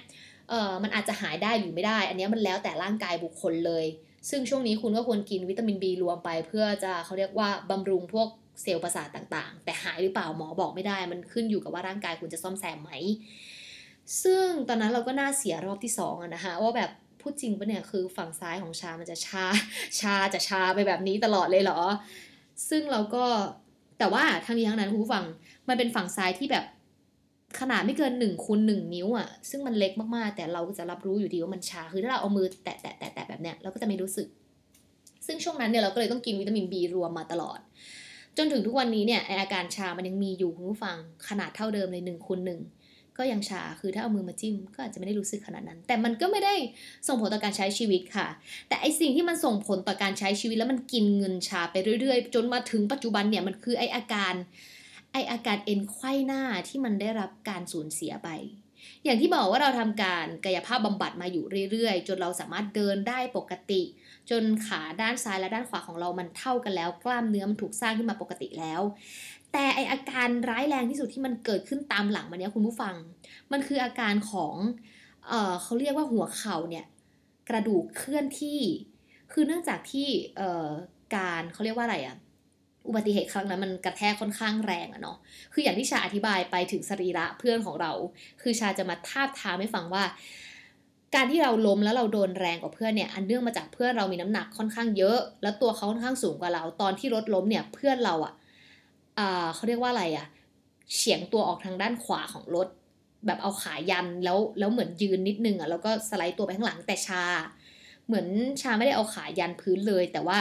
[0.49, 3.85] เออมันอาจจะหายได้หรือไม่ได้ อันนี้มันแล้วแต่ร่างกายบุคคลเลย
[4.29, 8.27] ซึ่งช่วงนี้คุณก็ควรกินวิตามิน B รวมไป เพื่อจะเขาเรียกว่าบำรุงพวก
[8.61, 12.91] เซลล์ประสาทต่าง ๆ แต่หายหรือเปล่าหมอบอกไม่ได้ มันขึ้นอยู่กับว่าร่างกายคุณจะซ่อมแซมไหม
[14.23, 19.45] ซึ่งตอนนั้นเราก็น่าเสียรอบที่สองอะนะคะว่าแบบพูดจริงปะเนี่ยคือฝั่งซ้ายของชามันจะชา
[19.99, 21.81] ชาจะชาไปแบบนี้ตลอดเลยเหรอ
[22.69, 23.25] ซึ่งเราก็
[23.99, 25.25] แต่ว่าทั้งนี้ทั้งนั้นคุณผู้ฟัง
[25.67, 26.65] มันเป็นฝั่งซ้ายที่แบบ
[27.59, 34.27] ขนาดไม่เกินหนึ่งคูณหนึ่งนิ้วอะ่ะ ซึ่งมันเล็กมากๆ แต่เราก็จะรับรู้อยู่ดีว่ามันชา คือถ้าเราเอามือแตะแตะแตะแตะแบบเนี้ยเราก็จะไม่รู้สึก
[35.25, 37.59] ซึ่งช่วงนั้นเนี่ยเราก็เลยต้องกินวิตามินบีรวมมาตลอด
[38.37, 40.97] จนถึงทุกวันนี้เนี่ยอาการชามันยังมีอยู่คุณผู้ฟัง
[41.29, 42.59] ขนาดเท่าเดิมเลยหนึ่งคูณหนึ่ง
[43.17, 46.55] ก็ยังชา คือถ้าเอามือมาจิ้มก็อาจจะไม่ได้รู้สึกขนาดนั้น แต่มันก็ไม่ได้
[47.07, 48.27] ส่งผลต่อการใช้ชีวิตค่ะ
[48.67, 54.33] แต่ไอสิ่งที่มันส่งผลต่อการใช้ชีวิตแล้วมันกินเงินชาไปเรื่อย ๆ จนมาถึงปัจจุบันเนี่ยมันคือไออาการ
[55.15, 58.29] ไออาการเอ็นไขว้หน้าที่มันได้รับการสูญเสียไป
[59.03, 63.81] อย่างที่บอกว่าเราทำการกายภาพบำบัดมาอยู่เรื่อยๆ จนเราสามารถเดินได้ปกติ
[64.29, 68.81] จนขาด้านซ้ายและด้านขวาของเรามันเท่ากันแล้ว กล้ามเนื้อมันถูกสร้างขึ้นมาปกติแล้ว
[69.51, 72.95] แต่ไออาการร้ายแรงที่สุดที่มันเกิดขึ้นตามหลังมันเนี้ยคุณผู้ฟัง
[73.51, 74.55] มันคืออาการของ
[75.27, 76.85] เออเขาเรียกว่าหัวเข่าเนี่ย
[77.49, 78.59] กระดูกเคลื่อนที่
[79.31, 80.07] คือเนื่องจากที่
[80.37, 80.69] เออ
[81.15, 82.15] การเขาเรียกว่าอะไรอะ
[82.87, 85.17] อุบัติเหตุครั้งนั้นมันกระแทกค่อนข้างแรงอะเนาะ
[85.53, 87.91] คืออย่างที่ชาอธิบายไปถึงสรีระเพื่อนของเรา
[88.41, 90.03] คือชาจะมาทาบทามให้ฟังว่า
[91.15, 98.33] การที่เราล้มแล้วเราโดนแรงกว่าเพื่อนเนี่ย อันเนื่องมาจากเพื่อนเรามีน้ำหนักค่อนข้างเยอะ แล้วตัวเขาค่อนข้างสูงกว่าเรา ตอนที่รถล้มเนี่ยเพื่อนเราอะ
[99.19, 100.27] อ่าเขาเรียกว่าอะไรอะ
[100.95, 102.67] เฉียงตัวออกทางด้านขวาของรถ
[103.25, 107.23] แบบเอาขายันแล้วแล้วเหมือนยืนนิดนึงอะแล้วก็สไลด์ตัวไปข้างหลังแต่ชา
[108.07, 108.27] เหมือน
[108.61, 110.37] ชาไม่ได้เอาขายันพื้นเลย แต่ว่า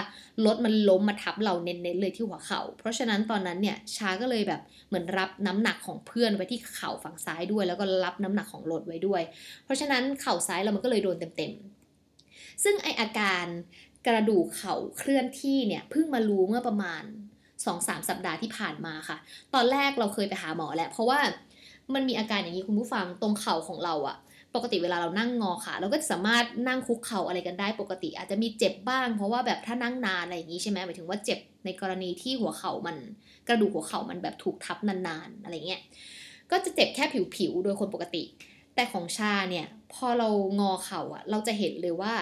[0.47, 9.23] รถมันล้มมาทับเราเน้นๆเลยที่หัวเขา่า เพราะฉะนั้นตอนนั้นเนี่ยชาก็เลยแบบเหมือนรับน้ำหนักของเพื่อนไว้ที่เข่าฝั่งซ้ายด้วย แล้วก็รับน้ำหนักของรถไว้ด้วย
[9.65, 13.47] เพราะฉะนั้นเข่าซ้ายเรามันก็เลยโดนเต็มๆ ซึ่งไออาการ
[14.07, 17.03] กระดูกเข่าเคลื่อนที่เนี่ยเพิ่งมารู้เมื่อประมาณ
[17.67, 19.17] สองสามสัปดาห์ที่ผ่านมาค่ะ
[19.55, 21.21] ตอนแรกเราเคยไปหาหมอแหละเพราะว่า
[21.95, 24.17] มันมีอาการอย่างนี้คุณผู้ฟังตรงเข่าของเราอะ
[24.55, 32.97] ปกติเวลาเรานั่งงอขาเราก็สามารถนั่งคุกเข่าอะไรกันได้ปกติ อาจจะมีเจ็บบ้าง เพราะว่าแบบถ้านั่งนานอะไรอย่างนี้ใช่ไหมหมายถึงว่าเจ็บในกรณีที่หัวเข่ามัน
[33.49, 35.81] กระดูกหัวเข่ามันแบบถูกทับนานๆอะไรเงี้ย
[36.51, 37.05] ก็จะเจ็บแค่
[37.37, 38.23] ผิวๆโดยคนปกติ
[38.75, 40.29] แต่ของชาเนี่ยพอเรา
[40.59, 42.15] งอเข่าอะเราจะเห็นเลยว่า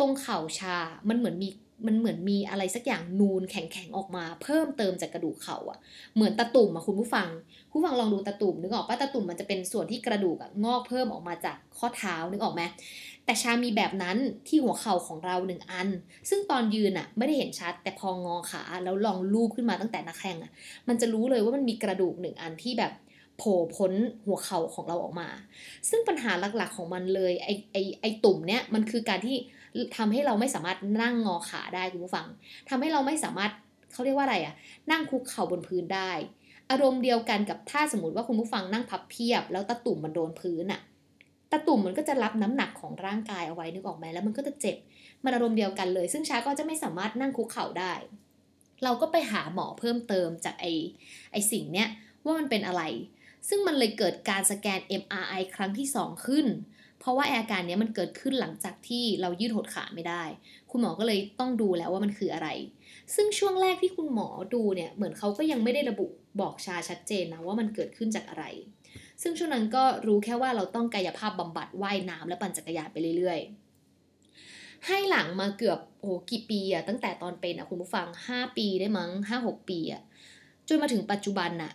[0.00, 0.76] ตรงเข่าชา
[1.08, 1.48] มันเหมือนมี
[1.86, 5.78] มันเหมือนมีอะไรสักอย่างนูนแข็งๆออกมา เพิ่มเติมจากกระดูกเขาอะ
[6.14, 7.28] เหมือนตะตุ่มอะคุณผู้ฟัง
[7.72, 12.62] ผู้ฟังลองดูตะตุ่มนึกออกปะตะตุ่มมันจะเป็นส่วนที่กระดูกอะงอกเพิ่มออกมาจากข้อเท้านึกออกไหม
[13.24, 14.16] แต่ชามีแบบนั้น
[14.48, 15.88] ที่หัวเข่าของเราหนึ่งอัน
[16.28, 20.52] ซึ่งตอนยืนอะไม่ได้เห็นชัด แต่พองอขาแล้วลองลูบขึ้นมาตั้งแต่นักแข่งอะ
[20.88, 22.92] มันจะรู้เลยว่ามันมีกระดูกหนึ่งอันที่แบบ
[23.38, 23.92] โผล่พ้น
[24.26, 25.28] หัวเข่าของเราออกมา
[25.88, 29.36] ซึ่งปัญหาหลักๆของมันเลยไอไอไอตุ่มเนี้ยมันคือการที่
[29.96, 32.26] ทำให้เราไม่สามารถนั่งงอขาได้คุณผู้ฟัง
[32.68, 33.52] ทำให้เราไม่สามารถ
[33.92, 34.54] เขาเรียกว่าอะไรอะ
[34.90, 36.12] นั่งคุกเข่าบนพื้นได้
[36.70, 40.80] อารมณ์เดียวกันกับถ้าสมมติว่าคุณผู้ฟังนั่งพับเพียบ แล้วตะตุ่มมันโดนพื้นอะ
[41.52, 44.76] ตะตุ่มมันก็จะรับน้ำหนักของร่างกายเอาไว้นึกออกไหมแล้วมันก็จะเจ็บ
[45.24, 47.92] มันอารมณ์เดียวกันเลย ซึ่งช้าก็จะไม่สามารถนั่งคุกเข่าได้
[48.84, 50.66] เราก็ไปหาหมอเพิ่มเติมจากไอ
[51.32, 51.88] ไอสิ่งเนี้ย
[52.24, 52.82] ว่ามันเป็นอะไร
[53.48, 56.46] ซึ่งมันเลยเกิดการสแกน MRI ครั้งที่ 2 ขึ้น
[57.00, 60.22] เพราะว่าอาการนี้มันเกิดขึ้นหลังจากที่เรายืดหดขาไม่ได้
[60.70, 62.48] คุณหมอก็เลยต้องดูแล้วว่ามันคืออะไร
[63.14, 66.06] ซึ่งช่วงแรกที่คุณหมอดูเนี่ยเหมือนเขาก็ยังไม่ได้ระบุ
[66.40, 68.44] บอกชาชัดเจนนะว่ามันเกิดขึ้นจากอะไร
[69.22, 80.02] ซึ่งช่วงนั้นก็รู้แค่ว่าเราต้องกายภาพบำบัดว่ายน้ำและปั่นจักรยานไปเรื่อยๆ ให้หลังมาเกือบโอ้กี่ปีอะตั้งแต่ตอนเป็นอะคุณผู้ฟัง 5 ปีได้มั้ง5-6 ปีอะ
[80.68, 81.72] จนมาถึงปัจจุบันอะ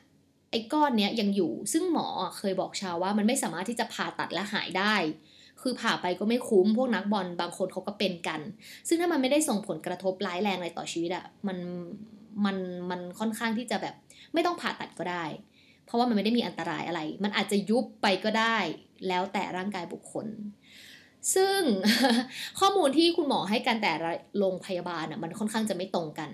[0.53, 4.95] ไอ้ก้อนเนี้ยยังอยู่ ซึ่งหมอเคยบอกชาวว่ามันไม่สามารถที่จะผ่าตัดและหายได้
[5.61, 8.41] คือผ่าไปก็ไม่คุ้ม พวกนักบอลบางคนเขาก็เป็นกัน
[8.87, 11.57] ซึ่งถ้ามันไม่ได้ส่งผลกระทบร้ายแรงอะไรต่อชีวิตอะมัน
[12.45, 12.57] มัน
[12.89, 13.95] มันค่อนข้างที่จะแบบ
[14.33, 15.25] ไม่ต้องผ่าตัดก็ได้
[15.85, 18.57] เพราะว่ามันไม่ได้มีอันตรายอะไร มันอาจจะยุบไปก็ได้
[19.07, 20.27] แล้วแต่ร่างกายบุคคล
[21.35, 21.59] ซึ่ง
[22.59, 26.31] ข้อมูลที่คุณหมอให้กันแต่ละโรงพยาบาลอะมันค่อนข้างจะไม่ตรงกัน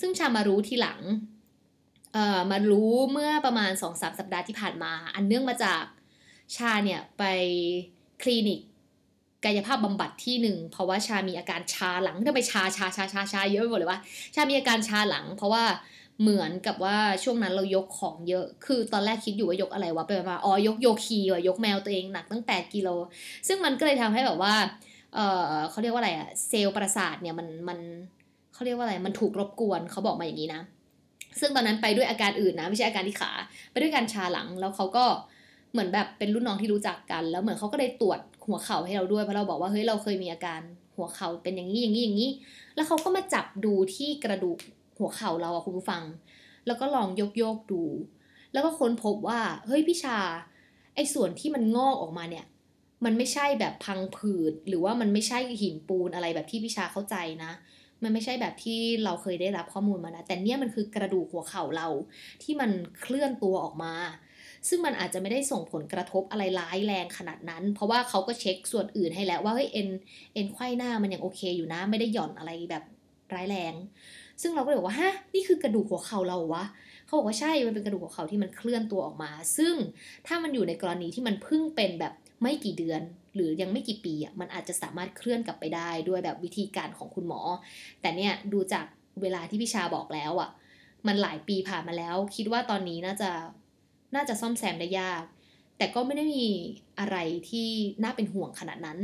[0.00, 1.00] ซึ่งชามารู้ทีหลัง
[2.50, 5.82] มารู้เมื่อประมาณสองสามสัปดาห์ที่ผ่านมา อันเนื่องมาจาก
[6.56, 7.24] ชาเนี่ยไป
[8.22, 8.60] คลินิก
[9.44, 14.00] กายภาพบำบัดที่หนึ่งเพราะว่าชามีอาการชาหลังทำไมชาชาชาชาชาเยอะไปหมดเลยว่า
[14.34, 15.64] ชามีอาการชาหลัง เพราะว่า
[16.20, 22.88] เหมือนกับว่าช่วงนั้นเรายกของเยอะ คือตอนแรกคิดอยู่ว่ายกอะไรวะไปมาอ๋อยกโยคีว่ะยกแมวตัวเองหนักตั้งแปดกิโล
[23.48, 24.54] ซึ่งมันก็เลยทำให้แบบว่า
[25.14, 25.18] เอ
[25.50, 27.78] อเขาเรียกว่าอะไรอะเซลล์ประสาทเนี่ยมันมัน
[28.54, 30.62] เขาเรียกว่าอะไรมันถูกรบกวนเขาบอกมาอย่างนี้นะ
[31.40, 33.32] ซึ่งตอนนั้นไปด้วยอาการอื่นนะ ไม่ใช่อาการที่ขา
[33.70, 35.04] ไปด้วยการชาหลังแล้วเขาก็
[35.72, 40.60] เหมือนแบบเป็นรุ่นน้องที่รู้จักกัน แล้วเหมือนเขาก็เลยตรวจหัวเข่าให้เราด้วยเพราะเราบอกว่าเฮ้ยเราเคยมีอาการ
[40.96, 42.30] หัวเข่าเป็นอย่างนี้อย่างนี้อย่างนี้
[42.74, 44.58] แล้วเขาก็มาจับดูที่กระดูก
[44.98, 46.02] หัวเข่าเราอะคุณผู้ฟัง
[46.66, 47.82] แล้วก็ลองยกโยกดู
[48.52, 50.18] แล้วก็ค้นพบว่าเฮ้ยพี่ชา
[50.94, 52.46] ไอ้ส่วนที่มันงอกออกมาเนี่ย
[53.04, 57.52] มันไม่ใช่แบบพังผืดหรือว่ามันไม่ใช่หินปูนอะไรแบบที่พี่ชาเข้าใจนะ
[58.02, 61.88] มันไม่ใช่แบบที่เราเคยได้รับข้อมูลมานะแต่เนี่ยมันคือกระดูกหัวเข่าเรา
[62.42, 62.70] ที่มัน
[63.00, 63.94] เคลื่อนตัวออกมา
[64.68, 69.88] ซึ่งมันอาจจะไม่ได้ส่งผลกระทบอะไรร้ายแรงขนาดนั้น เพราะว่าเขาก็เช็คส่วนอื่นให้แล้วว่าเฮ้ยเอ็น
[70.34, 72.84] เอ็นไขว้หน้ามันยังโอเคอยู่นะ ไม่ได้หย่อนอะไรแบบ
[73.34, 73.74] ร้ายแรง
[74.42, 76.64] ซึ่งเราก็เลยบอกว่าฮะนี่คือกระดูกหัวเข่าเราวะ
[77.04, 79.74] เขาบอกว่าใช่ มันเป็นกระดูกหัวเข่าที่มันเคลื่อนตัวออกมา ซึ่ง
[80.26, 83.00] ถ้ามันอยู่ในกรณีที่มันเพิ่งเป็นแบบไม่กี่เดือน
[83.38, 87.40] หรือยังไม่กี่ปีอะมันอาจจะสามารถเคลื่อนกลับไปได้ด้วยแบบวิธีการของคุณหมอ
[88.00, 88.86] แต่เนี่ยดูจาก
[89.22, 90.50] เวลาที่พี่ชาบอกแล้วอะ
[91.06, 93.30] มันหลายปีผ่านมาแล้ว คิดว่าตอนนี้น่าจะ
[94.14, 95.22] น่าจะซ่อมแซมได้ยาก
[95.78, 96.46] แต่ก็ไม่ได้มี
[96.98, 97.16] อะไร
[97.50, 97.68] ที่
[98.02, 98.98] น่าเป็นห่วงขนาดนั้น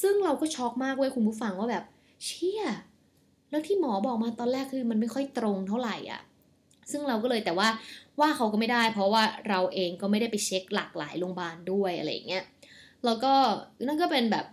[0.00, 1.84] ซึ่งเราก็ช็อกมากเว้ยคุณผู้ฟังว่าแบบ
[2.24, 2.64] เชี่ย
[3.50, 6.20] แล้วที่หมอบอกมาตอนแรกคือมันไม่ค่อยตรงเท่าไหร่อะ
[6.90, 7.68] ซึ่งเราก็เลยแต่ว่า
[8.20, 12.44] ว่าเขาก็ไม่ได้ เพราะว่าเราเองก็ไม่ได้ไปเช็คหลากหลายโรงพยาบาลด้วยอะไรเงี้ย
[13.04, 13.32] แล้วก็
[13.86, 14.46] นั่นก็เป็นแบบ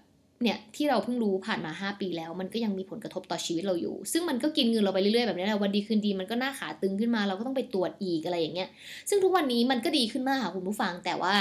[0.43, 8.69] เนี่ยที่เราเพิ่งรู้ผ่านมา 5 ปีแล้ว มันก็ยังมีผลกระทบต่อชีวิตเราอยู่ ซึ่งมันก็กินเงินเราไปเรื่อยๆแบบนี้แหละวันดีคืนดีมันก็หน้าขาตึงขึ้นมาเราก็ต้องไปตรวจอีกอะไรอย่างเงี้ย
[9.09, 11.33] ซึ่งทุกวันนี้มันก็ดีขึ้นมากค่ะคุณผู้ฟัง แต่ว่า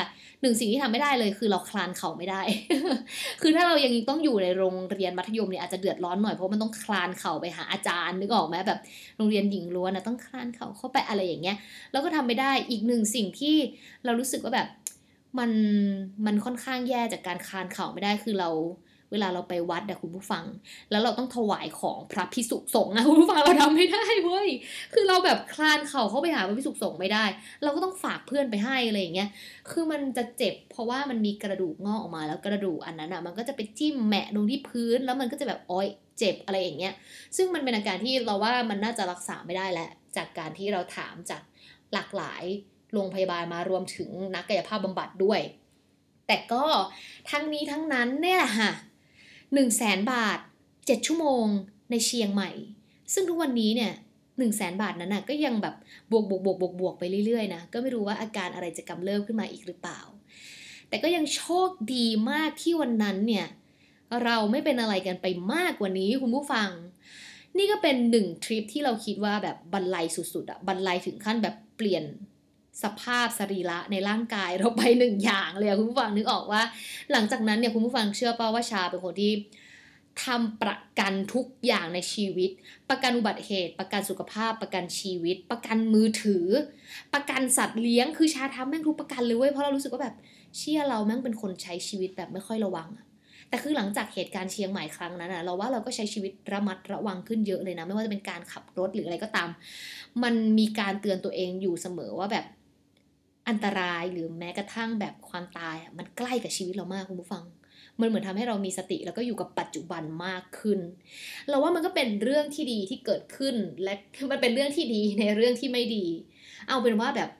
[0.43, 2.41] หนึ่งสิ่งที่ทำไม่ได้เลยคือเราคลานเข่าไม่ได้
[3.41, 8.81] คือถ้าเรายังต้องอยู่ในโรงเรียนมัธยมเนี่ยอาจจะเดือดร้อนหน่อยเพราะมันต้องคลานเข่าไปหาอาจารย์นึกออกไหมแบบ
[9.17, 11.57] โรงเรียนหญิงล้วนนะต้องคลานเข่าเข้าไปอะไรอย่างเงี้ย
[11.93, 13.57] แล้วก็ทำไม่ได้อีกหนึ่งสิ่งที่
[14.05, 14.69] เรารู้สึกว่าแบบ
[15.39, 15.51] มัน
[16.27, 18.51] มันค่อนข้างแย่จากการคลานเข่าไม่ได้คือเรา
[19.13, 20.45] เวลาเราไปวัดอะคุณผู้ฟัง
[20.91, 24.49] แล้วเราต้องถวายของพระพิสุสงฆ์อะคุณผู้ฟังเราทำไม่ได้เว้ย
[24.95, 27.25] คือเราแบบคลานเข่าเข้าไปหาพระพิสุสงฆ์ไม่ได้
[27.63, 29.29] เราก็ต้องฝากเพื่อนไปให้อะไรอย่างเงี้ย
[29.71, 36.95] คือมันจะเจ็บ เพราะว่ามันมีกระดูกงอกออกมา แล้วกระดูกอันนั้นอะมันก็จะไปจิ้มแหมะลงที่พื้น แล้วมันก็จะแบบอ้อยเจ็บอะไรอย่างเงี้ย
[37.37, 41.43] ซึ่งมันเป็นอาการที่เราว่ามันน่าจะรักษาไม่ได้แหละจากการที่เราถามจาก
[41.93, 42.43] หลากหลาย
[42.93, 45.41] โรงพยาบาลมารวมถึงนักกายภาพบำบัดด้วย
[46.27, 46.65] แต่ก็
[47.31, 48.71] ทั้งนี้ทั้งนั้นเนี่ยแหละค่ะ
[49.55, 50.39] หนึ่งแสนบาท
[50.87, 51.47] เจ็ดชั่วโมง
[51.91, 52.51] ในเชียงใหม่
[53.15, 53.93] ซึ่งทุกวันนี้เนี่ย
[54.39, 55.75] หนึ่งแสนบาทนั้นนะก็ยังแบบ
[56.11, 60.01] บวกบวกบวกบวกบวกไปเรื่อยๆนะก็ไม่รู้ว่าอาการอะไรจะกำเริบขึ้นมาอีกหรือเปล่า
[60.89, 63.47] แต่ก็ยังโชคดีมากที่วันนั้นเนี่ย
[64.25, 66.71] เราไม่เป็นอะไรกันไปมากกว่านี้คุณผู้ฟัง
[67.59, 72.05] นี่ก็เป็นหนึ่งทริปที่เราคิดว่าแบบบรรลัยสุดๆอะบรรลัยถึงขั้นแบบเปลี่ยน
[72.83, 76.63] สภาพสรีระในร่างกายเราไปหนึ่งอย่างเลยคุณผู้ฟังนึกออกว่า
[77.13, 79.33] หลังจากนั้นเนี่ยคุณผู้ฟังเชื่อป่าว่าชาเป็นคนที่
[80.25, 82.51] ทำประกันทุกอย่างในชีวิต
[82.91, 86.47] ประกันอุบัติเหตุ ประกันสุขภาพ ประกันชีวิต ประกันมือถือ
[87.15, 90.15] ประกันสัตว์เลี้ยง คือชาทำแม่งทุกประกันเลยเว้ย เพราะเรารู้สึกว่าแบบ
[90.59, 92.89] เชื่อเราแม่งเป็นคนใช้ชีวิตแบบไม่ค่อยระวัง
[93.49, 99.49] แต่คือหลังจากเหตุการณ์เชียงใหม่ครั้งนั้นอะเราว่าเราก็ใช้ชีวิตระมัดระวังขึ้นเยอะเลยนะ ไม่ว่าจะเป็นการขับรถหรืออะไรก็ตาม
[100.23, 102.45] มันมีการเตือนตัวเองอยู่เสมอว่าแบบ
[103.51, 107.45] อันตรายหรือแม้กระทั่งแบบความตายมันใกล้กับชีวิตเรามากคุณผู้ฟัง
[108.01, 110.79] มันเหมือนทำให้เรามีสติแล้วก็อยู่กับปัจจุบันมากขึ้น
[111.49, 113.95] เราว่ามันก็เป็นเรื่องที่ดีที่เกิดขึ้นและ
[114.31, 116.07] มันเป็นเรื่องที่ดีในเรื่องที่ไม่ดี
[116.69, 117.31] เอาเป็นว่าแบบ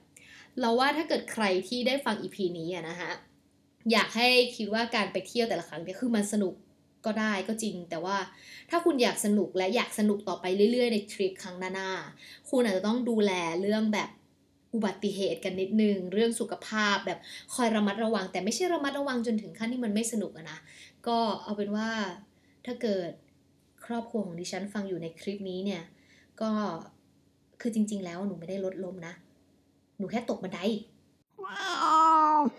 [0.61, 3.11] เราว่าถ้าเกิดใครที่ได้ฟังอีพีนี้อะนะคะ
[3.91, 6.53] อยากให้คิดว่าการไปเที่ยวแต่ละครั้งเนี่ยคือมันสนุก
[7.05, 8.17] ก็ได้ก็จริง แต่ว่า
[8.69, 13.31] ถ้าคุณอยากสนุกและอยากสนุกต่อไปเรื่อยๆ ในทริปครั้งหน้าๆคุณอาจจะต้องดูแล
[13.61, 14.09] เรื่องแบบ
[14.73, 17.19] อุบัติเหตุกันนิดนึง เรื่องสุขภาพแบบ
[17.53, 20.57] คอยระมัดระวัง แต่ไม่ใช่ระมัดระวังจนถึงขั้นที่มันไม่สนุกนะ
[21.07, 21.89] ก็เอาเป็นว่า
[22.65, 23.11] ถ้าเกิด
[23.85, 25.83] ครอบครัวของดิฉันฟังอยู่ในคลิปนี้เนี่ย
[26.41, 26.51] ก็
[27.61, 29.13] คือจริง ๆ แล้วหนูไม่ได้ลดลมนะ
[29.97, 30.59] หนูแค่ตกบันได
[31.43, 32.51] Wow.